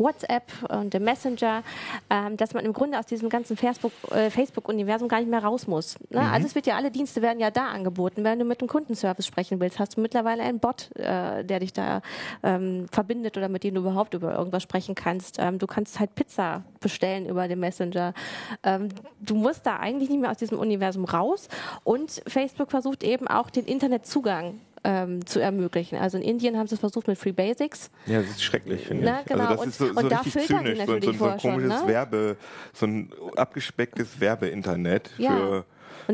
WhatsApp 0.00 0.50
und 0.68 0.92
dem 0.92 1.04
Messenger, 1.04 1.62
ähm, 2.08 2.36
dass 2.36 2.54
man 2.54 2.64
im 2.64 2.72
Grunde 2.72 2.98
aus 2.98 3.06
diesem 3.06 3.28
ganzen 3.28 3.56
äh, 3.56 4.30
Facebook-Universum 4.30 5.08
gar 5.08 5.20
nicht 5.20 5.30
mehr 5.30 5.44
raus 5.44 5.66
muss. 5.66 5.96
Ne? 6.08 6.20
Mhm. 6.20 6.26
Also 6.32 6.46
es 6.46 6.54
wird 6.54 6.66
ja, 6.66 6.76
alle 6.76 6.90
Dienste 6.90 7.22
werden 7.22 7.38
ja 7.38 7.50
da 7.50 7.66
angeboten. 7.66 8.24
Wenn 8.24 8.38
du 8.38 8.44
mit 8.44 8.60
einem 8.60 8.68
Kundenservice 8.68 9.26
sprechen 9.26 9.60
willst, 9.60 9.78
hast 9.78 9.96
du 9.96 10.00
mittlerweile 10.00 10.42
einen 10.42 10.58
Bot, 10.58 10.90
äh, 10.96 11.44
der 11.44 11.60
dich 11.60 11.72
da 11.72 12.00
ähm, 12.42 12.86
verbindet 12.90 13.36
oder 13.36 13.48
mit 13.48 13.62
dem 13.62 13.74
du 13.74 13.82
überhaupt 13.82 14.14
über 14.14 14.34
irgendwas 14.34 14.62
sprechen 14.62 14.94
kannst. 14.94 15.36
Ähm, 15.38 15.58
du 15.58 15.66
kannst 15.66 16.00
halt 16.00 16.14
Pizza 16.14 16.64
bestellen 16.80 17.26
über 17.26 17.46
den 17.46 17.60
Messenger. 17.60 18.14
Ähm, 18.62 18.88
du 19.20 19.34
musst 19.34 19.66
da 19.66 19.76
eigentlich 19.76 20.08
nicht 20.08 20.20
mehr 20.20 20.30
aus 20.30 20.38
diesem 20.38 20.58
Universum 20.58 21.04
raus. 21.04 21.48
Und 21.84 22.22
Facebook 22.26 22.70
versucht 22.70 23.04
eben 23.04 23.28
auch 23.28 23.50
den 23.50 23.66
Internetzugang 23.66 24.58
ähm, 24.84 25.24
zu 25.26 25.40
ermöglichen. 25.40 25.98
Also 25.98 26.18
in 26.18 26.24
Indien 26.24 26.56
haben 26.56 26.66
sie 26.66 26.74
es 26.74 26.80
versucht 26.80 27.08
mit 27.08 27.18
Free 27.18 27.32
Basics. 27.32 27.90
Ja, 28.06 28.20
das 28.20 28.30
ist 28.30 28.42
schrecklich, 28.42 28.86
finde 28.86 29.04
Na, 29.04 29.20
ich. 29.20 29.26
Genau. 29.26 29.44
Also 29.44 29.54
das 29.54 29.62
und, 29.62 29.68
ist 29.68 29.78
so, 29.78 29.86
so 29.86 30.00
und 30.00 30.12
richtig 30.12 30.46
zynisch, 30.46 30.78
so, 30.78 31.00
so, 31.00 31.12
so, 31.12 31.24
ein 31.26 31.38
komisches 31.38 31.40
schon, 31.40 31.68
ne? 31.68 31.82
Werbe, 31.86 32.36
so 32.72 32.86
ein 32.86 33.12
abgespecktes 33.36 34.20
Werbeinternet 34.20 35.10
ja. 35.18 35.36
für 35.36 35.64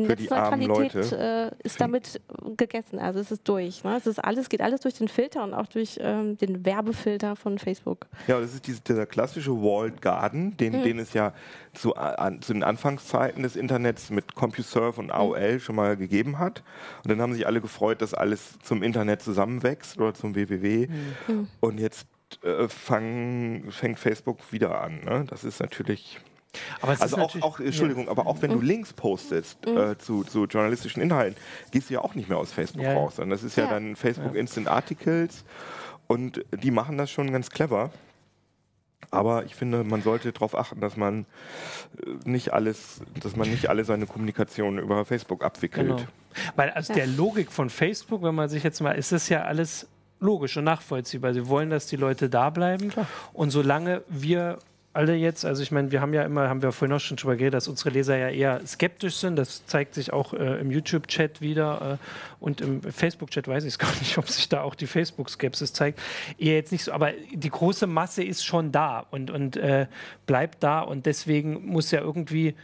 und 0.01 0.07
Netzneutralität 0.07 1.11
äh, 1.11 1.51
ist 1.63 1.79
damit 1.81 2.21
gegessen. 2.55 2.99
Also 2.99 3.19
es 3.19 3.31
ist 3.31 3.47
durch. 3.47 3.83
Ne? 3.83 3.95
Es 3.97 4.07
ist 4.07 4.23
alles, 4.23 4.49
geht 4.49 4.61
alles 4.61 4.81
durch 4.81 4.95
den 4.95 5.07
Filter 5.07 5.43
und 5.43 5.53
auch 5.53 5.67
durch 5.67 5.99
ähm, 6.01 6.37
den 6.37 6.65
Werbefilter 6.65 7.35
von 7.35 7.57
Facebook. 7.59 8.07
Ja, 8.27 8.39
das 8.39 8.53
ist 8.53 8.67
diese, 8.67 8.81
dieser 8.81 9.05
klassische 9.05 9.51
Walled 9.51 10.01
Garden, 10.01 10.55
den, 10.57 10.79
mhm. 10.79 10.83
den 10.83 10.99
es 10.99 11.13
ja 11.13 11.33
zu, 11.73 11.95
an, 11.95 12.41
zu 12.41 12.53
den 12.53 12.63
Anfangszeiten 12.63 13.43
des 13.43 13.55
Internets 13.55 14.09
mit 14.09 14.35
CompuServe 14.35 14.99
und 14.99 15.11
AOL 15.11 15.53
mhm. 15.53 15.59
schon 15.59 15.75
mal 15.75 15.97
gegeben 15.97 16.39
hat. 16.39 16.63
Und 17.03 17.11
dann 17.11 17.21
haben 17.21 17.33
sich 17.33 17.47
alle 17.47 17.61
gefreut, 17.61 18.01
dass 18.01 18.13
alles 18.13 18.59
zum 18.59 18.83
Internet 18.83 19.21
zusammenwächst 19.21 19.97
oder 19.97 20.13
zum 20.13 20.35
WWW. 20.35 20.87
Mhm. 21.27 21.47
Und 21.59 21.79
jetzt 21.79 22.07
äh, 22.43 22.67
fang, 22.67 23.65
fängt 23.69 23.99
Facebook 23.99 24.51
wieder 24.51 24.81
an. 24.81 24.99
Ne? 25.03 25.25
Das 25.29 25.43
ist 25.43 25.59
natürlich 25.59 26.19
also 26.81 27.17
auch, 27.17 27.41
auch, 27.41 27.59
Entschuldigung, 27.59 28.05
ja. 28.05 28.11
aber 28.11 28.27
auch 28.27 28.41
wenn 28.41 28.51
du 28.51 28.57
mhm. 28.57 28.65
Links 28.65 28.93
postest 28.93 29.65
mhm. 29.65 29.77
äh, 29.77 29.97
zu, 29.97 30.23
zu, 30.23 30.45
journalistischen 30.45 31.01
Inhalten, 31.01 31.39
gehst 31.71 31.89
du 31.89 31.95
ja 31.95 32.01
auch 32.01 32.15
nicht 32.15 32.29
mehr 32.29 32.37
aus 32.37 32.51
Facebook 32.51 32.83
ja. 32.83 32.93
raus. 32.93 33.19
Und 33.19 33.29
das 33.29 33.43
ist 33.43 33.57
ja, 33.57 33.65
ja. 33.65 33.69
dann 33.71 33.95
Facebook 33.95 34.35
Instant 34.35 34.67
Articles 34.67 35.43
und 36.07 36.43
die 36.51 36.71
machen 36.71 36.97
das 36.97 37.11
schon 37.11 37.31
ganz 37.31 37.49
clever. 37.49 37.91
Aber 39.09 39.45
ich 39.45 39.55
finde, 39.55 39.83
man 39.83 40.01
sollte 40.01 40.33
darauf 40.33 40.55
achten, 40.55 40.81
dass 40.81 40.97
man 40.97 41.25
äh, 42.05 42.29
nicht 42.29 42.53
alles, 42.53 43.01
dass 43.21 43.35
man 43.35 43.49
nicht 43.49 43.69
alle 43.69 43.85
seine 43.85 44.05
Kommunikation 44.05 44.79
über 44.79 45.05
Facebook 45.05 45.43
abwickelt. 45.43 45.87
Genau. 45.87 46.07
Weil 46.55 46.71
aus 46.71 46.87
der 46.87 47.07
Logik 47.07 47.51
von 47.51 47.69
Facebook, 47.69 48.21
wenn 48.21 48.35
man 48.35 48.49
sich 48.49 48.63
jetzt 48.63 48.81
mal, 48.81 48.91
ist 48.91 49.11
das 49.11 49.29
ja 49.29 49.43
alles 49.43 49.87
logisch 50.19 50.57
und 50.57 50.65
nachvollziehbar. 50.65 51.33
Sie 51.33 51.47
wollen, 51.47 51.69
dass 51.69 51.87
die 51.87 51.95
Leute 51.95 52.29
da 52.29 52.49
bleiben. 52.49 52.89
Klar. 52.89 53.07
Und 53.33 53.51
solange 53.51 54.03
wir 54.07 54.59
alle 54.97 55.15
jetzt, 55.15 55.45
also 55.45 55.61
ich 55.61 55.71
meine, 55.71 55.91
wir 55.91 56.01
haben 56.01 56.13
ja 56.15 56.23
immer, 56.23 56.49
haben 56.49 56.63
wir 56.63 56.71
vorhin 56.71 56.95
auch 56.95 56.99
schon 56.99 57.17
drüber 57.17 57.35
geredet, 57.35 57.53
dass 57.53 57.67
unsere 57.67 57.91
Leser 57.91 58.17
ja 58.17 58.29
eher 58.29 58.65
skeptisch 58.65 59.17
sind. 59.17 59.35
Das 59.35 59.63
zeigt 59.67 59.93
sich 59.93 60.11
auch 60.11 60.33
äh, 60.33 60.59
im 60.59 60.71
YouTube-Chat 60.71 61.39
wieder 61.39 61.99
äh, 62.01 62.43
und 62.43 62.61
im 62.61 62.81
Facebook-Chat 62.81 63.47
weiß 63.47 63.63
ich 63.65 63.73
es 63.73 63.79
gar 63.79 63.93
nicht, 63.99 64.17
ob 64.17 64.27
sich 64.27 64.49
da 64.49 64.63
auch 64.63 64.73
die 64.73 64.87
Facebook-Skepsis 64.87 65.71
zeigt. 65.73 65.99
Eher 66.39 66.55
jetzt 66.55 66.71
nicht 66.71 66.83
so, 66.83 66.93
aber 66.93 67.11
die 67.31 67.49
große 67.49 67.85
Masse 67.85 68.23
ist 68.23 68.43
schon 68.43 68.71
da 68.71 69.05
und, 69.11 69.29
und 69.29 69.55
äh, 69.55 69.85
bleibt 70.25 70.63
da 70.63 70.81
und 70.81 71.05
deswegen 71.05 71.67
muss 71.67 71.91
ja 71.91 72.01
irgendwie 72.01 72.55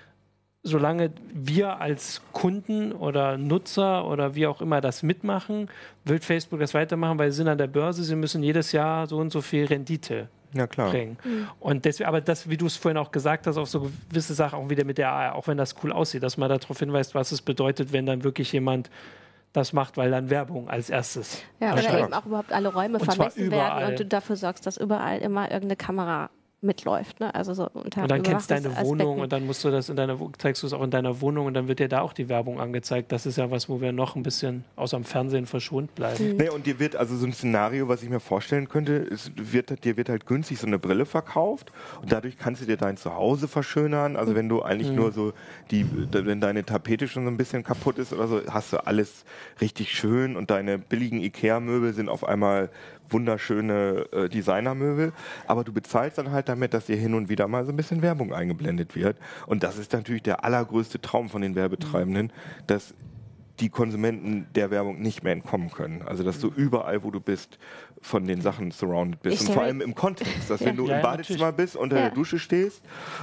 solange 0.65 1.11
wir 1.33 1.81
als 1.81 2.21
Kunden 2.31 2.93
oder 2.93 3.37
Nutzer 3.37 4.07
oder 4.07 4.33
wie 4.33 4.47
auch 4.47 4.61
immer 4.61 4.79
das 4.79 5.03
mitmachen, 5.03 5.69
will 6.05 6.19
Facebook 6.19 6.61
das 6.61 6.73
weitermachen, 6.73 7.19
weil 7.19 7.31
sie 7.31 7.37
sind 7.37 7.49
an 7.49 7.57
der 7.57 7.67
Börse, 7.67 8.03
sie 8.03 8.15
müssen 8.15 8.41
jedes 8.41 8.71
Jahr 8.71 9.05
so 9.05 9.17
und 9.17 9.29
so 9.29 9.41
viel 9.41 9.65
Rendite 9.65 10.29
ja, 10.53 10.67
klar. 10.67 10.91
bringen. 10.91 11.17
Mhm. 11.23 11.47
Und 11.59 11.85
deswegen, 11.85 12.07
aber 12.07 12.21
das, 12.21 12.49
wie 12.49 12.57
du 12.57 12.65
es 12.65 12.75
vorhin 12.75 12.97
auch 12.97 13.11
gesagt 13.11 13.47
hast, 13.47 13.57
auf 13.57 13.69
so 13.69 13.91
gewisse 14.09 14.33
Sachen 14.33 14.59
auch 14.59 14.69
wieder 14.69 14.85
mit 14.85 14.97
der 14.97 15.09
AR, 15.09 15.35
auch 15.35 15.47
wenn 15.47 15.57
das 15.57 15.75
cool 15.83 15.91
aussieht, 15.91 16.23
dass 16.23 16.37
man 16.37 16.49
darauf 16.49 16.77
hinweist, 16.77 17.15
was 17.15 17.31
es 17.31 17.41
bedeutet, 17.41 17.91
wenn 17.93 18.05
dann 18.05 18.23
wirklich 18.23 18.51
jemand 18.51 18.89
das 19.53 19.71
macht, 19.71 19.97
weil 19.97 20.09
dann 20.09 20.29
Werbung 20.29 20.67
als 20.69 20.89
erstes. 20.89 21.43
Ja, 21.59 21.73
oder 21.73 21.99
eben 21.99 22.13
auch 22.13 22.25
überhaupt 22.25 22.51
alle 22.51 22.73
Räume 22.73 22.99
vermessen 22.99 23.51
werden 23.51 23.89
und 23.89 23.99
du 23.99 24.05
dafür 24.05 24.35
sorgst, 24.35 24.65
dass 24.65 24.77
überall 24.77 25.19
immer 25.19 25.43
irgendeine 25.43 25.75
Kamera 25.75 26.29
mitläuft. 26.63 27.19
Ne? 27.19 27.33
Also 27.33 27.53
so 27.53 27.69
unter 27.73 28.03
und 28.03 28.11
dann 28.11 28.23
kennst 28.23 28.49
du 28.49 28.55
deine 28.55 28.69
Aspekten. 28.69 28.89
Wohnung 28.89 29.19
und 29.19 29.31
dann 29.31 29.45
musst 29.45 29.63
du 29.63 29.71
das 29.71 29.89
in 29.89 29.95
deiner 29.95 30.17
zeigst 30.37 30.63
du 30.63 30.67
es 30.67 30.73
auch 30.73 30.83
in 30.83 30.91
deiner 30.91 31.21
Wohnung 31.21 31.45
und 31.45 31.53
dann 31.53 31.67
wird 31.67 31.79
dir 31.79 31.87
da 31.87 32.01
auch 32.01 32.13
die 32.13 32.29
Werbung 32.29 32.59
angezeigt. 32.59 33.11
Das 33.11 33.25
ist 33.25 33.37
ja 33.37 33.51
was, 33.51 33.69
wo 33.69 33.81
wir 33.81 33.91
noch 33.91 34.15
ein 34.15 34.23
bisschen 34.23 34.63
außer 34.75 34.97
dem 34.97 35.03
Fernsehen 35.03 35.45
verschont 35.45 35.93
bleiben. 35.95 36.31
Mhm. 36.31 36.37
Nee, 36.37 36.49
und 36.49 36.65
dir 36.65 36.79
wird 36.79 36.95
also 36.95 37.15
so 37.15 37.25
ein 37.25 37.33
Szenario, 37.33 37.87
was 37.87 38.03
ich 38.03 38.09
mir 38.09 38.19
vorstellen 38.19 38.69
könnte, 38.69 38.93
ist, 38.93 39.31
wird, 39.35 39.83
dir 39.83 39.97
wird 39.97 40.09
halt 40.09 40.25
günstig 40.25 40.59
so 40.59 40.67
eine 40.67 40.79
Brille 40.79 41.05
verkauft 41.05 41.71
und 42.01 42.11
dadurch 42.11 42.37
kannst 42.37 42.61
du 42.61 42.65
dir 42.65 42.77
dein 42.77 42.97
Zuhause 42.97 43.47
verschönern. 43.47 44.15
Also 44.15 44.35
wenn 44.35 44.49
du 44.49 44.61
eigentlich 44.61 44.89
mhm. 44.89 44.95
nur 44.95 45.11
so 45.11 45.33
die, 45.71 45.85
wenn 46.11 46.41
deine 46.41 46.65
Tapete 46.65 47.07
schon 47.07 47.25
so 47.25 47.31
ein 47.31 47.37
bisschen 47.37 47.63
kaputt 47.63 47.97
ist 47.97 48.13
oder 48.13 48.27
so, 48.27 48.41
hast 48.49 48.73
du 48.73 48.85
alles 48.85 49.25
richtig 49.61 49.91
schön 49.93 50.35
und 50.35 50.49
deine 50.49 50.77
billigen 50.77 51.21
Ikea-Möbel 51.21 51.93
sind 51.93 52.09
auf 52.09 52.23
einmal 52.27 52.69
wunderschöne 53.13 54.07
äh, 54.11 54.29
Designermöbel, 54.29 55.13
aber 55.47 55.63
du 55.63 55.71
bezahlst 55.71 56.17
dann 56.17 56.31
halt 56.31 56.49
damit, 56.49 56.73
dass 56.73 56.87
dir 56.87 56.97
hin 56.97 57.13
und 57.13 57.29
wieder 57.29 57.47
mal 57.47 57.65
so 57.65 57.71
ein 57.71 57.77
bisschen 57.77 58.01
Werbung 58.01 58.33
eingeblendet 58.33 58.95
wird. 58.95 59.17
Und 59.45 59.63
das 59.63 59.77
ist 59.77 59.93
natürlich 59.93 60.23
der 60.23 60.43
allergrößte 60.43 60.99
Traum 60.99 61.29
von 61.29 61.41
den 61.41 61.55
Werbetreibenden, 61.55 62.33
dass 62.67 62.93
die 63.59 63.69
Konsumenten 63.69 64.47
der 64.55 64.71
Werbung 64.71 65.01
nicht 65.01 65.23
mehr 65.23 65.33
entkommen 65.33 65.69
können. 65.71 66.01
Also 66.01 66.23
dass 66.23 66.39
du 66.39 66.47
überall, 66.47 67.03
wo 67.03 67.11
du 67.11 67.19
bist, 67.19 67.59
von 68.03 68.25
den 68.25 68.41
Sachen 68.41 68.71
surrounded 68.71 69.21
bist. 69.21 69.41
Ich 69.41 69.47
und 69.47 69.53
vor 69.53 69.63
allem 69.63 69.81
im 69.81 69.95
Kontext, 69.95 70.49
dass 70.49 70.59
ja. 70.59 70.67
wenn 70.67 70.75
du 70.75 70.87
ja, 70.87 70.97
im 70.97 71.01
Badezimmer 71.01 71.51
bist, 71.51 71.75
unter 71.75 71.95
ja. 71.95 72.01
der 72.03 72.11
Dusche 72.11 72.37
stehst, 72.37 72.81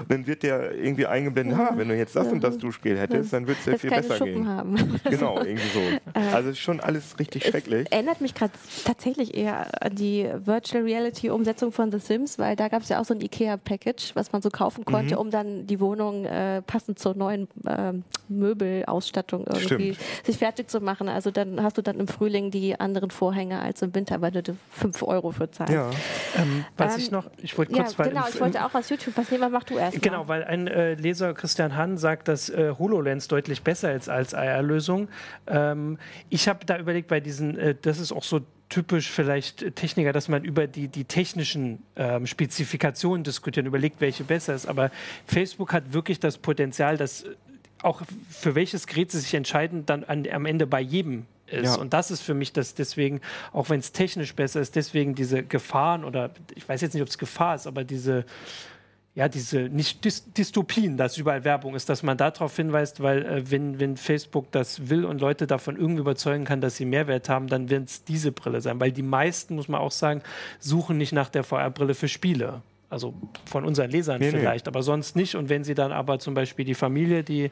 dann 0.09 0.27
wird 0.27 0.43
der 0.43 0.75
irgendwie 0.75 1.07
eingeblendet, 1.07 1.59
ha, 1.59 1.73
wenn 1.77 1.89
du 1.89 1.97
jetzt 1.97 2.17
das 2.17 2.29
und 2.29 2.43
das 2.43 2.59
Duschgel 2.59 2.99
hättest, 2.99 3.33
dann 3.33 3.47
wird 3.47 3.59
es 3.59 3.65
sehr 3.65 3.79
viel 3.79 3.91
besser 3.91 4.17
Schuppen 4.17 4.35
gehen. 4.35 4.49
Haben. 4.49 5.01
Genau, 5.11 5.39
irgendwie 5.39 5.69
so. 5.73 5.81
Äh, 6.15 6.35
also 6.35 6.51
ist 6.51 6.59
schon 6.59 6.81
alles 6.81 7.19
richtig 7.19 7.45
schrecklich. 7.47 7.87
Erinnert 7.91 8.21
mich 8.21 8.35
gerade 8.35 8.53
tatsächlich 8.85 9.37
eher 9.37 9.83
an 9.83 9.95
die 9.95 10.29
Virtual 10.45 10.83
Reality 10.83 11.31
Umsetzung 11.31 11.73
von 11.73 11.91
The 11.93 11.99
Sims, 11.99 12.39
weil 12.39 12.57
da 12.57 12.69
gab 12.69 12.83
es 12.83 12.89
ja 12.89 13.01
auch 13.01 13.05
so 13.05 13.15
ein 13.15 13.21
IKEA-Package, 13.21 14.17
was 14.17 14.33
man 14.33 14.43
so 14.43 14.51
kaufen 14.51 14.85
konnte, 14.85 15.15
mhm. 15.15 15.21
um 15.21 15.31
dann 15.31 15.67
die 15.67 15.79
Wohnung 15.79 16.25
äh, 16.25 16.63
passend 16.63 16.99
zur 16.99 17.15
neuen 17.15 17.49
äh, 17.65 17.93
Möbelausstattung 18.29 19.45
irgendwie 19.47 19.95
Stimmt. 19.95 20.27
sich 20.27 20.39
fertig 20.39 20.71
zu 20.71 20.81
machen. 20.81 21.09
Also 21.09 21.31
dann 21.31 21.63
hast 21.63 21.79
du 21.79 21.83
dann 21.83 22.01
im 22.01 22.09
Frühling 22.09 22.51
die 22.51 22.79
anderen 22.79 23.11
Vorhänge 23.11 23.61
als 23.61 23.83
im 23.83 23.95
Winter, 23.95 24.21
weil 24.21 24.31
du 24.31 24.43
5 24.71 25.03
Euro 25.03 25.33
für 25.33 25.51
zahlst. 25.51 25.73
Ja. 25.73 25.91
Ähm, 26.37 26.65
was 26.77 26.95
ähm, 26.95 27.01
ich 27.01 27.11
noch, 27.11 27.31
ich 27.39 27.59
wollte 27.59 27.73
kurz 27.73 27.97
ja, 27.97 28.05
Genau, 28.05 28.25
ich 28.29 28.41
wollte 28.41 28.65
auch 28.65 28.75
aus 28.75 28.89
YouTube 28.89 29.17
was 29.17 29.31
nehmen, 29.31 29.51
mach 29.51 29.65
du 29.65 29.77
erst. 29.77 30.01
Genau, 30.01 30.29
weil 30.29 30.45
ein 30.45 30.69
äh, 30.69 30.95
Leser, 30.95 31.35
Christian 31.35 31.77
Hahn, 31.77 31.99
sagt, 31.99 32.29
dass 32.29 32.49
äh, 32.49 32.73
HoloLens 32.79 33.29
deutlich 33.29 33.63
besser 33.63 33.95
ist 33.95 34.09
als 34.09 34.33
AR-Lösung. 34.33 35.09
Ähm, 35.47 35.99
ich 36.29 36.49
habe 36.49 36.65
da 36.65 36.79
überlegt, 36.79 37.09
bei 37.09 37.21
diesen, 37.21 37.59
äh, 37.59 37.75
das 37.81 37.99
ist 37.99 38.13
auch 38.13 38.23
so 38.23 38.41
typisch 38.69 39.11
vielleicht 39.11 39.75
Techniker, 39.75 40.13
dass 40.13 40.29
man 40.29 40.45
über 40.45 40.69
die, 40.69 40.87
die 40.87 41.05
technischen 41.05 41.83
ähm, 41.97 42.27
Spezifikationen 42.27 43.25
diskutiert, 43.25 43.67
überlegt, 43.67 44.01
welche 44.01 44.23
besser 44.23 44.55
ist. 44.55 44.67
Aber 44.67 44.91
Facebook 45.27 45.73
hat 45.73 45.93
wirklich 45.93 46.21
das 46.21 46.39
Potenzial, 46.39 46.97
dass 46.97 47.25
auch 47.83 48.03
für 48.29 48.55
welches 48.55 48.87
Gerät 48.87 49.11
sie 49.11 49.19
sich 49.19 49.35
entscheiden, 49.35 49.87
dann 49.87 50.05
an, 50.05 50.27
am 50.31 50.47
Ende 50.47 50.67
bei 50.67 50.81
jedem 50.81 51.27
ist. 51.51 51.77
Ja. 51.77 51.81
Und 51.81 51.93
das 51.93 52.11
ist 52.11 52.23
für 52.23 52.35
mich 52.35 52.53
das 52.53 52.75
deswegen, 52.75 53.21
auch 53.53 53.71
wenn 53.71 53.81
es 53.81 53.93
technisch 53.93 54.35
besser 54.35 54.61
ist, 54.61 54.77
deswegen 54.77 55.15
diese 55.15 55.43
Gefahren 55.43 56.05
oder 56.05 56.31
ich 56.55 56.69
weiß 56.69 56.81
jetzt 56.81 56.95
nicht, 56.95 57.03
ob 57.03 57.09
es 57.09 57.19
Gefahr 57.19 57.55
ist, 57.55 57.67
aber 57.67 57.85
diese 57.85 58.25
ja, 59.15 59.29
diese 59.29 59.63
nicht 59.63 60.05
Dys 60.05 60.33
Dystopien, 60.33 60.97
dass 60.97 61.19
überall 61.19 61.45
Werbung 61.45 61.75
ist, 61.75 61.89
dass 61.89 62.03
man 62.03 62.17
darauf 62.17 62.55
hinweist, 62.55 63.03
weil 63.03 63.25
äh, 63.25 63.51
wenn, 63.51 63.81
wenn 63.81 63.97
Facebook 63.97 64.53
das 64.53 64.89
will 64.89 65.05
und 65.05 65.21
Leute 65.21 65.47
davon 65.47 65.77
irgendwie 65.77 66.01
überzeugen 66.01 66.45
kann, 66.45 66.61
dass 66.61 66.77
sie 66.77 66.85
Mehrwert 66.85 67.29
haben, 67.29 67.49
dann 67.49 67.71
wird 67.71 67.89
es 67.89 68.05
diese 68.05 68.31
Brille 68.31 68.61
sein. 68.61 68.81
Weil 68.81 68.93
die 68.93 69.03
meisten, 69.03 69.57
muss 69.57 69.69
man 69.69 69.81
auch 69.81 69.91
sagen, 69.91 70.23
suchen 70.61 70.97
nicht 70.97 71.13
nach 71.13 71.29
der 71.29 71.43
VR-Brille 71.43 71.95
für 71.95 72.09
Spiele. 72.09 72.63
Also 72.89 73.15
von 73.47 73.65
unseren 73.65 73.91
Lesern 73.91 74.21
nee, 74.21 74.31
vielleicht, 74.31 74.67
nee. 74.67 74.71
aber 74.71 74.83
sonst 74.83 75.17
nicht. 75.17 75.35
Und 75.35 75.49
wenn 75.49 75.65
sie 75.65 75.75
dann 75.75 75.93
aber 75.93 76.19
zum 76.21 76.35
Beispiel 76.35 76.65
die 76.65 76.75
Familie, 76.75 77.25
die 77.25 77.51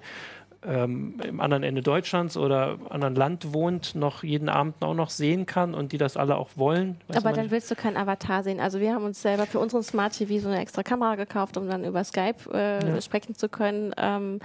ähm, 0.67 1.21
im 1.27 1.41
anderen 1.41 1.63
Ende 1.63 1.83
Deutschlands 1.83 2.37
oder 2.37 2.79
anderen 2.91 3.15
Land 3.15 3.53
wohnt, 3.53 3.95
noch 3.95 4.23
jeden 4.25 4.49
Abend 4.49 4.83
auch 4.83 4.95
noch 4.95 5.11
sehen 5.11 5.47
kann 5.47 5.75
und 5.75 5.93
die 5.93 5.99
das 5.99 6.17
alle 6.17 6.37
auch 6.37 6.51
wollen. 6.57 6.97
Aber 7.15 7.33
dann 7.33 7.51
willst 7.51 7.71
du 7.71 7.77
kein 7.77 7.97
Avatar 7.97 8.43
sehen. 8.43 8.61
Also 8.61 8.81
wir 8.81 8.95
haben 8.95 9.05
uns 9.05 9.23
selber 9.23 9.47
für 9.47 9.59
unseren 9.59 9.83
Smart 9.83 10.15
TV 10.15 10.39
so 10.43 10.49
eine 10.49 10.61
extra 10.61 10.83
Kamera 10.83 11.15
gekauft, 11.15 11.57
um 11.57 11.69
dann 11.69 11.85
über 11.85 12.03
Skype 12.03 12.53
äh, 12.53 12.87
ja. 12.87 13.01
sprechen 13.01 13.35
zu 13.35 13.49
können. 13.49 13.95
Ähm, 13.97 14.41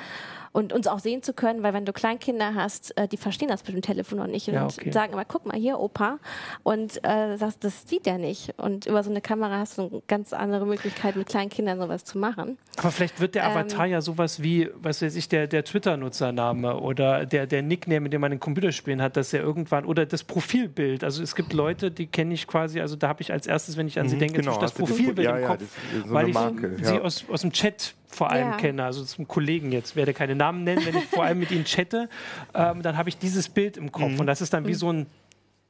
und 0.53 0.71
uns 0.71 0.87
auch 0.87 0.99
sehen 0.99 1.23
zu 1.23 1.33
können, 1.33 1.63
weil 1.63 1.73
wenn 1.73 1.83
du 1.83 1.91
Kleinkinder 1.91 2.55
hast, 2.55 2.95
äh, 2.97 3.07
die 3.07 3.17
verstehen 3.17 3.49
das 3.49 3.65
mit 3.65 3.75
dem 3.75 3.81
Telefon 3.81 4.19
noch 4.19 4.27
nicht 4.27 4.47
und 4.47 4.53
ja, 4.53 4.65
okay. 4.65 4.91
sagen 4.91 5.13
immer, 5.13 5.25
guck 5.25 5.45
mal 5.45 5.57
hier, 5.57 5.79
Opa. 5.79 6.19
Und 6.61 7.03
äh, 7.03 7.37
das, 7.37 7.59
das 7.59 7.89
sieht 7.89 8.07
er 8.07 8.19
nicht. 8.19 8.53
Und 8.57 8.85
über 8.85 9.03
so 9.03 9.09
eine 9.09 9.19
Kamera 9.19 9.59
hast 9.59 9.77
du 9.77 9.81
eine 9.81 10.01
ganz 10.07 10.31
andere 10.31 10.65
Möglichkeit, 10.65 11.15
mit 11.15 11.27
kleinen 11.27 11.49
Kindern 11.49 11.79
sowas 11.79 12.05
zu 12.05 12.17
machen. 12.17 12.57
Aber 12.77 12.91
vielleicht 12.91 13.19
wird 13.19 13.35
der 13.35 13.47
Avatar 13.47 13.85
ähm, 13.85 13.93
ja 13.93 14.01
sowas 14.01 14.41
wie, 14.43 14.69
was 14.75 15.01
weiß 15.01 15.15
ich, 15.15 15.27
der, 15.27 15.47
der 15.47 15.65
Twitter-Nutzername 15.65 16.79
oder 16.79 17.25
der, 17.25 17.47
der 17.47 17.63
Nickname, 17.63 18.01
mit 18.01 18.13
dem 18.13 18.21
man 18.21 18.31
in 18.31 18.39
Computerspielen 18.39 19.01
hat, 19.01 19.17
dass 19.17 19.33
er 19.33 19.41
irgendwann, 19.41 19.85
oder 19.85 20.05
das 20.05 20.23
Profilbild. 20.23 21.03
Also 21.03 21.23
es 21.23 21.35
gibt 21.35 21.53
Leute, 21.53 21.89
die 21.89 22.05
kenne 22.05 22.33
ich 22.33 22.45
quasi, 22.45 22.79
also 22.79 22.95
da 22.95 23.07
habe 23.07 23.21
ich 23.21 23.33
als 23.33 23.47
erstes, 23.47 23.75
wenn 23.75 23.87
ich 23.87 23.99
an 23.99 24.07
sie 24.07 24.15
mhm, 24.15 24.19
denke, 24.19 24.41
genau, 24.41 24.59
das 24.59 24.71
Profilbild 24.71 25.27
ja, 25.27 25.37
im 25.37 25.47
Kopf, 25.47 25.61
ja, 25.61 26.07
so 26.07 26.13
weil 26.13 26.27
ich 26.27 26.33
Marke, 26.33 26.77
sie 26.79 26.99
aus, 26.99 27.25
aus 27.27 27.41
dem 27.41 27.51
Chat 27.51 27.95
vor 28.13 28.31
allem 28.31 28.51
ja. 28.51 28.57
kenne, 28.57 28.83
also 28.85 29.03
zum 29.03 29.27
Kollegen 29.27 29.71
jetzt, 29.71 29.95
werde 29.95 30.13
keine 30.13 30.35
Namen 30.35 30.63
nennen, 30.63 30.85
wenn 30.85 30.97
ich 30.97 31.05
vor 31.05 31.23
allem 31.23 31.39
mit 31.39 31.51
ihnen 31.51 31.65
chatte, 31.65 32.09
ähm, 32.53 32.81
dann 32.81 32.97
habe 32.97 33.09
ich 33.09 33.17
dieses 33.17 33.49
Bild 33.49 33.77
im 33.77 33.91
Kopf 33.91 34.11
mhm. 34.11 34.19
und 34.21 34.27
das 34.27 34.41
ist 34.41 34.53
dann 34.53 34.65
wie 34.65 34.71
mhm. 34.71 34.75
so 34.75 34.93
ein, 34.93 35.05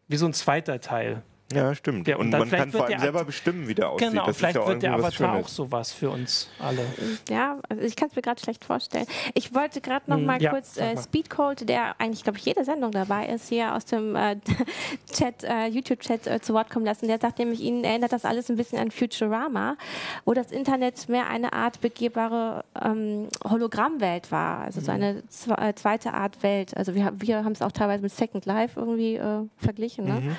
wie 0.08 0.18
so 0.18 0.26
ein 0.26 0.34
zweiter 0.34 0.80
Teil. 0.80 1.24
Ja, 1.52 1.76
stimmt. 1.76 2.08
Ja, 2.08 2.18
und, 2.18 2.34
und 2.34 2.40
man 2.40 2.50
kann 2.50 2.72
vor 2.72 2.86
allem 2.86 3.00
selber 3.00 3.26
bestimmen, 3.26 3.68
wie 3.68 3.76
der 3.76 3.90
aussieht. 3.90 4.10
Genau, 4.10 4.26
das 4.26 4.38
vielleicht 4.38 4.56
ja 4.56 4.68
wird 4.68 4.82
der 4.82 4.94
Avatar 4.94 5.36
auch 5.36 5.48
sowas 5.48 5.92
für 5.92 6.10
uns 6.10 6.50
alle. 6.60 6.86
Ja, 7.30 7.60
also 7.70 7.84
ich 7.84 7.96
kann 7.96 8.10
es 8.10 8.16
mir 8.16 8.22
gerade 8.22 8.42
schlecht 8.42 8.66
vorstellen. 8.66 9.06
Ich 9.34 9.54
wollte 9.54 9.82
gerade 9.82 10.10
noch 10.10 10.18
hm, 10.18 10.26
mal 10.26 10.42
ja, 10.42 10.52
kurz 10.52 10.78
äh, 10.78 10.98
Speedcode, 10.98 11.68
der 11.68 12.00
eigentlich, 12.00 12.24
glaube 12.24 12.38
ich, 12.38 12.46
jede 12.46 12.64
Sendung 12.64 12.92
dabei 12.92 13.28
ist, 13.28 13.50
hier 13.50 13.76
aus 13.76 13.86
dem 13.86 14.16
äh, 14.16 14.38
Chat, 15.14 15.44
äh, 15.44 15.68
YouTube-Chat 15.68 16.28
äh, 16.28 16.42
zu 16.42 16.54
Wort 16.54 16.70
kommen 16.70 16.86
lassen. 16.86 17.08
Der 17.08 17.20
sagt 17.20 17.40
nämlich, 17.40 17.62
Ihnen 17.62 17.84
erinnert 17.84 18.14
das 18.14 18.26
alles 18.26 18.50
ein 18.50 18.56
bisschen 18.56 18.80
an 18.80 18.90
Futurama, 18.90 19.78
wo 20.26 20.34
das 20.34 20.52
Internet 20.52 21.08
mehr 21.10 21.28
eine 21.28 21.54
Art 21.54 21.82
begehbare 21.82 22.64
ähm, 22.84 23.28
Hologrammwelt 23.44 24.32
war. 24.32 24.62
Also 24.62 24.80
mhm. 24.80 24.86
so 24.86 24.92
eine 24.92 25.24
äh, 25.58 25.74
zweite 25.76 26.14
Art 26.14 26.42
Welt. 26.42 26.76
Also 26.76 26.96
wir, 26.96 27.14
wir 27.18 27.44
haben 27.44 27.52
es 27.52 27.62
auch 27.62 27.72
teilweise 27.72 28.02
mit 28.02 28.12
Second 28.12 28.46
Life 28.46 28.80
irgendwie 28.80 29.16
äh, 29.16 29.42
verglichen. 29.58 30.06
Ne? 30.06 30.22
Mhm. 30.22 30.36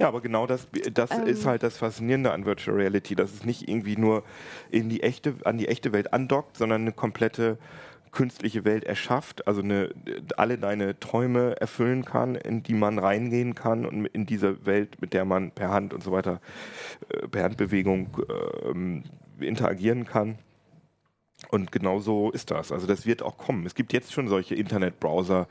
Ja, 0.00 0.08
aber 0.08 0.22
genau 0.22 0.46
das, 0.46 0.66
das 0.94 1.10
ähm. 1.10 1.26
ist 1.26 1.44
halt 1.44 1.62
das 1.62 1.76
Faszinierende 1.76 2.32
an 2.32 2.46
Virtual 2.46 2.76
Reality, 2.76 3.14
dass 3.14 3.34
es 3.34 3.44
nicht 3.44 3.68
irgendwie 3.68 3.98
nur 3.98 4.24
in 4.70 4.88
die 4.88 5.02
echte, 5.02 5.34
an 5.44 5.58
die 5.58 5.68
echte 5.68 5.92
Welt 5.92 6.14
andockt, 6.14 6.56
sondern 6.56 6.80
eine 6.80 6.92
komplette 6.92 7.58
künstliche 8.10 8.64
Welt 8.64 8.84
erschafft, 8.84 9.46
also 9.46 9.60
eine, 9.60 9.90
alle 10.36 10.58
deine 10.58 10.98
Träume 10.98 11.60
erfüllen 11.60 12.04
kann, 12.04 12.34
in 12.34 12.62
die 12.62 12.72
man 12.74 12.98
reingehen 12.98 13.54
kann 13.54 13.84
und 13.84 14.06
in 14.06 14.26
diese 14.26 14.64
Welt, 14.66 15.00
mit 15.02 15.12
der 15.12 15.26
man 15.26 15.52
per 15.52 15.68
Hand 15.68 15.92
und 15.94 16.02
so 16.02 16.10
weiter, 16.12 16.40
äh, 17.10 17.28
per 17.28 17.44
Handbewegung 17.44 18.08
äh, 19.38 19.44
interagieren 19.44 20.06
kann. 20.06 20.38
Und 21.48 21.72
genau 21.72 22.00
so 22.00 22.30
ist 22.30 22.50
das. 22.50 22.72
Also 22.72 22.86
das 22.86 23.06
wird 23.06 23.22
auch 23.22 23.36
kommen. 23.36 23.66
Es 23.66 23.74
gibt 23.74 23.92
jetzt 23.92 24.12
schon 24.12 24.28
solche 24.28 24.54
Internetbrowser 24.54 25.46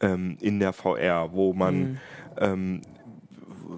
ähm, 0.00 0.36
in 0.40 0.60
der 0.60 0.72
VR, 0.72 1.32
wo 1.32 1.52
man 1.52 1.80
mhm. 1.80 1.98
ähm, 2.38 2.80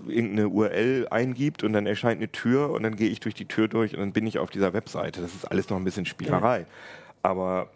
irgendeine 0.06 0.48
URL 0.48 1.08
eingibt 1.10 1.62
und 1.62 1.72
dann 1.72 1.86
erscheint 1.86 2.18
eine 2.18 2.30
Tür 2.30 2.70
und 2.70 2.82
dann 2.82 2.96
gehe 2.96 3.08
ich 3.08 3.20
durch 3.20 3.34
die 3.34 3.46
Tür 3.46 3.68
durch 3.68 3.94
und 3.94 4.00
dann 4.00 4.12
bin 4.12 4.26
ich 4.26 4.38
auf 4.38 4.50
dieser 4.50 4.72
Webseite. 4.72 5.20
Das 5.20 5.34
ist 5.34 5.44
alles 5.44 5.68
noch 5.70 5.76
ein 5.76 5.84
bisschen 5.84 6.06
Spielerei. 6.06 6.60
Ja. 6.60 6.66
Aber 7.22 7.70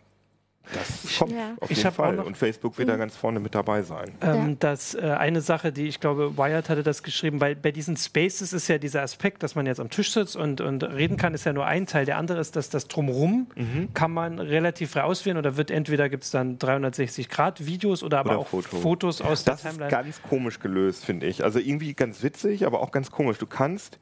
das 0.73 1.19
kommt 1.19 1.33
ja. 1.33 1.55
auf 1.61 1.71
jeden 1.71 1.93
Fall. 1.93 2.19
Und 2.21 2.37
Facebook 2.37 2.79
wird 2.79 2.89
da 2.89 2.97
ganz 2.97 3.17
vorne 3.17 3.41
mit 3.41 3.55
dabei 3.55 3.83
sein. 3.83 4.13
Ähm, 4.21 4.57
das, 4.59 4.95
äh, 4.95 5.01
eine 5.01 5.41
Sache, 5.41 5.73
die 5.73 5.89
ich 5.89 6.01
glaube, 6.01 6.37
Wired 6.37 6.69
hatte 6.69 6.83
das 6.83 7.03
geschrieben, 7.03 7.41
weil 7.41 7.57
bei 7.57 7.73
diesen 7.73 7.97
Spaces 7.97 8.53
ist 8.53 8.69
ja 8.69 8.79
dieser 8.79 9.03
Aspekt, 9.03 9.43
dass 9.43 9.55
man 9.55 9.67
jetzt 9.67 9.81
am 9.81 9.91
Tisch 9.91 10.13
sitzt 10.13 10.37
und, 10.37 10.61
und 10.61 10.83
reden 10.83 11.17
kann, 11.17 11.35
ist 11.35 11.45
ja 11.45 11.53
nur 11.53 11.67
ein 11.67 11.87
Teil. 11.87 12.05
Der 12.05 12.19
andere 12.19 12.41
ist, 12.41 12.57
dass 12.57 12.71
das 12.71 12.89
Drumherum 12.89 13.49
mhm. 13.55 13.89
kann 13.95 14.13
man 14.13 14.39
relativ 14.39 14.93
frei 14.93 15.05
auswählen 15.05 15.39
oder 15.39 15.57
wird 15.57 15.71
entweder 15.71 16.09
gibt 16.09 16.25
es 16.25 16.31
dann 16.31 16.59
360-Grad-Videos 16.59 18.03
oder 18.03 18.19
aber 18.19 18.31
oder 18.31 18.39
auch 18.41 18.49
Foto. 18.49 18.77
Fotos 18.77 19.21
aus 19.21 19.45
das 19.45 19.63
der 19.63 19.73
Timeline. 19.73 19.91
Das 19.91 20.07
ist 20.07 20.23
ganz 20.23 20.29
komisch 20.29 20.61
gelöst, 20.61 21.05
finde 21.05 21.27
ich. 21.27 21.45
Also 21.45 21.59
irgendwie 21.59 21.95
ganz 21.95 22.23
witzig, 22.23 22.67
aber 22.67 22.81
auch 22.81 22.91
ganz 22.91 23.11
komisch. 23.11 23.39
Du 23.39 23.47
kannst 23.47 23.99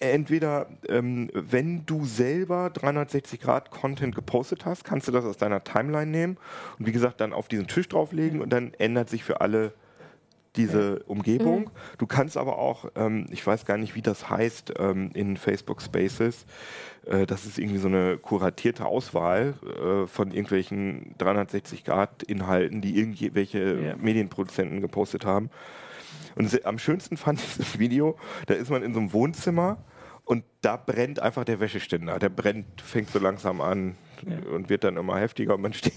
entweder, 0.00 0.66
ähm, 0.88 1.30
wenn 1.34 1.86
du 1.86 2.04
selber 2.04 2.70
360 2.70 3.40
Grad 3.40 3.70
Content 3.70 4.14
gepostet 4.14 4.64
hast, 4.64 4.84
kannst 4.84 5.08
du 5.08 5.12
das 5.12 5.24
aus 5.24 5.36
deiner 5.36 5.62
Timeline 5.62 6.10
nehmen 6.10 6.38
und 6.78 6.86
wie 6.86 6.92
gesagt 6.92 7.20
dann 7.20 7.32
auf 7.32 7.48
diesen 7.48 7.68
Tisch 7.68 7.88
drauflegen 7.88 8.40
und 8.40 8.50
dann 8.50 8.74
ändert 8.74 9.08
sich 9.10 9.22
für 9.22 9.40
alle 9.40 9.72
diese 10.56 11.00
Umgebung. 11.04 11.60
Mhm. 11.60 11.70
Du 11.98 12.06
kannst 12.06 12.36
aber 12.36 12.58
auch, 12.58 12.86
ähm, 12.96 13.26
ich 13.30 13.46
weiß 13.46 13.66
gar 13.66 13.76
nicht, 13.76 13.94
wie 13.94 14.02
das 14.02 14.28
heißt 14.28 14.74
ähm, 14.78 15.10
in 15.14 15.36
Facebook 15.36 15.80
Spaces, 15.80 16.44
äh, 17.06 17.26
das 17.26 17.46
ist 17.46 17.58
irgendwie 17.58 17.78
so 17.78 17.88
eine 17.88 18.18
kuratierte 18.18 18.86
Auswahl 18.86 19.54
äh, 19.62 20.06
von 20.06 20.32
irgendwelchen 20.32 21.14
360 21.18 21.84
Grad 21.84 22.22
Inhalten, 22.24 22.80
die 22.80 22.98
irgendwelche 22.98 23.80
ja. 23.80 23.96
Medienproduzenten 23.96 24.80
gepostet 24.80 25.24
haben. 25.24 25.50
Und 26.36 26.66
am 26.66 26.78
schönsten 26.78 27.16
fand 27.16 27.40
ich 27.40 27.56
das 27.56 27.78
Video, 27.78 28.16
da 28.46 28.54
ist 28.54 28.70
man 28.70 28.82
in 28.82 28.94
so 28.94 29.00
einem 29.00 29.12
Wohnzimmer 29.12 29.78
und 30.24 30.44
da 30.60 30.76
brennt 30.76 31.20
einfach 31.20 31.44
der 31.44 31.60
Wäscheständer. 31.60 32.18
Der 32.18 32.28
brennt, 32.28 32.80
fängt 32.80 33.10
so 33.10 33.18
langsam 33.18 33.60
an 33.60 33.96
ja. 34.26 34.38
und 34.52 34.68
wird 34.68 34.84
dann 34.84 34.96
immer 34.96 35.18
heftiger 35.18 35.54
und 35.54 35.62
man 35.62 35.72
steht, 35.74 35.94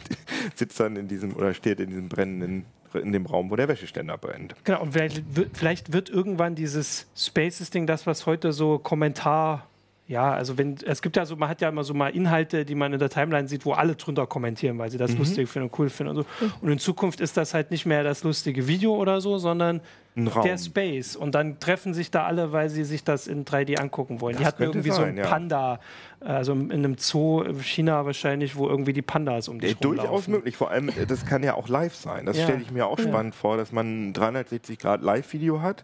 sitzt 0.56 0.80
dann 0.80 0.96
in 0.96 1.08
diesem 1.08 1.36
oder 1.36 1.54
steht 1.54 1.80
in 1.80 1.90
diesem 1.90 2.10
brennenden 2.10 2.66
in 2.94 3.12
dem 3.12 3.26
Raum, 3.26 3.50
wo 3.50 3.56
der 3.56 3.68
Wäscheständer 3.68 4.20
brennt. 4.20 4.56
Genau, 4.64 4.84
und 4.84 4.94
vielleicht, 4.94 5.24
vielleicht 5.54 5.94
wird 5.94 6.10
irgendwann 6.12 6.54
dieses 6.54 7.08
Spaces-Ding, 7.16 7.88
das, 7.88 8.06
was 8.06 8.28
heute 8.28 8.54
so 8.54 8.78
Kommentar 8.78 9.68
ja, 10.14 10.32
also 10.32 10.58
wenn 10.58 10.78
es 10.86 11.02
gibt 11.02 11.18
ja 11.18 11.26
so, 11.26 11.36
man 11.36 11.50
hat 11.50 11.60
ja 11.60 11.70
immer 11.70 11.84
so 11.84 11.94
mal 11.94 12.10
Inhalte, 12.10 12.66
die 12.66 12.76
man 12.76 12.94
in 12.94 13.00
der 13.00 13.10
Timeline 13.10 13.48
sieht, 13.48 13.66
wo 13.66 13.74
alle 13.74 13.96
drunter 13.96 14.28
kommentieren, 14.28 14.78
weil 14.78 14.90
sie 14.92 14.98
das 14.98 15.12
mhm. 15.12 15.18
lustig 15.18 15.50
finden 15.50 15.70
und 15.70 15.80
cool 15.80 15.90
finden 15.90 16.16
und 16.16 16.24
so. 16.24 16.48
Und 16.62 16.72
in 16.72 16.80
Zukunft 16.80 17.20
ist 17.20 17.36
das 17.36 17.54
halt 17.54 17.72
nicht 17.72 17.86
mehr 17.86 18.04
das 18.04 18.24
lustige 18.24 18.68
Video 18.68 18.96
oder 18.96 19.20
so, 19.22 19.38
sondern 19.40 19.82
der 20.16 20.58
Space. 20.60 21.16
Und 21.16 21.34
dann 21.34 21.60
treffen 21.60 21.96
sich 21.96 22.12
da 22.12 22.26
alle, 22.26 22.52
weil 22.52 22.70
sie 22.70 22.84
sich 22.84 23.04
das 23.04 23.26
in 23.26 23.46
3D 23.46 23.80
angucken 23.80 24.22
wollen. 24.22 24.36
Das 24.36 24.42
die 24.42 24.46
hatten 24.46 24.64
irgendwie 24.64 24.90
sein, 24.90 24.98
so 24.98 25.04
einen 25.04 25.18
ja. 25.18 25.26
Panda, 25.26 25.80
also 26.20 26.54
in 26.54 26.72
einem 26.72 26.98
Zoo 26.98 27.42
in 27.42 27.60
China 27.62 28.06
wahrscheinlich, 28.06 28.56
wo 28.56 28.68
irgendwie 28.68 28.94
die 28.94 29.02
Pandas 29.02 29.48
um 29.48 29.60
dich 29.60 29.72
ja, 29.72 29.78
Durchaus 29.82 30.28
möglich. 30.28 30.56
Vor 30.56 30.70
allem, 30.70 30.92
das 31.08 31.26
kann 31.26 31.42
ja 31.42 31.56
auch 31.56 31.68
live 31.68 31.96
sein. 31.96 32.28
Das 32.28 32.38
ja. 32.38 32.44
stelle 32.44 32.62
ich 32.62 32.72
mir 32.72 32.86
auch 32.86 33.00
spannend 33.00 33.34
vor, 33.34 33.58
dass 33.58 33.72
man 33.72 34.10
ein 34.10 34.14
360 34.14 34.78
Grad 34.78 35.02
Live-Video 35.02 35.62
hat 35.62 35.84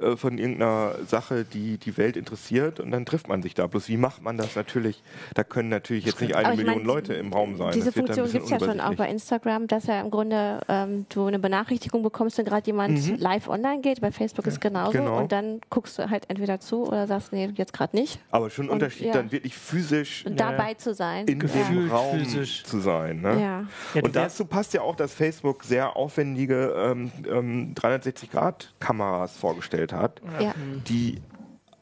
äh, 0.00 0.16
von 0.16 0.38
irgendeiner 0.38 0.94
Sache, 1.06 1.44
die 1.44 1.78
die 1.78 1.96
Welt 1.96 2.16
interessiert 2.16 2.80
und 2.80 2.90
dann 2.90 3.06
trifft 3.06 3.28
man 3.28 3.42
sich 3.42 3.54
da. 3.54 3.66
Bloß 3.66 3.88
wie 3.88 3.96
macht 3.96 4.22
man 4.22 4.36
das 4.36 4.56
natürlich? 4.56 5.02
Da 5.34 5.44
können 5.44 5.68
natürlich 5.68 6.04
jetzt 6.04 6.20
nicht 6.20 6.34
eine 6.34 6.56
Million 6.56 6.78
mein, 6.78 6.86
Leute 6.86 7.14
im 7.14 7.32
Raum 7.32 7.56
sein. 7.56 7.72
Diese 7.72 7.92
Funktion 7.92 8.30
gibt 8.30 8.44
es 8.44 8.50
ja 8.50 8.60
schon 8.60 8.80
auch 8.80 8.94
bei 8.94 9.08
Instagram, 9.08 9.66
dass 9.66 9.86
ja 9.86 10.00
im 10.00 10.10
Grunde 10.10 10.60
ähm, 10.68 11.06
du 11.08 11.26
eine 11.26 11.38
Benachrichtigung 11.38 12.02
bekommst, 12.02 12.38
wenn 12.38 12.44
gerade 12.44 12.66
jemand 12.66 13.06
mhm. 13.06 13.16
live 13.16 13.48
online 13.48 13.80
geht. 13.80 14.00
Bei 14.00 14.12
Facebook 14.12 14.46
ist 14.46 14.60
genauso. 14.60 14.92
Genau. 14.92 15.18
Und 15.18 15.32
dann 15.32 15.60
guckst 15.70 15.98
du 15.98 16.10
halt 16.10 16.24
entweder 16.28 16.60
zu 16.60 16.86
oder 16.86 17.06
sagst, 17.06 17.32
nee, 17.32 17.50
jetzt 17.54 17.72
gerade 17.72 17.96
nicht. 17.96 18.18
Aber 18.30 18.50
schon 18.50 18.66
ein 18.66 18.70
Unterschied, 18.70 19.06
ja. 19.06 19.12
dann 19.12 19.32
wirklich 19.32 19.56
physisch 19.56 20.24
dabei 20.28 20.74
zu 20.74 20.94
sein. 20.94 21.26
In 21.26 21.38
dem 21.38 21.90
Raum 21.90 22.18
physisch. 22.18 22.64
zu 22.64 22.80
sein. 22.80 23.20
Ne? 23.20 23.40
Ja. 23.40 24.00
Und 24.02 24.16
dazu 24.16 24.44
passt 24.44 24.74
ja 24.74 24.82
auch, 24.82 24.96
dass 24.96 25.12
Facebook 25.12 25.64
sehr 25.64 25.96
aufwendige 25.96 26.74
ähm, 26.76 27.12
ähm, 27.28 27.74
360-Grad-Kameras 27.74 29.36
vorgestellt 29.36 29.89
entwickelt 29.90 29.92
hat, 29.92 30.22
ja. 30.40 30.54
die 30.88 31.20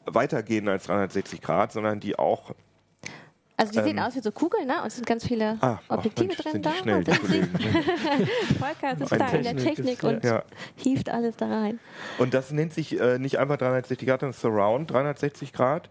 weitergehen 0.05 0.67
als 0.67 0.85
360 0.85 1.41
Grad, 1.41 1.71
sondern 1.71 1.99
die 1.99 2.17
auch 2.17 2.53
also 3.57 3.73
die 3.73 3.79
ähm, 3.79 3.83
sehen 3.83 3.99
aus 3.99 4.15
wie 4.15 4.21
so 4.21 4.31
Kugeln, 4.31 4.67
ne? 4.67 4.81
Und 4.81 4.87
es 4.87 4.95
sind 4.95 5.05
ganz 5.05 5.27
viele 5.27 5.57
ah, 5.59 5.79
Objektive 5.89 6.31
ach, 6.31 6.43
drin 6.43 6.61
da. 6.61 6.71
Schnell, 6.75 7.03
die 7.03 7.11
Volker 8.57 8.95
sitzt 8.95 9.11
da 9.11 9.27
in 9.31 9.43
der 9.43 9.57
Technik 9.57 10.01
und 10.03 10.23
ja. 10.23 10.43
hieft 10.77 11.09
alles 11.09 11.35
da 11.35 11.47
rein. 11.47 11.79
Und 12.19 12.33
das 12.33 12.51
nennt 12.51 12.73
sich 12.73 12.97
äh, 12.97 13.19
nicht 13.19 13.37
einfach 13.37 13.57
360 13.57 14.07
Grad, 14.07 14.21
sondern 14.21 14.39
Surround 14.39 14.89
360 14.91 15.51
Grad. 15.51 15.89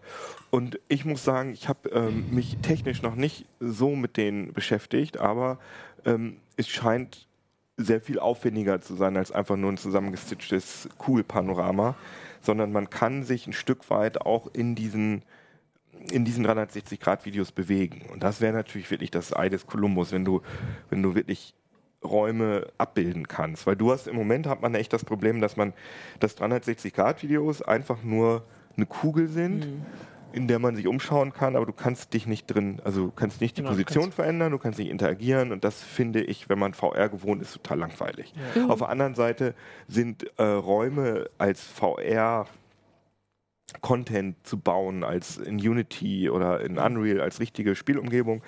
Und 0.49 0.79
ich 0.87 1.05
muss 1.05 1.23
sagen, 1.23 1.53
ich 1.53 1.69
habe 1.69 1.89
ähm, 1.89 2.31
mich 2.31 2.57
technisch 2.63 3.03
noch 3.03 3.13
nicht 3.13 3.45
so 3.59 3.95
mit 3.95 4.17
denen 4.17 4.51
beschäftigt, 4.51 5.19
aber 5.19 5.59
ähm, 6.05 6.37
es 6.57 6.67
scheint 6.67 7.27
sehr 7.79 8.01
viel 8.01 8.19
aufwendiger 8.19 8.81
zu 8.81 8.95
sein 8.95 9.17
als 9.17 9.31
einfach 9.31 9.55
nur 9.55 9.71
ein 9.71 9.77
zusammengestitchtes 9.77 10.89
Cool-Panorama, 11.07 11.95
sondern 12.41 12.71
man 12.71 12.89
kann 12.89 13.23
sich 13.23 13.47
ein 13.47 13.53
Stück 13.53 13.89
weit 13.89 14.21
auch 14.21 14.47
in 14.53 14.75
diesen 14.75 15.23
in 16.11 16.23
diesen 16.23 16.47
360-Grad-Videos 16.47 17.51
bewegen. 17.51 18.03
Und 18.13 18.23
das 18.23 18.39
wäre 18.39 18.53
natürlich 18.53 18.89
wirklich 18.89 19.11
das 19.11 19.35
Ei 19.35 19.49
des 19.49 19.67
Kolumbus, 19.67 20.13
wenn 20.13 20.23
du, 20.23 20.41
wenn 20.89 21.03
du 21.03 21.13
wirklich 21.13 21.53
Räume 22.01 22.67
abbilden 22.77 23.27
kannst. 23.27 23.67
Weil 23.67 23.75
du 23.75 23.91
hast 23.91 24.07
im 24.07 24.15
Moment 24.15 24.47
hat 24.47 24.61
man 24.61 24.75
echt 24.75 24.93
das 24.93 25.03
Problem, 25.03 25.41
dass 25.41 25.57
man, 25.57 25.73
dass 26.21 26.37
360-Grad-Videos 26.37 27.61
einfach 27.61 28.01
nur 28.01 28.45
eine 28.77 28.85
Kugel 28.85 29.27
sind. 29.27 29.65
Mhm 29.65 29.85
in 30.31 30.47
der 30.47 30.59
man 30.59 30.75
sich 30.75 30.87
umschauen 30.87 31.33
kann, 31.33 31.55
aber 31.55 31.65
du 31.65 31.73
kannst 31.73 32.13
dich 32.13 32.27
nicht 32.27 32.47
drin, 32.47 32.81
also 32.83 33.05
du 33.05 33.11
kannst 33.11 33.41
nicht 33.41 33.57
die 33.57 33.61
genau, 33.61 33.71
Position 33.71 34.11
verändern, 34.11 34.51
du 34.51 34.57
kannst 34.57 34.79
nicht 34.79 34.89
interagieren 34.89 35.51
und 35.51 35.63
das 35.63 35.81
finde 35.81 36.21
ich, 36.21 36.49
wenn 36.49 36.59
man 36.59 36.73
VR 36.73 37.09
gewohnt 37.09 37.41
ist, 37.41 37.53
total 37.53 37.79
langweilig. 37.79 38.33
Ja. 38.55 38.63
Mhm. 38.63 38.71
Auf 38.71 38.79
der 38.79 38.89
anderen 38.89 39.15
Seite 39.15 39.55
sind 39.87 40.25
äh, 40.37 40.43
Räume 40.43 41.29
als 41.37 41.63
VR 41.63 42.47
Content 43.81 44.35
zu 44.45 44.57
bauen 44.57 45.03
als 45.03 45.37
in 45.37 45.55
Unity 45.55 46.29
oder 46.29 46.61
in 46.61 46.77
Unreal 46.77 47.21
als 47.21 47.39
richtige 47.39 47.75
Spielumgebung, 47.75 48.41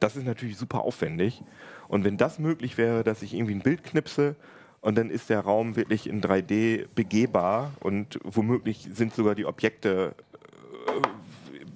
das 0.00 0.16
ist 0.16 0.26
natürlich 0.26 0.56
super 0.56 0.82
aufwendig. 0.82 1.42
Und 1.88 2.04
wenn 2.04 2.16
das 2.16 2.38
möglich 2.38 2.78
wäre, 2.78 3.04
dass 3.04 3.22
ich 3.22 3.34
irgendwie 3.34 3.54
ein 3.54 3.62
Bild 3.62 3.84
knipse 3.84 4.36
und 4.80 4.96
dann 4.96 5.10
ist 5.10 5.30
der 5.30 5.40
Raum 5.40 5.76
wirklich 5.76 6.08
in 6.08 6.20
3D 6.20 6.86
begehbar 6.94 7.72
und 7.80 8.18
womöglich 8.22 8.88
sind 8.92 9.14
sogar 9.14 9.34
die 9.34 9.46
Objekte 9.46 10.14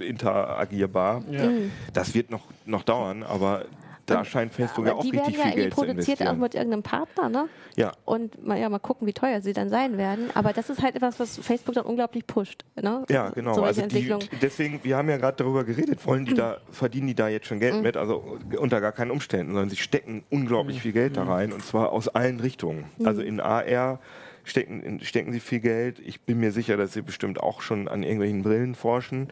interagierbar. 0.01 1.23
Ja. 1.31 1.51
Das 1.93 2.15
wird 2.15 2.31
noch, 2.31 2.45
noch 2.67 2.83
dauern, 2.83 3.23
aber 3.23 3.65
da 4.11 4.25
scheint 4.25 4.53
Facebook 4.53 4.87
ja 4.87 4.95
auch 4.95 5.05
richtig 5.05 5.37
viel 5.37 5.53
Geld 5.53 5.75
zu 5.75 5.85
investieren. 5.85 5.85
Die 5.85 5.85
werden 5.85 5.87
ja 5.87 5.95
produziert 5.95 6.29
auch 6.29 6.37
mit 6.37 6.55
irgendeinem 6.55 6.83
Partner, 6.83 7.29
ne? 7.29 7.49
Ja. 7.77 7.93
Und 8.05 8.45
mal, 8.45 8.59
ja, 8.59 8.69
mal 8.69 8.79
gucken, 8.79 9.07
wie 9.07 9.13
teuer 9.13 9.41
sie 9.41 9.53
dann 9.53 9.69
sein 9.69 9.99
werden. 9.99 10.31
Aber 10.35 10.53
das 10.53 10.71
ist 10.71 10.83
halt 10.83 10.97
etwas, 10.97 11.21
was 11.21 11.39
Facebook 11.39 11.75
dann 11.75 11.85
unglaublich 11.85 12.27
pusht, 12.27 12.65
ne? 12.81 13.05
Ja, 13.09 13.31
genau. 13.31 13.55
So 13.55 13.63
also 13.63 13.83
die, 13.87 14.13
deswegen, 14.41 14.81
wir 14.83 14.97
haben 14.97 15.09
ja 15.09 15.17
gerade 15.17 15.37
darüber 15.37 15.65
geredet, 15.65 16.05
wollen 16.07 16.25
die 16.25 16.35
da, 16.35 16.59
verdienen 16.71 17.09
die 17.09 17.15
da 17.15 17.29
jetzt 17.29 17.47
schon 17.47 17.61
Geld 17.61 17.77
mhm. 17.77 17.83
mit? 17.83 17.97
Also 17.97 18.39
unter 18.59 18.81
gar 18.81 18.93
keinen 18.93 19.11
Umständen, 19.11 19.53
sondern 19.53 19.71
sie 19.71 19.77
stecken 19.77 20.25
unglaublich 20.31 20.79
mhm. 20.79 20.81
viel 20.81 20.93
Geld 20.93 21.17
da 21.17 21.25
rein 21.25 21.53
und 21.53 21.65
zwar 21.65 21.93
aus 21.93 22.09
allen 22.09 22.41
Richtungen. 22.41 22.87
Mhm. 22.99 23.07
Also 23.07 23.23
in 23.23 23.41
AR 23.41 24.01
stecken, 24.45 25.01
stecken 25.03 25.33
sie 25.33 25.41
viel 25.41 25.61
Geld. 25.61 25.99
Ich 26.01 26.23
bin 26.23 26.41
mir 26.41 26.53
sicher, 26.53 26.77
dass 26.77 26.93
sie 26.93 27.03
bestimmt 27.03 27.41
auch 27.41 27.61
schon 27.61 27.89
an 27.89 28.03
irgendwelchen 28.03 28.43
Brillen 28.43 28.75
forschen. 28.75 29.29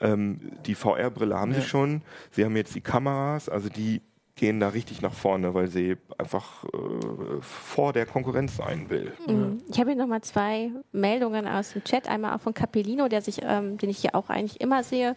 Ähm, 0.00 0.52
die 0.66 0.74
VR-Brille 0.74 1.36
haben 1.36 1.52
ja. 1.52 1.60
sie 1.60 1.66
schon. 1.66 2.02
Sie 2.30 2.44
haben 2.44 2.56
jetzt 2.56 2.74
die 2.74 2.80
Kameras, 2.80 3.48
also 3.48 3.68
die 3.68 4.02
gehen 4.36 4.58
da 4.58 4.68
richtig 4.68 5.00
nach 5.00 5.12
vorne, 5.12 5.54
weil 5.54 5.68
sie 5.68 5.96
einfach 6.18 6.64
äh, 6.64 6.68
vor 7.40 7.92
der 7.92 8.04
Konkurrenz 8.04 8.56
sein 8.56 8.90
will. 8.90 9.12
Mhm. 9.28 9.62
Ich 9.68 9.78
habe 9.78 9.90
hier 9.90 9.98
nochmal 9.98 10.22
zwei 10.22 10.72
Meldungen 10.90 11.46
aus 11.46 11.72
dem 11.72 11.84
Chat. 11.84 12.08
Einmal 12.08 12.34
auch 12.34 12.40
von 12.40 12.52
Capellino, 12.52 13.06
der 13.08 13.22
sich, 13.22 13.40
ähm, 13.44 13.78
den 13.78 13.90
ich 13.90 13.98
hier 13.98 14.16
auch 14.16 14.30
eigentlich 14.30 14.60
immer 14.60 14.82
sehe. 14.82 15.14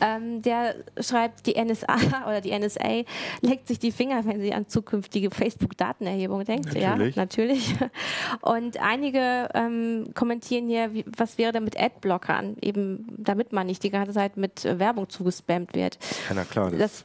Ähm, 0.00 0.42
der 0.42 0.74
schreibt, 1.00 1.46
die 1.46 1.54
NSA 1.62 1.96
oder 2.26 2.40
die 2.40 2.58
NSA 2.58 3.04
leckt 3.42 3.68
sich 3.68 3.78
die 3.78 3.92
Finger, 3.92 4.24
wenn 4.24 4.40
sie 4.40 4.52
an 4.52 4.66
zukünftige 4.66 5.30
Facebook-Datenerhebung 5.30 6.44
denkt. 6.44 6.66
Natürlich. 6.66 7.16
Ja, 7.16 7.22
natürlich. 7.22 7.76
Und 8.40 8.80
einige 8.82 9.50
ähm, 9.54 10.10
kommentieren 10.14 10.66
hier, 10.68 10.92
wie, 10.92 11.04
was 11.16 11.38
wäre 11.38 11.52
denn 11.52 11.62
mit 11.62 11.80
Adblockern, 11.80 12.56
eben 12.60 13.06
damit 13.16 13.52
man 13.52 13.68
nicht 13.68 13.84
die 13.84 13.90
ganze 13.90 14.12
Zeit 14.12 14.36
mit 14.36 14.64
Werbung 14.64 15.08
zugespammt 15.08 15.74
wird. 15.74 15.98
Ja, 16.28 16.34
na 16.34 16.44
klar. 16.44 16.70
Das, 16.70 16.78
das 16.78 17.04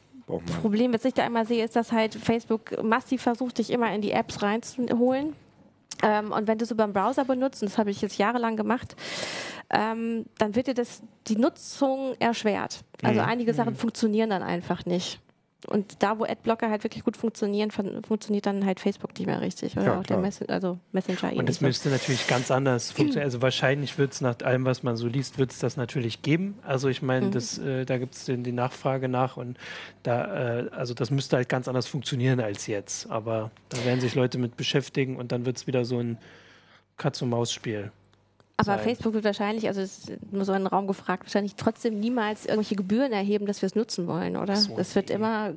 Problem, 0.61 0.93
was 0.93 1.05
ich 1.05 1.13
da 1.13 1.26
immer 1.26 1.45
sehe, 1.45 1.63
ist, 1.63 1.76
dass 1.76 1.91
halt 1.91 2.15
Facebook 2.15 2.82
massiv 2.84 3.21
versucht, 3.21 3.57
dich 3.57 3.69
immer 3.69 3.93
in 3.93 4.01
die 4.01 4.11
Apps 4.11 4.41
reinzuholen. 4.41 5.36
Ähm, 6.01 6.32
und 6.32 6.47
wenn 6.47 6.57
du 6.57 6.65
es 6.65 6.71
über 6.71 6.84
einen 6.84 6.93
Browser 6.93 7.26
benutzt, 7.26 7.61
und 7.61 7.71
das 7.71 7.78
habe 7.78 7.91
ich 7.91 8.01
jetzt 8.01 8.17
jahrelang 8.17 8.55
gemacht, 8.55 8.95
ähm, 9.69 10.26
dann 10.38 10.55
wird 10.55 10.67
dir 10.67 10.74
das 10.74 11.01
die 11.28 11.36
Nutzung 11.36 12.15
erschwert. 12.19 12.82
Also 13.01 13.21
mhm. 13.21 13.28
einige 13.28 13.53
Sachen 13.53 13.74
mhm. 13.74 13.78
funktionieren 13.78 14.30
dann 14.30 14.43
einfach 14.43 14.86
nicht. 14.86 15.19
Und 15.66 16.01
da, 16.03 16.20
wo 16.20 16.24
Adblocker 16.24 16.70
halt 16.70 16.84
wirklich 16.84 17.03
gut 17.03 17.18
funktionieren, 17.18 17.72
funktioniert 17.72 18.45
dann 18.45 18.66
halt 18.66 18.80
Facebook 18.80 19.18
nicht 19.18 19.28
mehr 19.28 19.41
richtig. 19.41 19.78
Oder 19.78 19.86
ja, 19.86 19.99
auch 19.99 20.03
klar. 20.03 20.18
der 20.18 20.26
Mess 20.26 20.41
also 20.43 20.80
Messenger. 20.91 21.34
Und 21.34 21.47
das 21.47 21.61
müsste 21.61 21.89
natürlich 21.89 22.28
ganz 22.28 22.51
anders 22.51 22.91
funktionieren. 22.91 23.26
Also 23.26 23.41
wahrscheinlich 23.41 23.97
wird 23.97 24.14
es 24.14 24.22
nach 24.22 24.36
allem, 24.43 24.66
was 24.66 24.84
man 24.84 24.95
so 24.97 25.07
liest, 25.07 25.38
wird 25.38 25.51
es 25.51 25.59
das 25.59 25.78
natürlich 25.78 26.22
geben. 26.22 26.57
Also 26.64 26.89
ich 26.89 27.01
meine, 27.01 27.28
mhm. 27.28 27.66
äh, 27.66 27.86
da 27.86 27.97
gibt 27.97 28.16
es 28.16 28.26
die 28.26 28.51
Nachfrage 28.51 29.07
nach 29.07 29.38
und 29.38 29.57
da, 30.03 30.59
äh, 30.59 30.70
also 30.72 30.93
das 30.93 31.11
müsste 31.11 31.38
halt 31.38 31.49
ganz 31.49 31.68
anders 31.68 31.88
funktionieren 31.88 32.39
als 32.39 32.68
jetzt. 32.68 33.09
Aber 33.09 33.51
da 33.70 33.84
werden 33.86 34.01
sich 34.01 34.16
Leute 34.16 34.38
mit 34.38 34.57
beschäftigen 34.57 35.18
und 35.18 35.32
dann 35.32 35.45
wird 35.45 35.57
es 35.57 35.68
wieder 35.68 35.86
so 35.86 35.99
ein 35.99 36.18
Katz-und-Maus-Spiel. 36.97 37.91
Aber 38.56 38.78
sein. 38.78 38.84
Facebook 38.84 39.14
wird 39.14 39.26
wahrscheinlich, 39.26 39.68
also 39.68 39.82
es 39.82 40.10
ist 40.10 40.32
nur 40.32 40.45
so 40.45 40.51
ein 40.51 40.68
Raum 40.68 40.86
gefragt, 40.86 41.24
wahrscheinlich 41.24 41.56
trotzdem 41.56 41.99
niemals 41.99 42.45
irgendwelche 42.45 42.76
Gebühren 42.76 43.12
erheben, 43.12 43.47
dass 43.47 43.62
wir 43.64 43.68
es 43.68 43.74
nutzen 43.74 44.06
wollen, 44.06 44.38
oder? 44.38 44.56
So, 44.56 44.78
das 44.78 44.93
wird 44.95 45.10
immer 45.10 45.54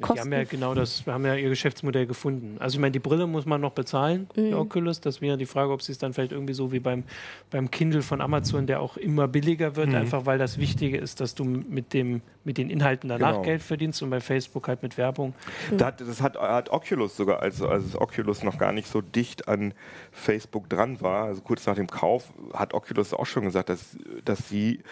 kosten. 0.00 0.16
Wir 0.16 0.20
haben 0.22 0.32
ja 0.32 0.44
genau 0.44 0.74
das, 0.74 1.04
wir 1.06 1.12
haben 1.12 1.24
ja 1.24 1.34
ihr 1.34 1.48
Geschäftsmodell 1.48 2.06
gefunden. 2.06 2.56
Also 2.60 2.76
ich 2.76 2.80
meine, 2.80 2.92
die 2.92 3.00
Brille 3.00 3.26
muss 3.26 3.46
man 3.46 3.60
noch 3.60 3.72
bezahlen, 3.72 4.28
mhm. 4.36 4.46
die 4.46 4.54
Oculus. 4.54 5.00
Das 5.00 5.20
wäre 5.20 5.36
die 5.36 5.46
Frage, 5.46 5.72
ob 5.72 5.82
sie 5.82 5.92
es 5.92 5.98
dann 5.98 6.12
vielleicht 6.12 6.32
irgendwie 6.32 6.54
so 6.54 6.70
wie 6.70 6.80
beim, 6.80 7.04
beim 7.50 7.70
Kindle 7.70 8.02
von 8.02 8.20
Amazon, 8.20 8.66
der 8.66 8.80
auch 8.80 8.96
immer 8.96 9.26
billiger 9.26 9.74
wird, 9.74 9.88
mhm. 9.88 9.96
einfach 9.96 10.26
weil 10.26 10.38
das 10.38 10.58
Wichtige 10.58 10.98
ist, 10.98 11.20
dass 11.20 11.34
du 11.34 11.44
mit, 11.44 11.92
dem, 11.92 12.22
mit 12.44 12.58
den 12.58 12.70
Inhalten 12.70 13.08
danach 13.08 13.32
genau. 13.32 13.42
Geld 13.42 13.62
verdienst 13.62 14.02
und 14.02 14.10
bei 14.10 14.20
Facebook 14.20 14.68
halt 14.68 14.82
mit 14.82 14.96
Werbung. 14.98 15.34
Mhm. 15.70 15.78
Das, 15.78 15.94
das 15.96 16.22
hat, 16.22 16.36
hat, 16.36 16.70
Oculus 16.70 17.16
sogar, 17.16 17.40
als, 17.40 17.60
als 17.60 17.96
Oculus 17.96 18.42
noch 18.42 18.58
gar 18.58 18.72
nicht 18.72 18.86
so 18.86 19.00
dicht 19.00 19.48
an 19.48 19.74
Facebook 20.12 20.68
dran 20.68 21.00
war, 21.00 21.24
also 21.24 21.40
kurz 21.40 21.66
nach 21.66 21.74
dem 21.74 21.88
Kauf, 21.88 22.32
hat 22.52 22.74
Oculus 22.74 23.14
auch 23.14 23.26
schon 23.26 23.44
gesagt, 23.44 23.68
dass, 23.68 23.96
dass 24.24 24.48
sie 24.48 24.82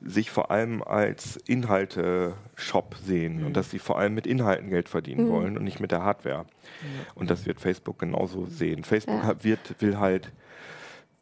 sich 0.00 0.30
vor 0.30 0.50
allem 0.50 0.82
als 0.82 1.36
Inhalte-Shop 1.46 2.96
sehen 3.04 3.40
mhm. 3.40 3.46
und 3.46 3.56
dass 3.56 3.70
sie 3.70 3.78
vor 3.78 3.98
allem 3.98 4.14
mit 4.14 4.26
Inhalten 4.26 4.70
Geld 4.70 4.88
verdienen 4.88 5.26
mhm. 5.26 5.30
wollen 5.30 5.58
und 5.58 5.64
nicht 5.64 5.80
mit 5.80 5.90
der 5.90 6.02
Hardware. 6.02 6.46
Und 7.14 7.30
das 7.30 7.46
wird 7.46 7.60
Facebook 7.60 7.98
genauso 7.98 8.46
sehen. 8.46 8.84
Facebook 8.84 9.22
ja. 9.22 9.42
wird, 9.42 9.80
will 9.80 9.98
halt 9.98 10.32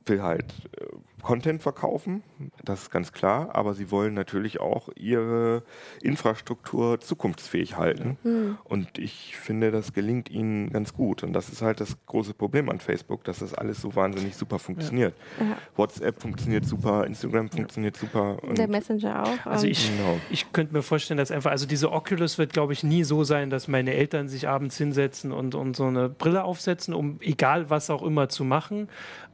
will 0.07 0.23
halt 0.23 0.53
äh, 0.79 0.87
Content 1.23 1.63
verkaufen, 1.63 2.23
das 2.65 2.83
ist 2.83 2.91
ganz 2.91 3.13
klar, 3.13 3.55
aber 3.55 3.75
sie 3.75 3.91
wollen 3.91 4.15
natürlich 4.15 4.61
auch 4.61 4.89
ihre 4.97 5.63
Infrastruktur 6.03 7.01
zukunftsfähig 7.01 7.77
halten. 7.77 8.19
Mhm. 8.23 8.59
Und 8.65 8.99
ich 8.99 9.37
finde, 9.37 9.71
das 9.71 9.93
gelingt 9.93 10.31
ihnen 10.31 10.71
ganz 10.71 10.93
gut. 10.95 11.23
Und 11.23 11.33
das 11.33 11.49
ist 11.49 11.63
halt 11.63 11.81
das 11.81 11.97
große 12.07 12.35
Problem 12.35 12.69
an 12.69 12.81
Facebook, 12.81 13.25
dass 13.25 13.39
das 13.39 13.55
alles 13.55 13.81
so 13.81 13.95
wahnsinnig 13.95 14.37
super 14.37 14.59
funktioniert. 14.59 15.15
Ja. 15.39 15.57
WhatsApp 15.77 16.21
funktioniert 16.21 16.65
super, 16.65 17.07
Instagram 17.07 17.49
funktioniert 17.49 17.97
super. 17.97 18.39
Der 18.51 18.69
Messenger 18.69 19.23
auch. 19.23 19.47
Also 19.47 19.67
ich, 19.67 19.91
genau. 19.97 20.19
ich 20.31 20.53
könnte 20.53 20.75
mir 20.75 20.83
vorstellen, 20.83 21.19
dass 21.19 21.31
einfach, 21.31 21.51
also 21.51 21.67
diese 21.67 21.93
Oculus 21.93 22.39
wird, 22.39 22.53
glaube 22.53 22.73
ich, 22.73 22.83
nie 22.83 23.05
so 23.05 23.25
sein, 23.25 23.51
dass 23.51 23.69
meine 23.69 23.95
Eltern 23.95 24.29
sich 24.29 24.49
abends 24.49 24.77
hinsetzen 24.77 25.33
und, 25.33 25.55
und 25.55 25.77
so 25.77 25.85
eine 25.85 26.09
Brille 26.09 26.45
aufsetzen, 26.45 26.95
um 26.95 27.19
egal 27.21 27.71
was 27.71 27.91
auch 27.91 28.03
immer 28.03 28.29
zu 28.29 28.45
machen. 28.45 28.89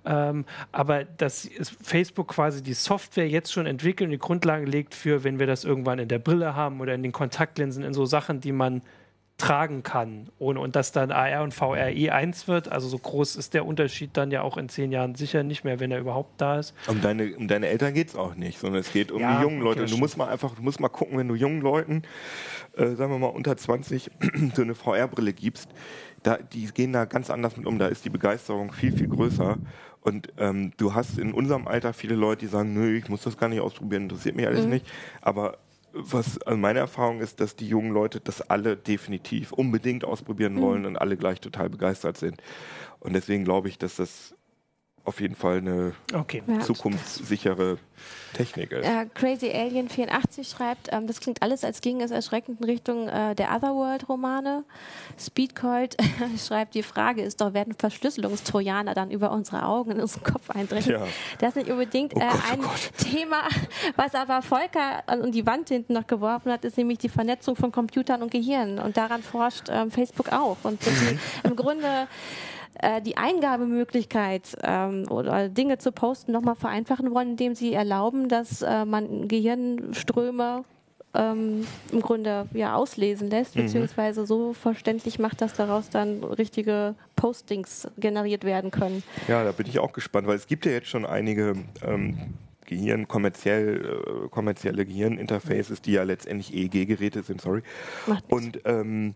Ähm, 0.09 0.47
aber 0.73 1.05
dass 1.05 1.51
Facebook 1.83 2.29
quasi 2.29 2.63
die 2.63 2.73
Software 2.73 3.29
jetzt 3.29 3.53
schon 3.53 3.67
entwickelt 3.67 4.07
und 4.09 4.13
die 4.13 4.19
Grundlagen 4.19 4.67
legt 4.67 4.95
für, 4.95 5.23
wenn 5.23 5.39
wir 5.39 5.47
das 5.47 5.65
irgendwann 5.65 5.99
in 5.99 6.09
der 6.09 6.19
Brille 6.19 6.57
haben 6.57 6.81
oder 6.81 6.95
in 6.95 7.03
den 7.03 7.13
Kontaktlinsen, 7.13 7.85
in 7.85 7.93
so 7.93 8.07
Sachen, 8.07 8.41
die 8.41 8.53
man 8.53 8.81
tragen 9.37 9.85
kann. 9.85 10.31
Ohne, 10.39 10.61
und 10.61 10.75
dass 10.75 10.91
dann 10.91 11.13
AR 11.13 11.45
und 11.45 11.55
VR 11.55 11.91
eh 11.91 12.11
eins 12.11 12.49
wird. 12.49 12.73
Also 12.73 12.89
so 12.89 12.99
groß 12.99 13.37
ist 13.37 13.55
der 13.55 13.67
Unterschied 13.67 14.11
dann 14.15 14.33
ja 14.33 14.43
auch 14.43 14.57
in 14.57 14.69
zehn 14.69 14.91
Jahren 14.91 15.15
sicher 15.15 15.45
nicht 15.45 15.63
mehr, 15.63 15.79
wenn 15.79 15.93
er 15.93 16.01
überhaupt 16.01 16.41
da 16.41 16.59
ist. 16.59 16.75
Um 16.89 17.01
deine, 17.01 17.37
um 17.37 17.47
deine 17.47 17.69
Eltern 17.69 17.95
geht 17.95 18.09
es 18.09 18.17
auch 18.17 18.35
nicht, 18.35 18.59
sondern 18.59 18.81
es 18.81 18.93
geht 18.93 19.13
um 19.13 19.21
ja, 19.21 19.37
die 19.37 19.43
jungen 19.43 19.61
Leute. 19.61 19.83
Okay, 19.83 19.91
du 19.91 19.97
musst 19.97 20.17
mal 20.17 20.29
einfach, 20.29 20.57
du 20.57 20.63
musst 20.63 20.81
mal 20.81 20.89
gucken, 20.89 21.19
wenn 21.19 21.29
du 21.29 21.37
jungen 21.37 21.61
Leuten, 21.61 22.03
äh, 22.77 22.95
sagen 22.97 23.13
wir 23.13 23.19
mal 23.19 23.29
unter 23.29 23.57
20, 23.57 24.11
so 24.55 24.63
eine 24.63 24.75
VR-Brille 24.75 25.33
gibst, 25.33 25.69
da, 26.25 26.37
die 26.37 26.67
gehen 26.67 26.93
da 26.93 27.05
ganz 27.05 27.31
anders 27.31 27.57
mit 27.57 27.67
um. 27.67 27.79
Da 27.79 27.87
ist 27.87 28.05
die 28.05 28.11
Begeisterung 28.11 28.73
viel, 28.73 28.93
viel 28.93 29.09
größer. 29.09 29.57
Und 30.01 30.33
ähm, 30.39 30.73
du 30.77 30.95
hast 30.95 31.19
in 31.19 31.33
unserem 31.33 31.67
Alter 31.67 31.93
viele 31.93 32.15
Leute, 32.15 32.47
die 32.47 32.51
sagen, 32.51 32.73
nö, 32.73 32.97
ich 32.97 33.09
muss 33.09 33.23
das 33.23 33.37
gar 33.37 33.49
nicht 33.49 33.61
ausprobieren, 33.61 34.05
interessiert 34.05 34.37
mich 34.37 34.47
alles 34.47 34.65
mhm. 34.65 34.71
nicht. 34.71 34.87
Aber 35.21 35.59
was 35.93 36.39
also 36.43 36.57
meine 36.59 36.79
Erfahrung 36.79 37.21
ist, 37.21 37.41
dass 37.41 37.57
die 37.57 37.67
jungen 37.67 37.93
Leute 37.93 38.21
das 38.21 38.43
alle 38.43 38.77
definitiv 38.77 39.53
unbedingt 39.53 40.05
ausprobieren 40.05 40.55
mhm. 40.55 40.61
wollen 40.61 40.87
und 40.87 40.97
alle 40.97 41.17
gleich 41.17 41.41
total 41.41 41.69
begeistert 41.71 42.17
sind. 42.17 42.41
Und 43.01 43.15
deswegen 43.15 43.45
glaube 43.45 43.69
ich, 43.69 43.79
dass 43.79 43.97
das 43.97 44.35
auf 45.05 45.21
jeden 45.21 45.35
Fall 45.35 45.59
eine 45.59 45.95
okay. 46.15 46.43
zukunftssichere 46.61 47.79
Technik 48.35 48.73
ist. 48.73 48.87
Äh, 48.87 49.07
Crazy 49.15 49.51
Alien 49.51 49.89
84 49.89 50.49
schreibt, 50.49 50.89
ähm, 50.93 51.07
das 51.07 51.21
klingt 51.21 51.43
alles, 51.43 51.65
als 51.65 51.81
ging 51.81 52.01
es 52.01 52.11
erschreckend 52.11 52.61
in 52.61 52.67
Richtung 52.67 53.09
äh, 53.09 53.35
der 53.35 53.55
Otherworld-Romane. 53.55 54.65
Speedcold 55.19 55.97
schreibt, 56.47 56.75
die 56.75 56.83
Frage 56.83 57.23
ist 57.23 57.41
doch, 57.41 57.55
werden 57.55 57.75
Verschlüsselungstrojaner 57.75 58.95
dann 58.95 59.11
über 59.11 59.33
unsere 59.33 59.65
Augen 59.65 59.93
in 59.93 60.01
unseren 60.01 60.25
Kopf 60.25 60.51
eindringen? 60.51 60.91
Ja. 60.91 61.07
Das 61.39 61.51
ist 61.51 61.57
nicht 61.57 61.71
unbedingt 61.71 62.15
oh 62.15 62.21
äh, 62.21 62.25
oh 62.25 62.53
ein 62.53 62.61
oh 62.61 63.03
Thema, 63.03 63.49
was 63.97 64.15
aber 64.15 64.43
Volker 64.43 65.03
an 65.07 65.33
die 65.33 65.47
Wand 65.47 65.69
hinten 65.69 65.95
noch 65.95 66.07
geworfen 66.07 66.53
hat, 66.53 66.65
ist 66.65 66.77
nämlich 66.77 66.99
die 66.99 67.09
Vernetzung 67.09 67.57
von 67.57 67.73
Computern 67.73 68.23
und 68.23 68.31
Gehirn. 68.31 68.79
Und 68.79 68.97
daran 68.97 69.23
forscht 69.23 69.69
ähm, 69.71 69.91
Facebook 69.91 70.33
auch. 70.33 70.59
Und 70.63 70.85
mhm. 70.87 71.19
im 71.45 71.57
Grunde 71.57 72.09
äh, 72.79 73.03
die 73.03 73.17
Eingabemöglichkeit 73.17 74.57
ähm, 74.63 75.05
oder 75.11 75.49
Dinge 75.49 75.79
zu 75.79 75.93
posten 75.93 76.33
nochmal 76.33 76.57
vereinfachen 76.57 77.13
wollen, 77.13 77.31
indem 77.31 77.55
sie 77.55 77.73
erlauben, 77.73 78.29
dass 78.29 78.63
äh, 78.63 78.85
man 78.85 79.29
Gehirnströme 79.29 80.65
ähm, 81.15 81.67
im 81.93 82.01
Grunde 82.01 82.47
ja 82.53 82.75
auslesen 82.75 83.31
lässt, 83.31 83.57
mhm. 83.57 83.63
beziehungsweise 83.63 84.27
so 84.27 84.53
verständlich 84.53 85.19
macht, 85.19 85.41
dass 85.41 85.55
daraus 85.55 85.91
dann 85.91 86.23
richtige 86.23 86.95
Postings 87.17 87.89
generiert 87.99 88.45
werden 88.45 88.71
können. 88.71 89.03
Ja, 89.27 89.45
da 89.45 89.53
bin 89.53 89.67
ich 89.67 89.79
auch 89.79 89.93
gespannt, 89.93 90.27
weil 90.27 90.37
es 90.37 90.47
gibt 90.47 90.67
ja 90.67 90.73
jetzt 90.73 90.89
schon 90.89 91.07
einige 91.07 91.55
ähm, 91.83 92.35
Gehirn, 92.67 93.09
kommerziell, 93.09 94.03
äh, 94.25 94.29
kommerzielle 94.29 94.85
Gehirninterfaces, 94.85 95.81
die 95.81 95.93
ja 95.93 96.03
letztendlich 96.03 96.55
EEG-Geräte 96.55 97.23
sind, 97.23 97.41
sorry. 97.41 97.63
Und 98.29 98.61
ähm, 98.67 99.15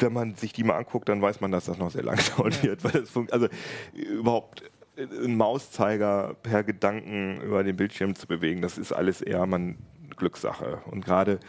wenn 0.00 0.12
man 0.12 0.34
sich 0.34 0.52
die 0.52 0.64
mal 0.64 0.76
anguckt, 0.76 1.08
dann 1.08 1.22
weiß 1.22 1.40
man, 1.40 1.50
dass 1.50 1.66
das 1.66 1.78
noch 1.78 1.90
sehr 1.90 2.04
lang 2.04 2.18
dauern 2.36 2.52
ja. 2.52 2.62
wird, 2.64 2.84
weil 2.84 2.92
das 2.92 3.10
also 3.30 3.48
überhaupt 3.94 4.62
einen 4.96 5.36
Mauszeiger 5.36 6.36
per 6.42 6.64
Gedanken 6.64 7.40
über 7.42 7.62
den 7.62 7.76
Bildschirm 7.76 8.14
zu 8.14 8.26
bewegen, 8.26 8.62
das 8.62 8.78
ist 8.78 8.92
alles 8.92 9.20
eher 9.20 9.46
man 9.46 9.76
Glückssache. 10.16 10.80
Und 10.86 11.04
gerade, 11.04 11.40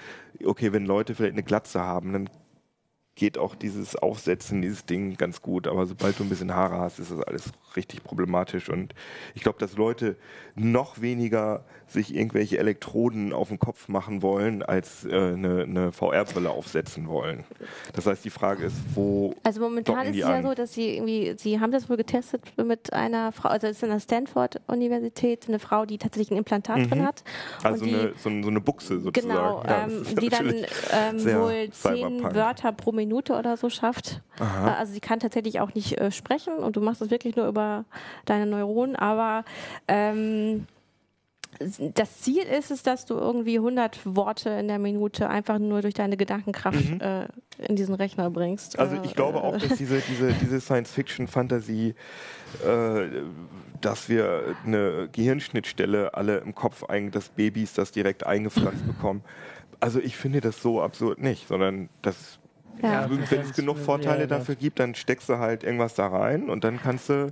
okay, 0.44 0.74
wenn 0.74 0.86
Leute 0.86 1.16
vielleicht 1.16 1.34
eine 1.34 1.44
Glatze 1.44 1.82
haben, 1.82 2.14
dann 2.14 2.30
geht 3.16 3.38
auch 3.38 3.56
dieses 3.56 3.96
Aufsetzen, 3.96 4.62
dieses 4.62 4.86
Ding 4.86 5.18
ganz 5.18 5.42
gut. 5.42 5.68
Aber 5.68 5.86
sobald 5.86 6.20
du 6.20 6.24
ein 6.24 6.30
bisschen 6.30 6.54
Haare 6.54 6.78
hast, 6.78 7.00
ist 7.00 7.12
das 7.12 7.22
alles 7.22 7.52
richtig 7.76 8.04
problematisch. 8.04 8.70
Und 8.70 8.94
ich 9.34 9.42
glaube, 9.42 9.58
dass 9.60 9.76
Leute 9.76 10.18
noch 10.56 11.02
weniger 11.02 11.66
sich 11.92 12.16
irgendwelche 12.16 12.58
Elektroden 12.58 13.34
auf 13.34 13.50
den 13.50 13.60
Kopf 13.60 13.88
machen 13.88 14.22
wollen, 14.22 14.64
als 14.64 15.06
äh, 15.06 15.10
eine, 15.10 15.64
eine 15.64 15.92
VR-Brille 15.92 16.50
aufsetzen 16.50 17.08
wollen. 17.08 17.44
Das 17.94 18.06
heißt, 18.06 18.24
die 18.26 18.30
Frage 18.30 18.66
ist, 18.66 18.76
wo. 18.94 19.34
Also 19.44 19.62
momentan 19.62 20.08
ist 20.08 20.16
es 20.16 20.18
ja 20.18 20.42
so, 20.42 20.54
dass 20.54 20.74
sie 20.74 20.96
irgendwie, 20.96 21.34
sie 21.38 21.60
haben 21.60 21.72
das 21.72 21.90
wohl 21.90 21.98
getestet 21.98 22.42
mit 22.58 22.94
einer 22.94 23.32
Frau, 23.32 23.50
also 23.50 23.68
es 23.68 23.78
ist 23.78 23.84
in 23.84 23.90
der 23.90 24.00
Stanford-Universität, 24.00 25.48
eine 25.48 25.60
Frau, 25.60 25.86
die 25.86 25.98
tatsächlich 25.98 26.32
ein 26.32 26.38
Implantat 26.38 26.78
mhm. 26.78 26.90
drin 26.90 27.06
hat. 27.06 27.24
Also 27.64 27.86
die, 27.86 27.94
eine, 27.94 28.14
so, 28.18 28.30
eine 28.30 28.62
Buchse 28.62 29.00
sozusagen. 29.00 29.28
Genau, 29.28 29.64
ja, 29.64 29.86
ähm, 29.86 30.04
die 30.20 30.30
dann 30.30 30.48
ähm, 30.48 31.26
wohl 31.42 31.70
zehn 31.72 32.24
Wörter 32.24 32.72
pro 32.72 32.92
Minute 32.92 33.34
oder 33.34 33.58
so 33.58 33.70
schafft. 33.70 34.22
Aha. 34.40 34.76
Also 34.76 34.94
sie 34.94 35.00
kann 35.00 35.20
tatsächlich 35.20 35.60
auch 35.60 35.74
nicht 35.74 36.00
äh, 36.00 36.12
sprechen 36.12 36.54
und 36.58 36.76
du 36.76 36.82
machst 36.82 37.02
es 37.02 37.10
wirklich 37.10 37.36
nur 37.36 37.48
über 37.48 37.86
deine 38.26 38.46
Neuronen, 38.46 38.96
aber 38.96 39.44
ähm, 39.88 40.68
das 41.60 42.22
Ziel 42.22 42.44
ist 42.44 42.72
es, 42.72 42.84
dass 42.84 43.06
du 43.06 43.16
irgendwie 43.16 43.58
100 43.58 44.00
Worte 44.06 44.50
in 44.50 44.68
der 44.68 44.80
Minute 44.80 45.30
einfach 45.30 45.60
nur 45.60 45.82
durch 45.82 45.94
deine 45.94 46.18
Gedankenkraft 46.18 46.90
mhm. 46.90 47.02
äh, 47.02 47.28
in 47.68 47.76
diesen 47.76 47.96
Rechner 47.96 48.30
bringst. 48.30 48.78
Also 48.78 48.98
ich 49.04 49.16
glaube 49.16 49.42
auch, 49.44 49.58
dass 49.58 49.78
diese, 49.78 50.02
diese, 50.02 50.34
diese 50.34 50.62
Science-Fiction-Fantasie, 50.62 51.96
äh, 52.66 53.06
dass 53.82 54.10
wir 54.10 54.56
eine 54.66 55.10
Gehirnschnittstelle 55.12 56.14
alle 56.14 56.38
im 56.38 56.54
Kopf 56.54 56.84
eigentlich 56.84 57.14
des 57.14 57.30
Babys 57.30 57.74
das 57.74 57.92
direkt 57.92 58.26
eingepflanzt 58.26 58.86
bekommen, 58.86 59.24
also 59.80 60.00
ich 60.00 60.18
finde 60.18 60.42
das 60.42 60.62
so 60.62 60.82
absurd 60.82 61.20
nicht, 61.20 61.48
sondern 61.48 61.90
das 62.02 62.37
ja. 62.82 63.10
Wenn 63.10 63.42
es 63.42 63.54
genug 63.54 63.78
Vorteile 63.78 64.22
ja, 64.22 64.28
dafür 64.28 64.56
gibt, 64.56 64.80
dann 64.80 64.96
steckst 64.96 65.30
du 65.30 65.38
halt 65.38 65.64
irgendwas 65.64 65.96
da 65.96 66.08
rein 66.08 66.50
und 66.50 66.64
dann 66.64 66.80
kannst 66.82 67.10
du 67.10 67.32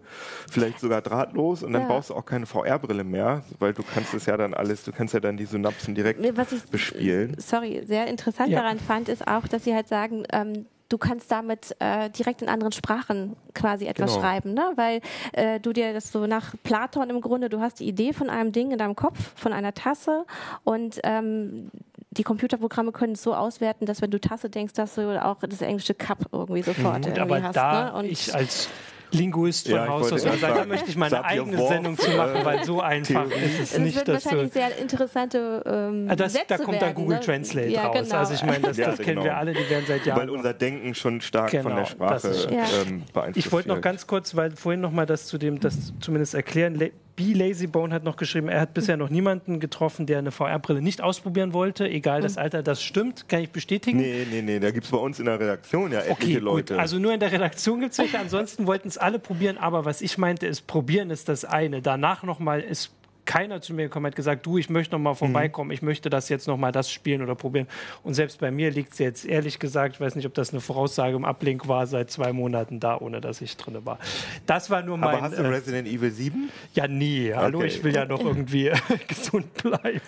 vielleicht 0.49 0.79
sogar 0.79 1.01
drahtlos 1.01 1.63
und 1.63 1.73
dann 1.73 1.83
ja. 1.83 1.87
brauchst 1.87 2.09
du 2.09 2.15
auch 2.15 2.25
keine 2.25 2.45
VR-Brille 2.45 3.03
mehr, 3.03 3.43
weil 3.59 3.73
du 3.73 3.83
kannst 3.83 4.13
es 4.13 4.25
ja 4.25 4.37
dann 4.37 4.53
alles, 4.53 4.83
du 4.83 4.91
kannst 4.91 5.13
ja 5.13 5.19
dann 5.19 5.37
die 5.37 5.45
Synapsen 5.45 5.95
direkt 5.95 6.19
Was 6.35 6.51
ich, 6.51 6.63
bespielen. 6.63 7.35
Sorry, 7.39 7.83
sehr 7.85 8.07
interessant 8.07 8.53
daran 8.53 8.79
fand, 8.79 9.09
ist 9.09 9.27
auch, 9.27 9.47
dass 9.47 9.63
sie 9.63 9.73
halt 9.73 9.87
sagen, 9.87 10.23
ähm, 10.31 10.65
du 10.89 10.97
kannst 10.97 11.31
damit 11.31 11.75
äh, 11.79 12.09
direkt 12.09 12.41
in 12.41 12.49
anderen 12.49 12.71
Sprachen 12.71 13.35
quasi 13.53 13.85
etwas 13.85 14.11
genau. 14.11 14.21
schreiben, 14.21 14.53
ne? 14.53 14.71
weil 14.75 15.01
äh, 15.33 15.59
du 15.59 15.73
dir 15.73 15.93
das 15.93 16.11
so 16.11 16.27
nach 16.27 16.53
Platon 16.63 17.09
im 17.09 17.21
Grunde, 17.21 17.49
du 17.49 17.59
hast 17.59 17.79
die 17.79 17.87
Idee 17.87 18.13
von 18.13 18.29
einem 18.29 18.51
Ding 18.51 18.71
in 18.71 18.77
deinem 18.77 18.95
Kopf, 18.95 19.33
von 19.35 19.53
einer 19.53 19.73
Tasse 19.73 20.25
und 20.63 20.99
ähm, 21.03 21.71
die 22.11 22.23
Computerprogramme 22.23 22.91
können 22.91 23.13
es 23.13 23.23
so 23.23 23.35
auswerten, 23.35 23.85
dass 23.85 24.01
wenn 24.01 24.11
du 24.11 24.19
Tasse 24.19 24.49
denkst, 24.49 24.73
dass 24.73 24.95
du 24.95 25.23
auch 25.23 25.39
das 25.39 25.61
englische 25.61 25.93
Cup 25.93 26.19
irgendwie 26.31 26.61
sofort 26.61 26.99
mhm. 26.99 27.07
irgendwie 27.07 27.21
aber 27.21 27.43
hast. 27.43 27.55
Da 27.55 28.01
ne? 28.01 28.07
Ich 28.07 28.33
als 28.33 28.69
Linguist 29.15 29.67
von 29.67 29.75
ja, 29.75 29.87
Haus 29.87 30.11
aus. 30.11 30.25
Also 30.25 30.47
da 30.47 30.65
möchte 30.65 30.89
ich 30.89 30.97
meine 30.97 31.23
eigene 31.23 31.67
Sendung 31.67 31.97
zu 31.97 32.09
machen, 32.11 32.43
weil 32.43 32.63
so 32.63 32.81
einfach 32.81 33.25
ist 33.31 33.73
es, 33.73 33.77
nicht. 33.77 33.95
Es 33.97 34.07
wird 34.07 34.23
wahrscheinlich 34.23 34.53
sehr 34.53 34.77
interessante 34.77 35.63
ähm, 35.65 36.07
ah, 36.09 36.15
das, 36.15 36.33
Sätze 36.33 36.45
Da 36.49 36.57
kommt 36.57 36.81
dann 36.81 36.93
Google 36.93 37.17
ne? 37.17 37.23
Translate 37.23 37.69
ja, 37.69 37.87
raus. 37.87 37.97
Genau. 38.01 38.15
Also 38.15 38.33
ich 38.33 38.43
meine, 38.43 38.59
das, 38.59 38.77
das 38.77 38.97
kennen 38.97 39.07
genau. 39.07 39.23
wir 39.23 39.37
alle, 39.37 39.53
die 39.53 39.69
werden 39.69 39.85
seit 39.87 40.05
Jahren. 40.05 40.19
Weil 40.19 40.29
unser 40.29 40.53
Denken 40.53 40.95
schon 40.95 41.21
stark 41.21 41.51
genau, 41.51 41.63
von 41.63 41.75
der 41.75 41.85
Sprache 41.85 42.27
ähm, 42.49 43.03
beeinflusst 43.13 43.45
Ich 43.45 43.51
wollte 43.51 43.69
noch 43.69 43.81
ganz 43.81 44.07
kurz, 44.07 44.35
weil 44.35 44.51
vorhin 44.51 44.81
noch 44.81 44.91
mal 44.91 45.05
das 45.05 45.27
zu 45.27 45.37
dem, 45.37 45.59
das 45.59 45.93
zumindest 45.99 46.35
erklären, 46.35 46.75
B. 47.15 47.33
Lazybone 47.33 47.93
hat 47.93 48.03
noch 48.03 48.17
geschrieben, 48.17 48.49
er 48.49 48.59
hat 48.61 48.73
bisher 48.73 48.97
noch 48.97 49.09
niemanden 49.09 49.59
getroffen, 49.59 50.05
der 50.05 50.19
eine 50.19 50.31
VR-Brille 50.31 50.81
nicht 50.81 51.01
ausprobieren 51.01 51.53
wollte, 51.53 51.87
egal 51.87 52.21
das 52.21 52.35
hm. 52.35 52.43
Alter. 52.43 52.63
Das 52.63 52.83
stimmt, 52.83 53.29
kann 53.29 53.41
ich 53.41 53.51
bestätigen. 53.51 53.99
Nee, 53.99 54.27
nee, 54.29 54.41
nee, 54.41 54.59
da 54.59 54.71
gibt 54.71 54.85
es 54.85 54.91
bei 54.91 54.97
uns 54.97 55.19
in 55.19 55.25
der 55.25 55.39
Redaktion 55.39 55.91
ja 55.91 55.99
etliche 55.99 56.37
okay, 56.37 56.43
Leute. 56.43 56.73
Gut. 56.73 56.81
Also 56.81 56.99
nur 56.99 57.13
in 57.13 57.19
der 57.19 57.31
Redaktion 57.31 57.79
gibt 57.79 57.93
es 57.93 57.97
welche, 57.99 58.19
ansonsten 58.19 58.67
wollten 58.67 58.87
es 58.87 58.97
alle 58.97 59.19
probieren, 59.19 59.57
aber 59.57 59.85
was 59.85 60.01
ich 60.01 60.17
meinte, 60.17 60.47
ist, 60.47 60.67
probieren 60.67 61.09
ist 61.09 61.29
das 61.29 61.45
eine. 61.45 61.81
Danach 61.81 62.23
nochmal 62.23 62.61
ist 62.61 62.91
keiner 63.25 63.61
zu 63.61 63.73
mir 63.73 63.83
gekommen, 63.83 64.05
hat 64.07 64.15
gesagt, 64.15 64.45
du, 64.45 64.57
ich 64.57 64.69
möchte 64.69 64.95
noch 64.95 64.99
mal 64.99 65.11
mhm. 65.11 65.17
vorbeikommen, 65.17 65.71
ich 65.71 65.81
möchte 65.81 66.09
das 66.09 66.29
jetzt 66.29 66.47
noch 66.47 66.57
mal 66.57 66.71
das 66.71 66.91
spielen 66.91 67.21
oder 67.21 67.35
probieren. 67.35 67.67
Und 68.03 68.13
selbst 68.13 68.39
bei 68.39 68.51
mir 68.51 68.71
liegt 68.71 68.93
es 68.93 68.99
jetzt 68.99 69.25
ehrlich 69.25 69.59
gesagt, 69.59 69.95
ich 69.95 70.01
weiß 70.01 70.15
nicht, 70.15 70.25
ob 70.25 70.33
das 70.33 70.51
eine 70.51 70.61
Voraussage 70.61 71.15
im 71.15 71.25
Ablink 71.25 71.67
war, 71.67 71.87
seit 71.87 72.11
zwei 72.11 72.33
Monaten 72.33 72.79
da, 72.79 72.97
ohne 72.97 73.21
dass 73.21 73.41
ich 73.41 73.57
drin 73.57 73.77
war. 73.83 73.99
Das 74.45 74.69
war 74.69 74.81
nur 74.81 74.97
mein... 74.97 75.09
Aber 75.15 75.21
hast 75.21 75.37
du 75.37 75.43
äh, 75.43 75.47
Resident 75.47 75.87
Evil 75.87 76.11
7? 76.11 76.49
Ja, 76.73 76.87
nie. 76.87 77.33
Hallo, 77.33 77.59
okay. 77.59 77.67
ich 77.67 77.83
will 77.83 77.93
ja 77.93 78.05
noch 78.05 78.21
irgendwie 78.21 78.71
gesund 79.07 79.53
bleiben. 79.55 80.01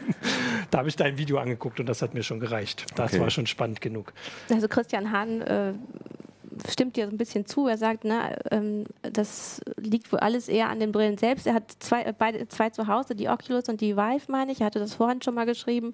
Da 0.69 0.79
habe 0.79 0.89
ich 0.89 0.95
dein 0.95 1.17
Video 1.17 1.37
angeguckt 1.37 1.79
und 1.79 1.87
das 1.87 2.01
hat 2.01 2.13
mir 2.13 2.23
schon 2.23 2.39
gereicht. 2.39 2.85
Das 2.95 3.13
okay. 3.13 3.21
war 3.21 3.29
schon 3.29 3.47
spannend 3.47 3.81
genug. 3.81 4.13
Also 4.49 4.67
Christian 4.67 5.11
Hahn 5.11 5.41
äh, 5.41 5.73
stimmt 6.69 6.95
dir 6.95 7.05
so 7.05 7.11
ein 7.11 7.17
bisschen 7.17 7.45
zu. 7.45 7.67
Er 7.67 7.77
sagt, 7.77 8.03
na, 8.03 8.31
ähm, 8.51 8.85
das 9.01 9.61
liegt 9.77 10.11
wohl 10.11 10.19
alles 10.19 10.47
eher 10.47 10.69
an 10.69 10.79
den 10.79 10.91
Brillen 10.91 11.17
selbst. 11.17 11.47
Er 11.47 11.53
hat 11.53 11.71
zwei, 11.79 12.03
äh, 12.03 12.13
beide, 12.17 12.47
zwei 12.47 12.69
zu 12.69 12.87
Hause, 12.87 13.15
die 13.15 13.29
Oculus 13.29 13.69
und 13.69 13.81
die 13.81 13.95
Vive, 13.95 14.31
meine 14.31 14.51
ich. 14.51 14.61
Er 14.61 14.67
hatte 14.67 14.79
das 14.79 14.93
vorhin 14.93 15.21
schon 15.21 15.35
mal 15.35 15.45
geschrieben. 15.45 15.93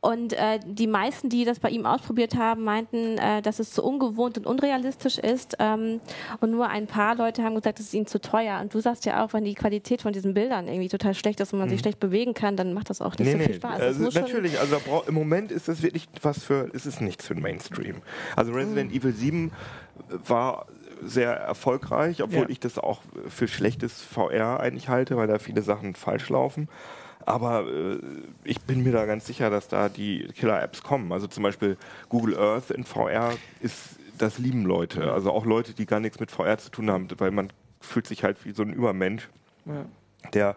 Und 0.00 0.32
äh, 0.32 0.60
die 0.64 0.86
meisten, 0.86 1.28
die 1.28 1.44
das 1.44 1.60
bei 1.60 1.70
ihm 1.70 1.86
ausprobiert 1.86 2.36
haben, 2.36 2.64
meinten, 2.64 3.18
äh, 3.18 3.42
dass 3.42 3.58
es 3.58 3.72
zu 3.72 3.82
ungewohnt 3.82 4.38
und 4.38 4.46
unrealistisch 4.46 5.18
ist. 5.18 5.56
Ähm, 5.58 6.00
und 6.40 6.50
nur 6.50 6.68
ein 6.68 6.86
paar 6.86 7.14
Leute 7.14 7.42
haben 7.42 7.54
gesagt, 7.54 7.80
es 7.80 7.86
ist 7.86 7.94
ihnen 7.94 8.06
zu 8.06 8.20
teuer. 8.20 8.60
Und 8.60 8.74
du 8.74 8.80
sagst 8.80 9.04
ja 9.06 9.24
auch, 9.24 9.32
wenn 9.32 9.44
die 9.44 9.54
Qualität 9.54 10.02
von 10.02 10.12
diesen 10.12 10.34
Bildern 10.34 10.68
irgendwie 10.68 10.88
total 10.88 11.14
schlecht 11.14 11.40
ist 11.40 11.52
und 11.52 11.58
man 11.58 11.68
mhm. 11.68 11.72
sich 11.72 11.80
schlecht 11.80 12.00
bewegen 12.00 12.34
kann, 12.34 12.56
dann 12.56 12.74
macht 12.74 12.90
das 12.90 13.00
auch 13.00 13.16
nicht 13.16 13.26
nee, 13.26 13.32
so 13.32 13.38
viel 13.38 13.54
Spaß. 13.54 13.80
Also 13.80 14.20
natürlich, 14.20 14.58
also 14.58 14.76
im 15.06 15.14
Moment 15.14 15.52
ist 15.52 15.68
das 15.68 15.82
wirklich 15.82 16.08
was 16.22 16.42
für, 16.42 16.70
ist 16.72 16.86
es 16.86 17.00
nichts 17.00 17.26
für 17.26 17.34
den 17.34 17.42
Mainstream. 17.42 17.96
Also 18.36 18.52
Resident 18.52 18.90
mhm. 18.90 18.96
Evil 18.96 19.12
7 19.12 19.52
war 20.08 20.66
sehr 21.02 21.32
erfolgreich, 21.32 22.22
obwohl 22.22 22.42
ja. 22.42 22.48
ich 22.48 22.60
das 22.60 22.78
auch 22.78 23.02
für 23.28 23.48
schlechtes 23.48 24.02
VR 24.02 24.60
eigentlich 24.60 24.88
halte, 24.88 25.16
weil 25.16 25.26
da 25.26 25.38
viele 25.38 25.62
Sachen 25.62 25.94
falsch 25.94 26.28
laufen. 26.28 26.68
Aber 27.26 27.66
äh, 27.66 27.98
ich 28.44 28.60
bin 28.62 28.82
mir 28.82 28.92
da 28.92 29.06
ganz 29.06 29.26
sicher, 29.26 29.50
dass 29.50 29.68
da 29.68 29.88
die 29.88 30.28
Killer-Apps 30.34 30.82
kommen. 30.82 31.12
Also 31.12 31.26
zum 31.26 31.42
Beispiel 31.42 31.76
Google 32.08 32.38
Earth 32.38 32.70
in 32.70 32.84
VR 32.84 33.34
ist, 33.60 33.98
das 34.18 34.38
lieben 34.38 34.64
Leute. 34.64 35.12
Also 35.12 35.30
auch 35.30 35.46
Leute, 35.46 35.72
die 35.72 35.86
gar 35.86 36.00
nichts 36.00 36.20
mit 36.20 36.30
VR 36.30 36.58
zu 36.58 36.70
tun 36.70 36.90
haben, 36.90 37.08
weil 37.18 37.30
man 37.30 37.50
fühlt 37.80 38.06
sich 38.06 38.24
halt 38.24 38.44
wie 38.44 38.52
so 38.52 38.62
ein 38.62 38.72
Übermensch. 38.72 39.28
Ja 39.64 39.86
der 40.32 40.56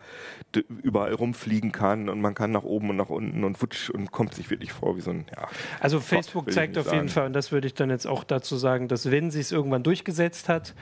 überall 0.84 1.14
rumfliegen 1.14 1.72
kann 1.72 2.10
und 2.10 2.22
man 2.22 2.36
kann 2.36 2.52
nach 2.52 2.64
oben 2.64 2.92
und 2.92 2.98
nach 2.98 3.10
unten 3.10 3.44
und 3.44 3.62
wutsch 3.62 3.90
und 3.90 4.12
kommt 4.12 4.34
sich 4.36 4.50
wirklich 4.50 4.72
vor 4.72 4.96
wie 4.98 5.02
so 5.02 5.12
ein. 5.12 5.26
Ja, 5.36 5.48
also 5.80 6.00
Facebook 6.00 6.46
Gott, 6.46 6.54
zeigt 6.54 6.78
auf 6.78 6.86
sagen. 6.86 6.98
jeden 6.98 7.10
Fall, 7.10 7.26
und 7.26 7.34
das 7.34 7.52
würde 7.52 7.68
ich 7.68 7.74
dann 7.74 7.90
jetzt 7.90 8.06
auch 8.06 8.24
dazu 8.24 8.56
sagen, 8.58 8.88
dass 8.88 9.10
wenn 9.10 9.32
sie 9.32 9.40
es 9.40 9.52
irgendwann 9.52 9.84
durchgesetzt 9.84 10.50
hat, 10.50 10.76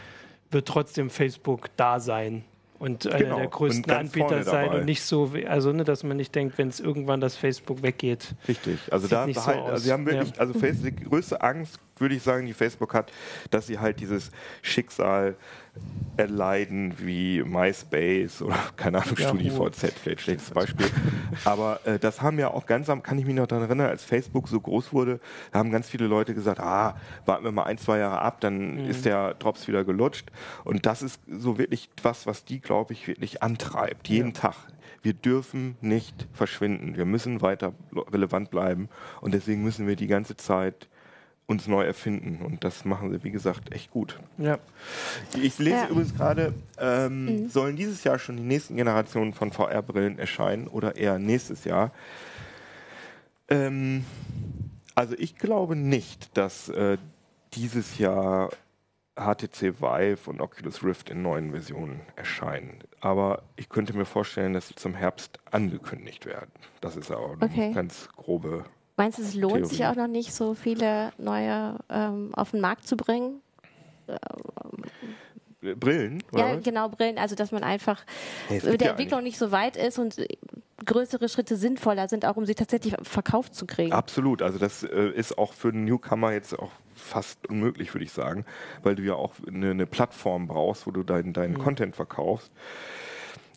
wird 0.49 0.67
trotzdem 0.67 1.09
Facebook 1.09 1.69
da 1.77 1.99
sein 1.99 2.43
und 2.81 3.05
einer 3.07 3.17
genau. 3.19 3.37
der 3.37 3.47
größten 3.47 3.91
Anbieter 3.91 4.43
sein 4.43 4.69
und 4.69 4.85
nicht 4.85 5.03
so, 5.03 5.31
also 5.47 5.71
ne, 5.71 5.83
dass 5.83 6.03
man 6.03 6.17
nicht 6.17 6.33
denkt, 6.33 6.57
wenn 6.57 6.67
es 6.67 6.79
irgendwann 6.79 7.21
das 7.21 7.37
Facebook 7.37 7.83
weggeht. 7.83 8.35
Richtig, 8.47 8.79
also 8.91 9.07
da 9.07 9.25
halt, 9.25 9.35
so 9.35 9.41
also 9.41 9.83
sie 9.83 9.91
haben 9.91 10.05
wirklich, 10.05 10.31
ja. 10.31 10.39
also 10.39 10.53
Facebook, 10.53 10.97
die 10.97 11.03
größte 11.03 11.41
Angst, 11.41 11.79
würde 12.01 12.15
ich 12.15 12.23
sagen, 12.23 12.45
die 12.47 12.53
Facebook 12.53 12.93
hat, 12.93 13.11
dass 13.49 13.67
sie 13.67 13.79
halt 13.79 13.99
dieses 13.99 14.31
Schicksal 14.61 15.35
erleiden 16.17 16.93
wie 16.97 17.41
MySpace 17.43 18.41
oder 18.41 18.57
keine 18.75 19.01
Ahnung, 19.01 19.15
ja, 19.17 19.29
StudiVZ, 19.29 19.93
vielleicht 19.93 20.21
schlechtes 20.21 20.51
Beispiel. 20.51 20.87
Aber 21.45 21.79
äh, 21.85 21.97
das 21.97 22.21
haben 22.21 22.37
ja 22.37 22.49
auch 22.49 22.65
ganz 22.65 22.89
am, 22.89 23.01
kann 23.01 23.17
ich 23.17 23.25
mich 23.25 23.35
noch 23.35 23.47
daran 23.47 23.65
erinnern, 23.65 23.87
als 23.87 24.03
Facebook 24.03 24.49
so 24.49 24.59
groß 24.59 24.91
wurde, 24.91 25.19
haben 25.53 25.71
ganz 25.71 25.87
viele 25.87 26.07
Leute 26.07 26.33
gesagt, 26.33 26.59
ah, 26.59 26.97
warten 27.25 27.45
wir 27.45 27.51
mal 27.51 27.63
ein, 27.63 27.77
zwei 27.77 27.99
Jahre 27.99 28.21
ab, 28.21 28.41
dann 28.41 28.83
mhm. 28.83 28.89
ist 28.89 29.05
der 29.05 29.35
Drops 29.35 29.67
wieder 29.67 29.85
gelutscht. 29.85 30.29
Und 30.65 30.85
das 30.85 31.01
ist 31.01 31.21
so 31.29 31.57
wirklich 31.57 31.89
was, 32.03 32.27
was 32.27 32.43
die, 32.43 32.59
glaube 32.59 32.93
ich, 32.93 33.07
wirklich 33.07 33.41
antreibt, 33.41 34.09
jeden 34.09 34.33
ja. 34.33 34.41
Tag. 34.41 34.55
Wir 35.01 35.13
dürfen 35.13 35.77
nicht 35.81 36.27
verschwinden. 36.33 36.95
Wir 36.95 37.05
müssen 37.05 37.41
weiter 37.41 37.73
relevant 38.11 38.51
bleiben. 38.51 38.87
Und 39.19 39.33
deswegen 39.33 39.63
müssen 39.63 39.87
wir 39.87 39.95
die 39.95 40.07
ganze 40.07 40.35
Zeit 40.35 40.89
uns 41.47 41.67
neu 41.67 41.83
erfinden. 41.83 42.43
Und 42.45 42.63
das 42.63 42.85
machen 42.85 43.11
sie, 43.11 43.23
wie 43.23 43.31
gesagt, 43.31 43.71
echt 43.73 43.91
gut. 43.91 44.19
Ja. 44.37 44.59
Ich 45.41 45.59
lese 45.59 45.75
ja. 45.75 45.87
übrigens 45.87 46.15
gerade, 46.15 46.53
ähm, 46.77 47.25
mhm. 47.25 47.49
sollen 47.49 47.75
dieses 47.75 48.03
Jahr 48.03 48.19
schon 48.19 48.37
die 48.37 48.43
nächsten 48.43 48.77
Generationen 48.77 49.33
von 49.33 49.51
VR-Brillen 49.51 50.17
erscheinen 50.17 50.67
oder 50.67 50.95
eher 50.95 51.19
nächstes 51.19 51.65
Jahr? 51.65 51.91
Ähm, 53.49 54.05
also 54.95 55.15
ich 55.17 55.35
glaube 55.35 55.75
nicht, 55.75 56.37
dass 56.37 56.69
äh, 56.69 56.97
dieses 57.53 57.97
Jahr 57.97 58.49
HTC 59.15 59.81
Vive 59.81 60.29
und 60.29 60.41
Oculus 60.41 60.83
Rift 60.83 61.09
in 61.09 61.21
neuen 61.21 61.51
Versionen 61.51 62.01
erscheinen. 62.15 62.79
Aber 63.01 63.43
ich 63.55 63.69
könnte 63.69 63.95
mir 63.95 64.05
vorstellen, 64.05 64.53
dass 64.53 64.69
sie 64.69 64.75
zum 64.75 64.93
Herbst 64.95 65.39
angekündigt 65.51 66.25
werden. 66.25 66.51
Das 66.79 66.95
ist 66.95 67.11
auch 67.11 67.35
okay. 67.41 67.65
eine 67.65 67.73
ganz 67.73 68.09
grobe. 68.15 68.63
Meinst 69.01 69.17
du, 69.17 69.23
es 69.23 69.33
lohnt 69.33 69.55
Theorie. 69.55 69.69
sich 69.69 69.85
auch 69.85 69.95
noch 69.95 70.07
nicht, 70.07 70.31
so 70.31 70.53
viele 70.53 71.11
neue 71.17 71.75
ähm, 71.89 72.31
auf 72.35 72.51
den 72.51 72.61
Markt 72.61 72.87
zu 72.87 72.95
bringen? 72.95 73.41
Brillen? 75.61 76.23
ja, 76.35 76.55
was? 76.55 76.63
genau, 76.63 76.89
Brillen. 76.89 77.17
Also, 77.17 77.35
dass 77.35 77.51
man 77.51 77.63
einfach 77.63 78.03
hey, 78.47 78.61
mit 78.63 78.79
der 78.79 78.87
ja 78.87 78.91
Entwicklung 78.91 79.23
nicht 79.23 79.39
so 79.39 79.51
weit 79.51 79.75
ist 79.75 79.97
und 79.97 80.15
größere 80.85 81.29
Schritte 81.29 81.55
sinnvoller 81.55 82.09
sind, 82.09 82.25
auch 82.25 82.35
um 82.35 82.45
sie 82.45 82.53
tatsächlich 82.53 82.95
verkauft 83.01 83.55
zu 83.55 83.65
kriegen. 83.65 83.91
Absolut. 83.91 84.43
Also, 84.43 84.59
das 84.59 84.83
äh, 84.83 85.09
ist 85.09 85.37
auch 85.37 85.53
für 85.53 85.69
einen 85.69 85.85
Newcomer 85.85 86.31
jetzt 86.33 86.57
auch 86.57 86.71
fast 86.93 87.47
unmöglich, 87.47 87.93
würde 87.95 88.05
ich 88.05 88.11
sagen, 88.11 88.45
weil 88.83 88.95
du 88.95 89.01
ja 89.01 89.15
auch 89.15 89.33
eine, 89.47 89.71
eine 89.71 89.87
Plattform 89.87 90.47
brauchst, 90.47 90.85
wo 90.85 90.91
du 90.91 91.01
deinen 91.01 91.33
dein 91.33 91.53
mhm. 91.53 91.59
Content 91.59 91.95
verkaufst. 91.95 92.51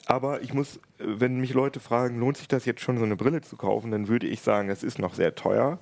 Aber 0.06 0.42
ich 0.42 0.52
muss, 0.52 0.80
wenn 0.98 1.40
mich 1.40 1.54
Leute 1.54 1.80
fragen, 1.80 2.18
lohnt 2.18 2.36
sich 2.36 2.48
das 2.48 2.64
jetzt 2.66 2.82
schon, 2.82 2.98
so 2.98 3.04
eine 3.04 3.16
Brille 3.16 3.40
zu 3.40 3.56
kaufen, 3.56 3.90
dann 3.90 4.08
würde 4.08 4.26
ich 4.26 4.42
sagen, 4.42 4.68
es 4.68 4.82
ist 4.82 4.98
noch 4.98 5.14
sehr 5.14 5.34
teuer. 5.34 5.78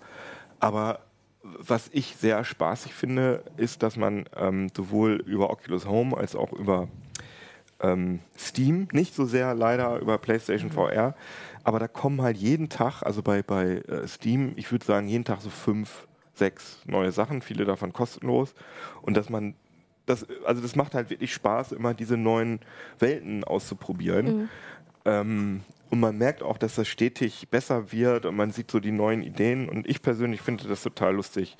Aber 0.61 1.01
was 1.43 1.91
ich 1.93 2.17
sehr 2.17 2.45
spaßig 2.45 2.95
finde, 2.95 3.43
ist, 3.57 3.83
dass 3.83 3.97
man 3.97 4.27
ähm, 4.37 4.69
sowohl 4.77 5.15
über 5.27 5.51
Oculus 5.51 5.87
Home 5.87 6.17
als 6.17 6.37
auch 6.37 6.53
über 6.53 6.89
ähm, 7.81 8.21
Steam, 8.39 8.87
nicht 8.93 9.15
so 9.15 9.25
sehr 9.25 9.55
leider 9.55 9.99
über 9.99 10.19
PlayStation 10.19 10.71
mhm. 10.71 10.75
VR, 10.75 11.15
aber 11.65 11.81
da 11.81 11.89
kommen 11.89 12.23
halt 12.23 12.37
jeden 12.37 12.69
Tag, 12.69 13.03
also 13.03 13.23
bei, 13.23 13.43
bei 13.43 13.79
äh, 13.79 14.07
Steam, 14.07 14.53
ich 14.57 14.71
würde 14.71 14.85
sagen, 14.85 15.09
jeden 15.09 15.25
Tag 15.25 15.41
so 15.41 15.51
fünf 15.51 16.07
sechs 16.35 16.81
neue 16.87 17.13
Sachen, 17.13 17.43
viele 17.43 17.65
davon 17.65 17.93
kostenlos. 17.93 18.55
Und 19.03 19.17
dass 19.17 19.29
man 19.29 19.55
das, 20.07 20.27
also 20.45 20.61
das 20.63 20.77
macht 20.77 20.95
halt 20.95 21.11
wirklich 21.11 21.33
Spaß, 21.33 21.73
immer 21.73 21.95
diese 21.95 22.17
neuen 22.17 22.61
Welten 22.99 23.45
auszuprobieren. 23.45 24.27
Mhm. 24.27 24.49
Ähm, 25.05 25.61
und 25.91 26.01
man 26.01 26.17
merkt 26.17 26.43
auch, 26.43 26.59
dass 26.59 26.75
das 26.75 26.89
stetig 26.89 27.49
besser 27.51 27.93
wird 27.93 28.25
und 28.25 28.35
man 28.35 28.51
sieht 28.51 28.71
so 28.71 28.81
die 28.81 28.93
neuen 28.93 29.23
Ideen. 29.23 29.69
Und 29.69 29.87
ich 29.87 30.03
persönlich 30.03 30.41
finde 30.41 30.67
das 30.67 30.83
total 30.83 31.15
lustig, 31.15 31.57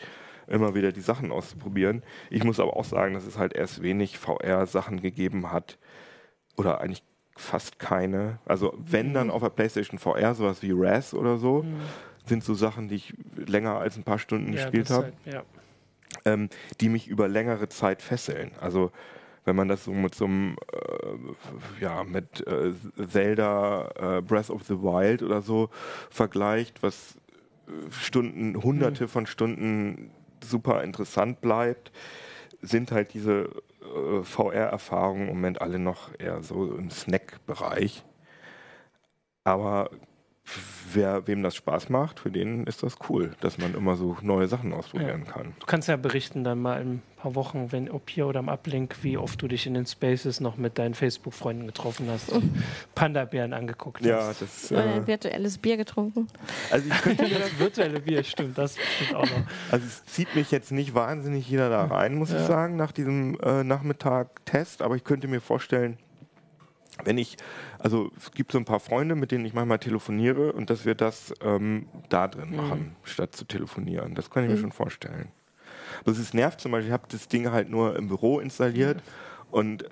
immer 0.47 0.75
wieder 0.75 0.93
die 0.93 1.01
Sachen 1.01 1.31
auszuprobieren. 1.31 2.03
Ich 2.31 2.43
muss 2.43 2.59
aber 2.59 2.77
auch 2.77 2.85
sagen, 2.85 3.15
dass 3.15 3.27
es 3.27 3.39
halt 3.39 3.53
erst 3.53 3.83
wenig 3.83 4.19
VR-Sachen 4.19 5.03
gegeben 5.03 5.53
hat. 5.53 5.79
Oder 6.57 6.81
eigentlich 6.81 7.03
fast 7.37 7.79
keine. 7.79 8.39
Also 8.45 8.75
wenn 8.79 9.15
dann 9.15 9.29
mhm. 9.29 9.33
auf 9.33 9.43
der 9.43 9.51
PlayStation 9.51 9.99
VR 9.99 10.35
sowas 10.35 10.63
wie 10.63 10.73
Raz 10.73 11.15
oder 11.15 11.39
so. 11.39 11.63
Mhm 11.63 11.81
sind 12.27 12.45
so 12.45 12.55
Sachen, 12.55 12.89
die 12.89 12.97
ich 12.97 13.15
länger 13.35 13.79
als 13.79 13.97
ein 13.97 14.05
paar 14.05 14.19
Stunden 14.19 14.53
ja, 14.53 14.63
gespielt 14.63 14.91
habe, 14.91 15.05
halt, 15.05 15.15
ja. 15.25 15.43
Ähm, 16.25 16.49
die 16.81 16.89
mich 16.89 17.09
über 17.09 17.29
längere 17.29 17.69
Zeit 17.69 18.03
fesseln. 18.03 18.53
Also 18.61 18.91
wenn 19.45 19.57
man 19.57 19.69
das 19.69 19.85
so 19.85 19.93
mit 19.93 20.15
so 20.15 20.27
einem, 20.27 20.57
äh, 20.73 21.83
ja, 21.83 22.05
mit 22.05 22.47
äh, 22.47 22.73
Zelda 23.09 24.19
äh, 24.19 24.23
Breath 24.23 24.51
of 24.51 24.63
the 24.65 24.81
Wild 24.83 25.23
oder 25.23 25.43
so 25.43 25.69
vergleicht, 26.11 26.83
was 26.83 27.17
äh, 27.67 27.91
Stunden, 27.91 28.63
hunderte 28.63 29.05
mhm. 29.05 29.09
von 29.09 29.27
Stunden 29.27 30.11
super 30.45 30.83
interessant 30.85 31.41
bleibt, 31.41 31.93
sind 32.61 32.93
halt 32.93 33.15
diese 33.15 33.49
äh, 33.81 34.23
VR-Erfahrungen 34.23 35.23
im 35.23 35.35
Moment 35.35 35.61
alle 35.61 35.79
noch 35.79 36.11
eher 36.19 36.43
so 36.43 36.75
im 36.77 36.91
Snack-Bereich. 36.91 38.05
Aber 39.45 39.91
wer, 40.93 41.27
wem 41.27 41.43
das 41.43 41.55
Spaß 41.57 41.89
macht, 41.89 42.21
für 42.21 42.31
den 42.31 42.65
ist 42.65 42.83
das 42.83 42.97
cool, 43.09 43.33
dass 43.41 43.59
man 43.59 43.75
immer 43.75 43.97
so 43.97 44.17
neue 44.23 44.49
Sachen 44.49 44.73
ausprobieren 44.73 45.25
ja. 45.27 45.33
kann. 45.33 45.55
Du 45.59 45.67
kannst 45.67 45.89
ja 45.89 45.97
berichten 45.97 46.45
dann 46.45 46.61
mal 46.61 46.81
in 46.81 46.89
ein 46.95 47.03
paar 47.17 47.35
Wochen, 47.35 47.71
wenn 47.71 47.91
ob 47.91 48.11
hier 48.11 48.27
oder 48.27 48.41
am 48.41 48.49
Ablink, 48.49 48.97
wie 49.03 49.17
oft 49.17 49.41
du 49.41 49.49
dich 49.49 49.67
in 49.67 49.75
den 49.75 49.87
Spaces 49.87 50.41
noch 50.41 50.57
mit 50.57 50.79
deinen 50.79 50.95
Facebook-Freunden 50.95 51.67
getroffen 51.67 52.09
hast 52.11 52.31
und 52.31 52.53
Panda-Bären 52.95 53.53
angeguckt 53.53 54.05
ja, 54.05 54.27
hast. 54.27 54.43
Das, 54.43 54.71
äh, 54.71 54.77
ein 54.77 55.07
virtuelles 55.07 55.59
Bier 55.59 55.77
getrunken. 55.77 56.27
Also 56.71 56.89
ich 56.89 57.03
könnte 57.03 57.23
mir 57.25 57.39
das 57.39 57.59
virtuelle 57.59 58.01
Bier, 58.01 58.23
stimmt, 58.25 58.59
das 58.59 58.77
stimmt 58.77 59.15
auch 59.15 59.25
noch. 59.27 59.43
Also 59.71 59.87
es 59.87 60.05
zieht 60.07 60.35
mich 60.35 60.51
jetzt 60.51 60.73
nicht 60.73 60.95
wahnsinnig 60.95 61.49
jeder 61.49 61.71
da 61.71 61.85
rein, 61.85 62.15
muss 62.15 62.31
ja. 62.31 62.41
ich 62.41 62.47
sagen, 62.47 62.77
nach 62.77 62.93
diesem 62.93 63.39
äh, 63.41 63.65
Nachmittag-Test, 63.65 64.83
aber 64.83 64.97
ich 64.97 65.05
könnte 65.05 65.29
mir 65.29 65.41
vorstellen, 65.41 65.99
wenn 67.05 67.19
ich, 67.19 67.37
also 67.79 68.11
es 68.17 68.31
gibt 68.33 68.53
so 68.53 68.59
ein 68.59 68.65
paar 68.65 68.81
Freunde, 68.81 69.15
mit 69.15 69.31
denen 69.31 69.45
ich 69.45 69.55
manchmal 69.55 69.79
telefoniere 69.79 70.53
und 70.53 70.71
dass 70.71 70.85
wir 70.85 70.95
das 70.95 71.33
ähm, 71.43 71.89
da 72.09 72.29
drin 72.29 72.51
mhm. 72.51 72.57
machen, 72.57 72.97
statt 73.05 73.35
zu 73.35 73.45
telefonieren. 73.45 74.15
Das 74.15 74.31
kann 74.31 74.45
ich 74.45 74.51
mhm. 74.51 74.57
mir 74.57 74.61
schon 74.61 74.73
vorstellen. 74.73 75.29
Aber 76.01 76.13
es 76.13 76.35
nervt 76.35 76.61
zum 76.61 76.73
Beispiel, 76.73 76.89
ich 76.89 76.93
habe 76.93 77.07
das 77.11 77.29
Ding 77.29 77.51
halt 77.51 77.69
nur 77.69 77.97
im 77.97 78.09
Büro 78.09 78.41
installiert 78.41 78.97
mhm. 78.97 79.03
und 79.51 79.85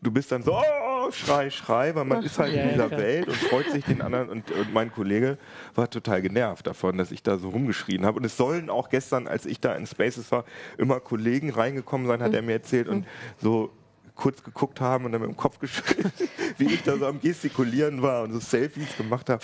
du 0.00 0.10
bist 0.10 0.30
dann 0.32 0.42
so, 0.42 0.56
oh, 0.56 1.10
schrei, 1.10 1.50
schrei, 1.50 1.94
weil 1.94 2.04
man 2.04 2.22
ist 2.22 2.38
halt 2.38 2.54
in 2.54 2.70
dieser 2.70 2.90
Welt 2.90 3.28
und 3.28 3.36
freut 3.36 3.70
sich 3.70 3.84
den 3.84 4.02
anderen. 4.02 4.28
Und, 4.28 4.50
und, 4.50 4.72
mein 4.72 4.92
Kollege 4.92 5.38
war 5.74 5.90
total 5.90 6.22
genervt 6.22 6.66
davon, 6.66 6.98
dass 6.98 7.10
ich 7.10 7.22
da 7.22 7.38
so 7.38 7.50
rumgeschrien 7.50 8.06
habe. 8.06 8.18
Und 8.18 8.24
es 8.24 8.36
sollen 8.36 8.70
auch 8.70 8.88
gestern, 8.88 9.26
als 9.26 9.46
ich 9.46 9.60
da 9.60 9.74
in 9.74 9.86
Spaces 9.86 10.30
war, 10.32 10.44
immer 10.76 11.00
Kollegen 11.00 11.50
reingekommen 11.50 12.06
sein, 12.06 12.22
hat 12.22 12.30
mhm. 12.30 12.36
er 12.36 12.42
mir 12.42 12.52
erzählt. 12.52 12.88
Und 12.88 13.06
so 13.40 13.70
kurz 14.18 14.42
geguckt 14.42 14.80
haben 14.80 15.04
und 15.04 15.12
dann 15.12 15.20
mit 15.20 15.30
dem 15.30 15.36
Kopf 15.36 15.58
geschüttelt, 15.60 16.12
wie 16.58 16.66
ich 16.66 16.82
da 16.82 16.96
so 16.96 17.06
am 17.06 17.20
Gestikulieren 17.20 18.02
war 18.02 18.24
und 18.24 18.32
so 18.32 18.40
Selfies 18.40 18.96
gemacht 18.96 19.30
habe. 19.30 19.42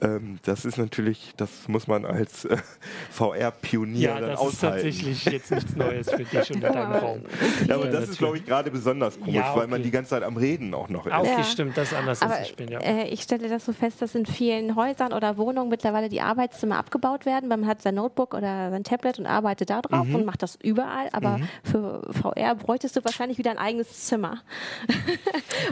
Ähm, 0.00 0.38
das 0.42 0.64
ist 0.64 0.78
natürlich, 0.78 1.34
das 1.36 1.68
muss 1.68 1.86
man 1.86 2.06
als 2.06 2.46
äh, 2.46 2.56
VR-Pionier 3.10 4.00
ja, 4.00 4.20
dann 4.20 4.30
das 4.30 4.40
aushalten. 4.40 4.88
ist 4.88 5.02
tatsächlich 5.02 5.24
jetzt 5.26 5.50
nichts 5.50 5.76
Neues 5.76 6.10
für 6.10 6.24
dich 6.24 6.50
und 6.50 6.62
deinen 6.62 6.92
Raum. 6.92 7.20
Ja, 7.68 7.74
aber 7.74 7.88
das 7.88 8.08
ist, 8.08 8.18
glaube 8.18 8.38
ich, 8.38 8.46
gerade 8.46 8.70
besonders 8.70 9.20
komisch, 9.20 9.34
ja, 9.34 9.50
okay. 9.50 9.60
weil 9.60 9.66
man 9.68 9.82
die 9.82 9.90
ganze 9.90 10.10
Zeit 10.10 10.22
am 10.22 10.38
Reden 10.38 10.72
auch 10.72 10.88
noch 10.88 11.06
ist. 11.06 11.12
Okay, 11.12 11.34
ja. 11.36 11.44
stimmt, 11.44 11.76
das 11.76 11.92
ist 11.92 11.98
anders 11.98 12.22
aber, 12.22 12.36
als 12.36 12.48
ich 12.48 12.56
bin, 12.56 12.68
ja. 12.68 12.80
Äh, 12.80 13.08
ich 13.08 13.20
stelle 13.20 13.50
das 13.50 13.66
so 13.66 13.74
fest, 13.74 14.00
dass 14.00 14.14
in 14.14 14.24
vielen 14.24 14.76
Häusern 14.76 15.12
oder 15.12 15.36
Wohnungen 15.36 15.68
mittlerweile 15.68 16.08
die 16.08 16.22
Arbeitszimmer 16.22 16.78
abgebaut 16.78 17.26
werden. 17.26 17.50
Man 17.50 17.66
hat 17.66 17.82
sein 17.82 17.96
Notebook 17.96 18.32
oder 18.32 18.70
sein 18.70 18.82
Tablet 18.82 19.18
und 19.18 19.26
arbeitet 19.26 19.68
da 19.68 19.82
drauf 19.82 20.06
mhm. 20.06 20.14
und 20.14 20.24
macht 20.24 20.42
das 20.42 20.56
überall. 20.62 21.10
Aber 21.12 21.36
mhm. 21.36 21.48
für 21.62 22.08
VR 22.12 22.54
bräuchtest 22.54 22.96
du 22.96 23.04
wahrscheinlich 23.04 23.36
wieder 23.36 23.50
ein 23.50 23.58
eigenes 23.58 24.05
Zimmer. 24.06 24.42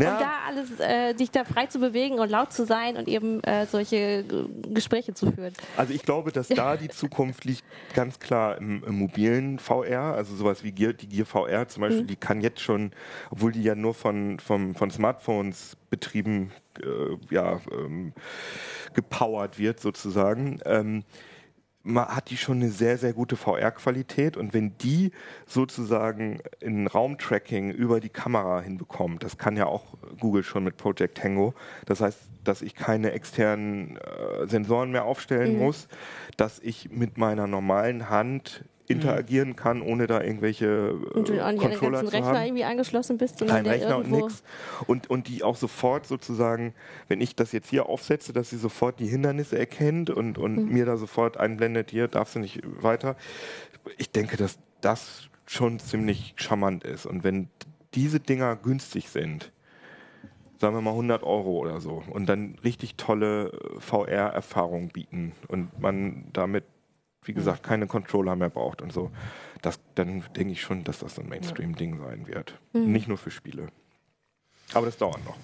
Ja. 0.01 0.15
und 0.15 0.21
da 0.21 0.33
alles, 0.49 0.81
äh, 0.81 1.15
dich 1.15 1.31
da 1.31 1.45
frei 1.45 1.67
zu 1.67 1.79
bewegen 1.79 2.19
und 2.19 2.29
laut 2.29 2.53
zu 2.53 2.67
sein 2.67 2.97
und 2.97 3.07
eben 3.07 3.43
äh, 3.45 3.67
solche 3.67 4.25
Gespräche 4.69 5.15
zu 5.15 5.31
führen. 5.31 5.53
Also 5.77 5.93
ich 5.93 6.03
glaube, 6.03 6.33
dass 6.33 6.49
da 6.49 6.77
die 6.77 6.89
Zukunft 7.05 7.45
liegt 7.45 7.63
ganz 7.95 8.19
klar 8.19 8.59
im, 8.59 8.83
im 8.83 8.99
mobilen 8.99 9.59
VR, 9.59 10.15
also 10.15 10.35
sowas 10.35 10.65
wie 10.65 10.73
Gear, 10.73 10.95
die 10.95 11.09
Gear 11.09 11.27
VR 11.27 11.69
zum 11.69 11.83
Beispiel, 11.83 12.03
mhm. 12.03 12.07
die 12.09 12.17
kann 12.17 12.41
jetzt 12.41 12.61
schon, 12.61 12.91
obwohl 13.31 13.53
die 13.53 13.63
ja 13.63 13.75
nur 13.75 13.95
von, 13.95 14.41
von, 14.41 14.75
von 14.75 14.91
Smartphones 14.91 15.77
betrieben, 15.91 16.51
äh, 16.83 17.35
ja, 17.35 17.61
ähm, 17.71 18.13
gepowert 18.95 19.59
wird 19.59 19.81
sozusagen, 19.81 20.61
ähm, 20.65 21.05
hat 21.85 22.31
die 22.31 22.37
schon 22.37 22.59
eine 22.59 22.71
sehr, 22.71 22.97
sehr 22.99 23.13
gute 23.13 23.37
VR-Qualität 23.37 24.37
und 24.37 24.55
wenn 24.55 24.77
die 24.79 25.13
sozusagen 25.47 26.41
in 26.61 26.87
Raumtracking 26.87 27.71
über 27.71 28.01
die 28.01 28.09
Kamera 28.09 28.61
hinbekommt, 28.61 29.23
das 29.23 29.37
kann 29.37 29.57
ja 29.57 29.67
auch 29.67 29.85
Google 30.19 30.43
schon 30.43 30.65
mit 30.65 30.77
Project 30.77 31.19
Tango, 31.19 31.55
das 31.87 32.01
heißt, 32.01 32.19
dass 32.43 32.63
ich 32.63 32.75
keine 32.75 33.13
externen 33.13 33.97
äh, 33.99 34.47
Sensoren 34.47 34.91
mehr 34.91 35.05
aufstellen 35.05 35.55
mhm. 35.55 35.61
muss, 35.61 35.89
dass 36.37 36.59
ich 36.59 36.91
mit 36.91 37.19
meiner 37.19 37.47
normalen 37.47 38.09
Hand 38.09 38.65
interagieren 38.87 39.57
kann, 39.57 39.81
ohne 39.81 40.07
da 40.07 40.21
irgendwelche 40.21 40.67
äh, 40.67 41.19
und 41.19 41.29
du 41.29 41.43
an 41.43 41.57
Controller 41.57 42.03
den 42.03 42.09
zu 42.09 42.13
Rechner 42.13 42.29
haben. 42.29 42.45
irgendwie 42.45 42.65
angeschlossen 42.65 43.17
bist. 43.17 43.41
Und 43.41 43.49
Kein 43.49 43.67
Rechner 43.67 43.99
und 43.99 44.11
nichts. 44.11 44.43
Und, 44.87 45.09
und 45.09 45.29
die 45.29 45.43
auch 45.43 45.57
sofort 45.57 46.07
sozusagen, 46.07 46.75
wenn 47.09 47.21
ich 47.21 47.35
das 47.35 47.53
jetzt 47.53 47.71
hier 47.71 47.87
aufsetze, 47.87 48.33
dass 48.33 48.51
sie 48.51 48.59
sofort 48.59 49.01
die 49.01 49.07
Hindernisse 49.07 49.59
erkennt 49.59 50.11
und, 50.11 50.37
und 50.37 50.57
mhm. 50.57 50.73
mir 50.73 50.85
da 50.85 50.97
sofort 50.97 51.39
einblendet, 51.39 51.91
hier 51.91 52.09
darfst 52.09 52.35
du 52.35 52.41
nicht 52.41 52.61
weiter. 52.65 53.17
Ich 53.97 54.11
denke, 54.11 54.37
dass 54.37 54.59
das 54.81 55.29
schon 55.47 55.79
ziemlich 55.79 56.35
charmant 56.37 56.85
ist. 56.85 57.07
Und 57.07 57.25
wenn 57.25 57.49
diese 57.95 58.21
Dinger 58.21 58.57
günstig 58.57 59.09
sind, 59.09 59.51
sagen 60.59 60.75
wir 60.77 60.81
mal 60.81 60.91
100 60.91 61.23
Euro 61.23 61.59
oder 61.59 61.81
so, 61.81 62.03
und 62.11 62.27
dann 62.27 62.57
richtig 62.65 62.97
tolle 62.97 63.53
VR-Erfahrungen 63.79 64.89
bieten 64.89 65.33
und 65.49 65.79
man 65.81 66.27
damit 66.33 66.65
wie 67.25 67.33
gesagt, 67.33 67.63
keine 67.63 67.87
Controller 67.87 68.37
mehr 68.37 68.51
braucht 68.51 68.83
und 68.83 68.93
so, 68.93 69.11
das, 69.63 69.81
dann 69.95 70.25
denke 70.37 70.53
ich 70.53 70.61
schon, 70.61 70.85
dass 70.85 70.99
das 70.99 71.19
ein 71.19 71.29
Mainstream-Ding 71.29 71.99
sein 71.99 72.27
wird. 72.27 72.59
Mhm. 72.73 72.93
Nicht 72.93 73.09
nur 73.09 73.19
für 73.19 73.31
Spiele. 73.31 73.69
Aber 74.73 74.87
das 74.87 74.97
dauert 74.97 75.25
noch. 75.25 75.37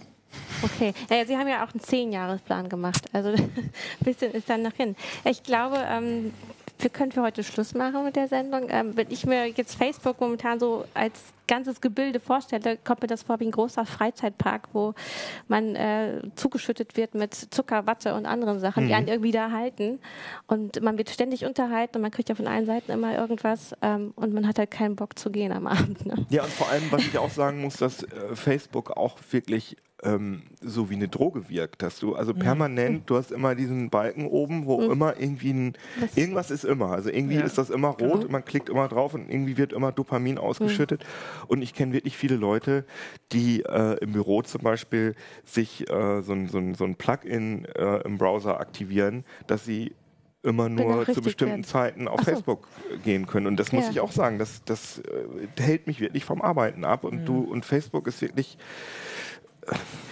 Okay, 0.62 0.93
naja, 1.09 1.24
Sie 1.26 1.37
haben 1.37 1.49
ja 1.49 1.64
auch 1.64 1.72
einen 1.72 1.81
Zehnjahresplan 1.81 2.68
gemacht, 2.68 3.07
also 3.12 3.31
ein 3.33 3.72
bisschen 4.01 4.33
ist 4.33 4.49
dann 4.49 4.62
noch 4.62 4.74
hin. 4.74 4.95
Ich 5.24 5.43
glaube, 5.43 5.78
ähm, 5.89 6.33
wir 6.83 6.91
können 6.91 7.12
für 7.12 7.22
heute 7.22 7.45
Schluss 7.45 7.74
machen 7.74 8.05
mit 8.05 8.16
der 8.16 8.28
Sendung. 8.28 8.66
Ähm, 8.68 8.97
wenn 8.97 9.11
ich 9.11 9.26
mir 9.26 9.47
jetzt 9.47 9.74
Facebook 9.74 10.20
momentan 10.20 10.59
so 10.59 10.85
als 10.95 11.20
ganzes 11.47 11.81
Gebilde 11.81 12.20
vorstelle, 12.20 12.76
kommt 12.76 13.03
mir 13.03 13.09
das 13.09 13.24
vor 13.24 13.41
wie 13.41 13.47
ein 13.47 13.51
großer 13.51 13.85
Freizeitpark, 13.85 14.68
wo 14.72 14.95
man 15.49 15.74
äh, 15.74 16.22
zugeschüttet 16.37 16.97
wird 16.97 17.14
mit 17.14 17.35
Zucker, 17.35 17.87
Watte 17.87 18.14
und 18.14 18.24
anderen 18.24 18.61
Sachen, 18.61 18.85
mhm. 18.85 18.89
die 18.89 18.95
einen 18.95 19.09
irgendwie 19.09 19.33
da 19.33 19.51
halten. 19.51 19.99
Und 20.47 20.81
man 20.81 20.97
wird 20.97 21.11
ständig 21.11 21.45
unterhalten 21.45 21.97
und 21.97 22.03
man 22.03 22.12
kriegt 22.12 22.28
ja 22.28 22.35
von 22.35 22.47
allen 22.47 22.66
Seiten 22.66 22.93
immer 22.93 23.16
irgendwas 23.16 23.74
ähm, 23.83 24.12
und 24.14 24.33
man 24.33 24.47
hat 24.47 24.59
halt 24.59 24.70
keinen 24.70 24.97
Bock 24.97 25.18
zu 25.18 25.31
gehen 25.31 25.53
am 25.53 25.66
Abend. 25.66 26.07
Ne? 26.07 26.26
Ja, 26.31 26.45
und 26.45 26.53
vor 26.53 26.68
allem, 26.68 26.85
was 26.91 27.03
ich 27.03 27.18
auch 27.18 27.31
sagen 27.31 27.61
muss, 27.61 27.76
dass 27.76 28.05
äh, 28.05 28.37
Facebook 28.37 28.93
auch 28.93 29.18
wirklich 29.31 29.76
ähm, 30.03 30.42
so 30.61 30.90
wie 30.90 30.94
eine 30.94 31.09
Droge 31.09 31.48
wirkt, 31.48 31.82
dass 31.82 31.98
du 31.98 32.14
also 32.14 32.34
permanent, 32.34 33.09
du 33.09 33.16
hast 33.16 33.32
immer 33.32 33.55
diesen 33.55 33.90
Balken 33.90 34.26
oben, 34.26 34.66
wo 34.66 34.80
mhm. 34.80 34.90
immer 34.90 35.18
irgendwie 35.18 35.53
ein, 35.53 35.72
irgendwas 36.14 36.51
ist 36.51 36.64
immer, 36.64 36.90
also 36.90 37.11
irgendwie 37.11 37.36
ja. 37.36 37.42
ist 37.42 37.59
das 37.59 37.70
immer 37.70 37.88
rot, 37.88 38.20
genau. 38.20 38.32
man 38.32 38.44
klickt 38.44 38.68
immer 38.68 38.88
drauf 38.88 39.14
und 39.14 39.30
irgendwie 39.30 39.57
wird 39.57 39.72
immer 39.72 39.92
Dopamin 39.92 40.38
ausgeschüttet 40.38 41.03
mhm. 41.03 41.44
und 41.48 41.62
ich 41.62 41.74
kenne 41.74 41.92
wirklich 41.92 42.16
viele 42.16 42.36
Leute, 42.36 42.84
die 43.32 43.62
äh, 43.62 43.98
im 44.01 44.12
Büro 44.12 44.42
zum 44.42 44.62
Beispiel 44.62 45.14
sich 45.44 45.88
äh, 45.90 46.22
so 46.22 46.32
ein, 46.32 46.48
so 46.48 46.59
ein, 46.59 46.74
so 46.74 46.84
ein 46.84 46.96
Plugin 46.96 47.64
äh, 47.76 48.03
im 48.03 48.18
Browser 48.18 48.61
aktivieren, 48.61 49.24
dass 49.46 49.64
sie 49.64 49.92
immer 50.42 50.68
nur 50.68 51.05
zu 51.07 51.20
bestimmten 51.20 51.53
werden. 51.53 51.64
Zeiten 51.64 52.09
auf 52.09 52.20
so. 52.20 52.24
Facebook 52.24 52.68
gehen 53.05 53.26
können. 53.26 53.46
Und 53.46 53.59
das 53.59 53.72
muss 53.72 53.84
ja. 53.84 53.90
ich 53.90 54.01
auch 54.01 54.12
sagen, 54.12 54.38
das, 54.38 54.64
das 54.64 55.01
äh, 55.01 55.61
hält 55.61 55.86
mich 55.86 56.01
wirklich 56.01 56.24
vom 56.24 56.40
Arbeiten 56.40 56.84
ab. 56.84 57.05
Und 57.05 57.22
mhm. 57.22 57.26
du 57.26 57.40
und 57.40 57.64
Facebook 57.64 58.07
ist 58.07 58.22
wirklich 58.22 58.57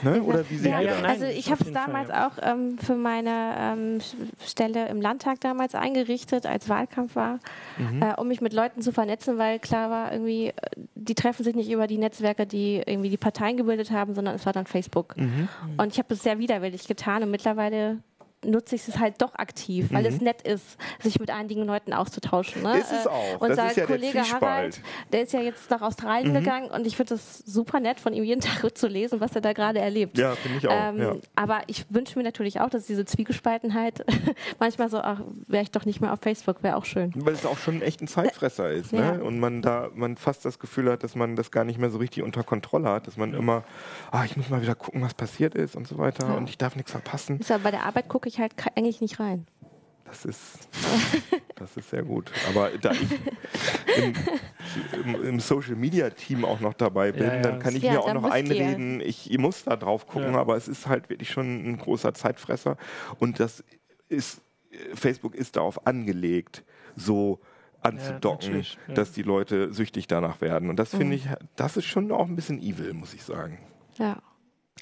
Ne? 0.02 0.22
Oder 0.22 0.48
wie 0.48 0.56
Sie 0.58 0.68
ja, 0.68 0.80
ja, 0.80 0.94
Also 1.02 1.24
ich 1.24 1.50
habe 1.50 1.64
es 1.64 1.72
damals 1.72 2.08
Fall, 2.08 2.16
ja. 2.16 2.28
auch 2.28 2.38
ähm, 2.40 2.78
für 2.78 2.94
meine 2.94 3.54
ähm, 3.58 3.98
Stelle 4.44 4.88
im 4.88 5.00
Landtag 5.00 5.40
damals 5.40 5.74
eingerichtet, 5.74 6.46
als 6.46 6.68
Wahlkampf 6.68 7.16
war, 7.16 7.40
mhm. 7.78 8.02
äh, 8.02 8.14
um 8.14 8.28
mich 8.28 8.40
mit 8.40 8.52
Leuten 8.52 8.80
zu 8.80 8.92
vernetzen, 8.92 9.38
weil 9.38 9.58
klar 9.58 9.90
war 9.90 10.12
irgendwie, 10.12 10.48
äh, 10.48 10.52
die 10.94 11.14
treffen 11.14 11.42
sich 11.42 11.54
nicht 11.54 11.70
über 11.70 11.86
die 11.86 11.98
Netzwerke, 11.98 12.46
die 12.46 12.82
irgendwie 12.84 13.10
die 13.10 13.16
Parteien 13.16 13.56
gebildet 13.56 13.90
haben, 13.90 14.14
sondern 14.14 14.34
es 14.34 14.46
war 14.46 14.52
dann 14.52 14.66
Facebook. 14.66 15.16
Mhm. 15.16 15.48
Und 15.76 15.92
ich 15.92 15.98
habe 15.98 16.14
es 16.14 16.22
sehr 16.22 16.38
widerwillig 16.38 16.86
getan 16.86 17.22
und 17.22 17.30
mittlerweile 17.30 17.98
nutze 18.44 18.76
ich 18.76 18.86
es 18.86 18.98
halt 18.98 19.20
doch 19.20 19.34
aktiv, 19.34 19.88
weil 19.90 20.02
mhm. 20.02 20.08
es 20.08 20.20
nett 20.20 20.42
ist, 20.42 20.76
sich 21.00 21.18
mit 21.18 21.30
einigen 21.30 21.64
Leuten 21.64 21.92
auszutauschen. 21.92 22.62
Ne? 22.62 22.78
Ist 22.78 22.92
es 22.92 23.06
äh, 23.06 23.08
auch. 23.08 23.40
Unser 23.40 23.56
das 23.56 23.70
ist 23.72 23.76
ja 23.76 23.86
Kollege 23.86 24.12
der 24.12 24.30
Harald, 24.30 24.80
der 25.12 25.22
ist 25.22 25.32
ja 25.32 25.40
jetzt 25.40 25.70
nach 25.70 25.82
Australien 25.82 26.32
mhm. 26.32 26.38
gegangen 26.38 26.70
und 26.70 26.86
ich 26.86 26.96
finde 26.96 27.14
es 27.14 27.38
super 27.38 27.80
nett, 27.80 28.00
von 28.00 28.12
ihm 28.12 28.24
jeden 28.24 28.40
Tag 28.62 28.76
zu 28.76 28.86
lesen, 28.86 29.20
was 29.20 29.34
er 29.34 29.40
da 29.40 29.52
gerade 29.52 29.80
erlebt. 29.80 30.18
Ja, 30.18 30.34
finde 30.34 30.58
ich 30.58 30.68
auch. 30.68 30.72
Ähm, 30.72 30.98
ja. 30.98 31.16
Aber 31.34 31.62
ich 31.66 31.86
wünsche 31.90 32.18
mir 32.18 32.24
natürlich 32.24 32.60
auch, 32.60 32.70
dass 32.70 32.86
diese 32.86 33.04
Zwiegespaltenheit 33.04 34.04
manchmal 34.58 34.88
so, 34.88 34.98
ach, 34.98 35.20
wäre 35.46 35.62
ich 35.62 35.70
doch 35.70 35.84
nicht 35.84 36.00
mehr 36.00 36.12
auf 36.12 36.20
Facebook, 36.20 36.62
wäre 36.62 36.76
auch 36.76 36.84
schön. 36.84 37.12
Weil 37.16 37.34
es 37.34 37.44
auch 37.44 37.58
schon 37.58 37.82
echt 37.82 38.00
ein 38.00 38.08
Zeitfresser 38.08 38.70
ist, 38.70 38.92
ne? 38.92 39.18
Ja. 39.18 39.24
Und 39.24 39.40
man 39.40 39.62
da, 39.62 39.88
man 39.94 40.16
fast 40.16 40.44
das 40.44 40.58
Gefühl 40.58 40.90
hat, 40.90 41.02
dass 41.02 41.14
man 41.14 41.36
das 41.36 41.50
gar 41.50 41.64
nicht 41.64 41.78
mehr 41.78 41.90
so 41.90 41.98
richtig 41.98 42.22
unter 42.22 42.44
Kontrolle 42.44 42.88
hat, 42.88 43.06
dass 43.06 43.16
man 43.16 43.32
ja. 43.32 43.38
immer, 43.38 43.64
ah, 44.10 44.24
ich 44.24 44.36
muss 44.36 44.48
mal 44.48 44.62
wieder 44.62 44.74
gucken, 44.74 45.02
was 45.02 45.14
passiert 45.14 45.54
ist 45.54 45.74
und 45.76 45.88
so 45.88 45.98
weiter 45.98 46.36
und 46.36 46.48
ich 46.48 46.58
darf 46.58 46.76
nichts 46.76 46.92
verpassen. 46.92 47.40
Ist 47.40 47.50
ja 47.50 47.58
bei 47.58 47.70
der 47.70 47.84
Arbeit 47.84 48.08
gucke 48.08 48.27
ich 48.28 48.38
halt 48.38 48.54
eigentlich 48.76 49.00
nicht 49.00 49.20
rein. 49.20 49.46
Das 50.04 50.24
ist, 50.24 50.68
das 51.56 51.76
ist 51.76 51.90
sehr 51.90 52.02
gut. 52.02 52.32
Aber 52.48 52.70
da 52.80 52.92
ich 52.92 53.10
im, 53.96 54.14
im, 55.04 55.24
im 55.24 55.40
Social 55.40 55.76
Media 55.76 56.08
Team 56.10 56.44
auch 56.44 56.60
noch 56.60 56.72
dabei 56.72 57.12
bin, 57.12 57.26
ja, 57.26 57.34
ja. 57.34 57.42
dann 57.42 57.58
kann 57.58 57.76
ich 57.76 57.82
ja, 57.82 57.92
mir 57.92 58.00
auch 58.00 58.14
noch 58.14 58.24
einreden, 58.24 59.00
ich, 59.00 59.30
ich, 59.30 59.38
muss 59.38 59.64
da 59.64 59.76
drauf 59.76 60.06
gucken, 60.06 60.34
aber 60.34 60.56
es 60.56 60.66
ist 60.66 60.86
halt 60.86 61.10
wirklich 61.10 61.30
schon 61.30 61.66
ein 61.66 61.78
großer 61.78 62.14
Zeitfresser. 62.14 62.78
Und 63.18 63.38
das 63.38 63.62
ist, 64.08 64.40
Facebook 64.94 65.34
ist 65.34 65.56
darauf 65.56 65.86
angelegt, 65.86 66.64
so 66.96 67.40
anzudocken, 67.80 68.66
dass 68.94 69.12
die 69.12 69.22
Leute 69.22 69.72
süchtig 69.72 70.06
danach 70.06 70.40
werden. 70.40 70.70
Und 70.70 70.78
das 70.78 70.90
finde 70.90 71.06
mhm. 71.06 71.12
ich, 71.12 71.28
das 71.56 71.76
ist 71.76 71.84
schon 71.84 72.10
auch 72.12 72.26
ein 72.26 72.34
bisschen 72.34 72.60
evil, 72.60 72.94
muss 72.94 73.14
ich 73.14 73.22
sagen. 73.24 73.58
Ja. 73.98 74.22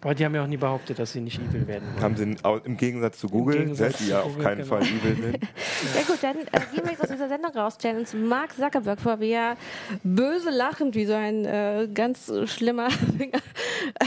Aber 0.03 0.15
die 0.15 0.25
haben 0.25 0.35
ja 0.35 0.43
auch 0.43 0.47
nie 0.47 0.57
behauptet, 0.57 0.99
dass 0.99 1.13
sie 1.13 1.21
nicht 1.21 1.41
evil 1.41 1.67
werden 1.67 1.89
wollen. 1.93 2.03
Haben 2.03 2.17
sie 2.17 2.37
im 2.65 2.77
Gegensatz 2.77 3.19
zu 3.19 3.29
Google, 3.29 3.59
Gegensatz 3.59 3.99
die 3.99 4.09
ja 4.09 4.23
auf 4.23 4.39
keinen 4.39 4.59
genau. 4.59 4.69
Fall 4.69 4.83
evil 4.83 5.17
sind. 5.23 5.39
Ja 5.95 6.03
gut, 6.03 6.23
dann 6.23 6.37
äh, 6.39 6.75
gehen 6.75 6.85
wir 6.85 6.93
jetzt 6.93 7.03
aus 7.03 7.11
dieser 7.11 7.29
Sendung 7.29 7.53
rausstellen 7.53 7.99
uns 7.99 8.15
Mark 8.15 8.55
Zuckerberg 8.57 9.01
vor, 9.01 9.21
wie 9.21 9.33
er 9.33 9.57
böse 10.03 10.51
lachend 10.51 10.95
wie 10.95 11.07
so 11.07 11.13
ein 11.13 11.45
äh, 11.45 11.89
ganz 11.93 12.33
schlimmer 12.47 12.91
Finger 12.91 13.41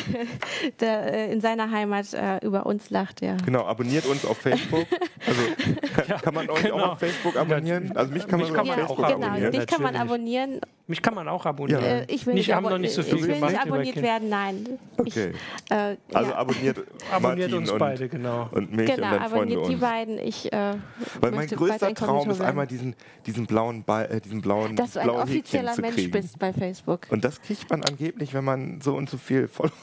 der, 0.80 1.14
äh, 1.14 1.32
in 1.32 1.42
seiner 1.42 1.72
Heimat 1.72 2.14
äh, 2.14 2.46
über 2.46 2.66
uns 2.66 2.90
lacht. 2.90 3.22
Ja. 3.22 3.38
Genau, 3.46 3.66
abonniert 3.66 4.06
uns 4.06 4.26
auf 4.26 4.38
Facebook. 4.38 4.86
Also 5.26 5.42
kann, 5.96 6.06
ja, 6.08 6.18
kann 6.18 6.34
man 6.34 6.50
euch 6.50 6.64
genau. 6.64 6.78
auch 6.78 6.92
auf 6.94 7.00
Facebook 7.00 7.36
abonnieren? 7.36 7.96
Also 7.96 8.12
mich 8.12 8.28
kann 8.28 8.40
man, 8.40 8.50
mich 8.50 8.58
kann 8.58 8.68
man 8.68 8.82
auch 8.82 9.00
abonnieren. 9.00 9.36
Genau, 9.36 9.50
dich 9.52 9.68
kann 9.68 9.82
man 9.82 9.96
abonnieren. 9.96 10.62
Mich 10.90 11.04
kann 11.04 11.14
man 11.14 11.28
auch 11.28 11.46
abonnieren. 11.46 11.84
Ja. 11.84 11.90
Äh, 12.00 12.06
ich 12.08 12.26
will 12.26 12.34
nicht, 12.34 12.52
haben 12.52 12.64
noch 12.64 12.80
nicht 12.80 12.96
so 12.96 13.04
viel 13.04 13.18
ich 13.18 13.22
will 13.22 13.36
gemacht, 13.36 13.52
nicht 13.52 13.62
abonniert 13.62 14.02
werden, 14.02 14.28
nein. 14.28 14.80
Okay. 14.98 15.34
Ich, 15.34 15.72
äh, 15.72 15.98
also 16.12 16.32
ja. 16.32 16.36
abonniert, 16.36 16.84
abonniert 17.12 17.54
uns 17.54 17.72
beide, 17.78 18.10
genau. 18.10 18.50
Und 18.52 18.76
mich 18.76 18.88
genau, 18.88 19.08
und 19.08 19.14
dann 19.14 19.22
abonniert 19.22 19.68
die 19.68 19.76
beiden. 19.76 20.18
Ich, 20.18 20.52
äh, 20.52 20.74
Weil 21.22 21.32
mein 21.32 21.48
größter 21.48 21.94
Traum 21.94 22.32
ist 22.32 22.42
einmal 22.42 22.66
diesen, 22.66 22.96
diesen 23.28 23.46
blauen 23.46 23.84
Ball, 23.84 24.10
äh, 24.10 24.20
diesen 24.20 24.42
blauen 24.42 24.76
Dass 24.76 24.94
du 24.94 25.02
ein 25.02 25.12
offizieller 25.12 25.80
Mensch 25.80 26.10
bist 26.10 26.40
bei 26.40 26.52
Facebook. 26.52 27.06
Und 27.12 27.24
das 27.24 27.40
kriegt 27.40 27.70
man 27.70 27.84
angeblich, 27.84 28.34
wenn 28.34 28.44
man 28.44 28.82
so 28.82 28.96
und 28.96 29.12
so 29.12 29.18
viel 29.18 29.48
Follower 29.48 29.74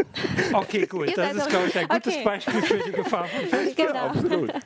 Okay, 0.52 0.86
gut. 0.86 1.16
Das 1.16 1.34
ist, 1.34 1.48
glaube 1.48 1.68
ich, 1.68 1.78
ein 1.78 1.88
gutes 1.88 2.14
okay. 2.14 2.24
Beispiel 2.24 2.62
für 2.62 2.78
die 2.78 2.92
Gefahr 2.92 3.24
von 3.26 3.46
Facebook. 3.48 3.76
Genau. 3.76 3.94
Ja, 3.94 4.06
absolut. 4.06 4.52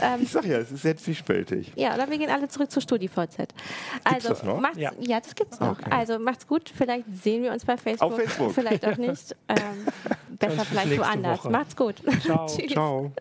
Ähm, 0.00 0.22
ich 0.22 0.30
sag 0.30 0.46
ja, 0.46 0.58
es 0.58 0.72
ist 0.72 0.82
sehr 0.82 0.96
zwiespältig. 0.96 1.72
Ja, 1.76 1.94
oder 1.94 2.08
wir 2.08 2.16
gehen 2.16 2.30
alle 2.30 2.48
zurück 2.48 2.70
zur 2.70 2.80
StudiVZ. 2.80 3.48
Also, 4.02 4.30
das 4.30 4.42
noch? 4.42 4.58
Macht's, 4.58 4.78
ja. 4.78 4.90
ja, 4.98 5.20
das 5.20 5.34
gibt's 5.34 5.60
noch. 5.60 5.78
Okay. 5.78 5.90
Also 5.90 6.18
macht's 6.18 6.46
gut. 6.46 6.72
Vielleicht 6.74 7.04
sehen 7.22 7.42
wir 7.42 7.52
uns 7.52 7.64
bei 7.64 7.76
Facebook. 7.76 8.12
Auf 8.12 8.18
Facebook. 8.18 8.52
Vielleicht 8.52 8.86
auch 8.86 8.96
nicht. 8.96 9.36
Ähm, 9.48 9.56
besser 10.38 10.64
vielleicht 10.64 10.98
woanders. 10.98 11.38
Woche. 11.38 11.50
Macht's 11.50 11.76
gut. 11.76 11.96
Ciao. 12.22 12.46
Ciao. 12.46 13.12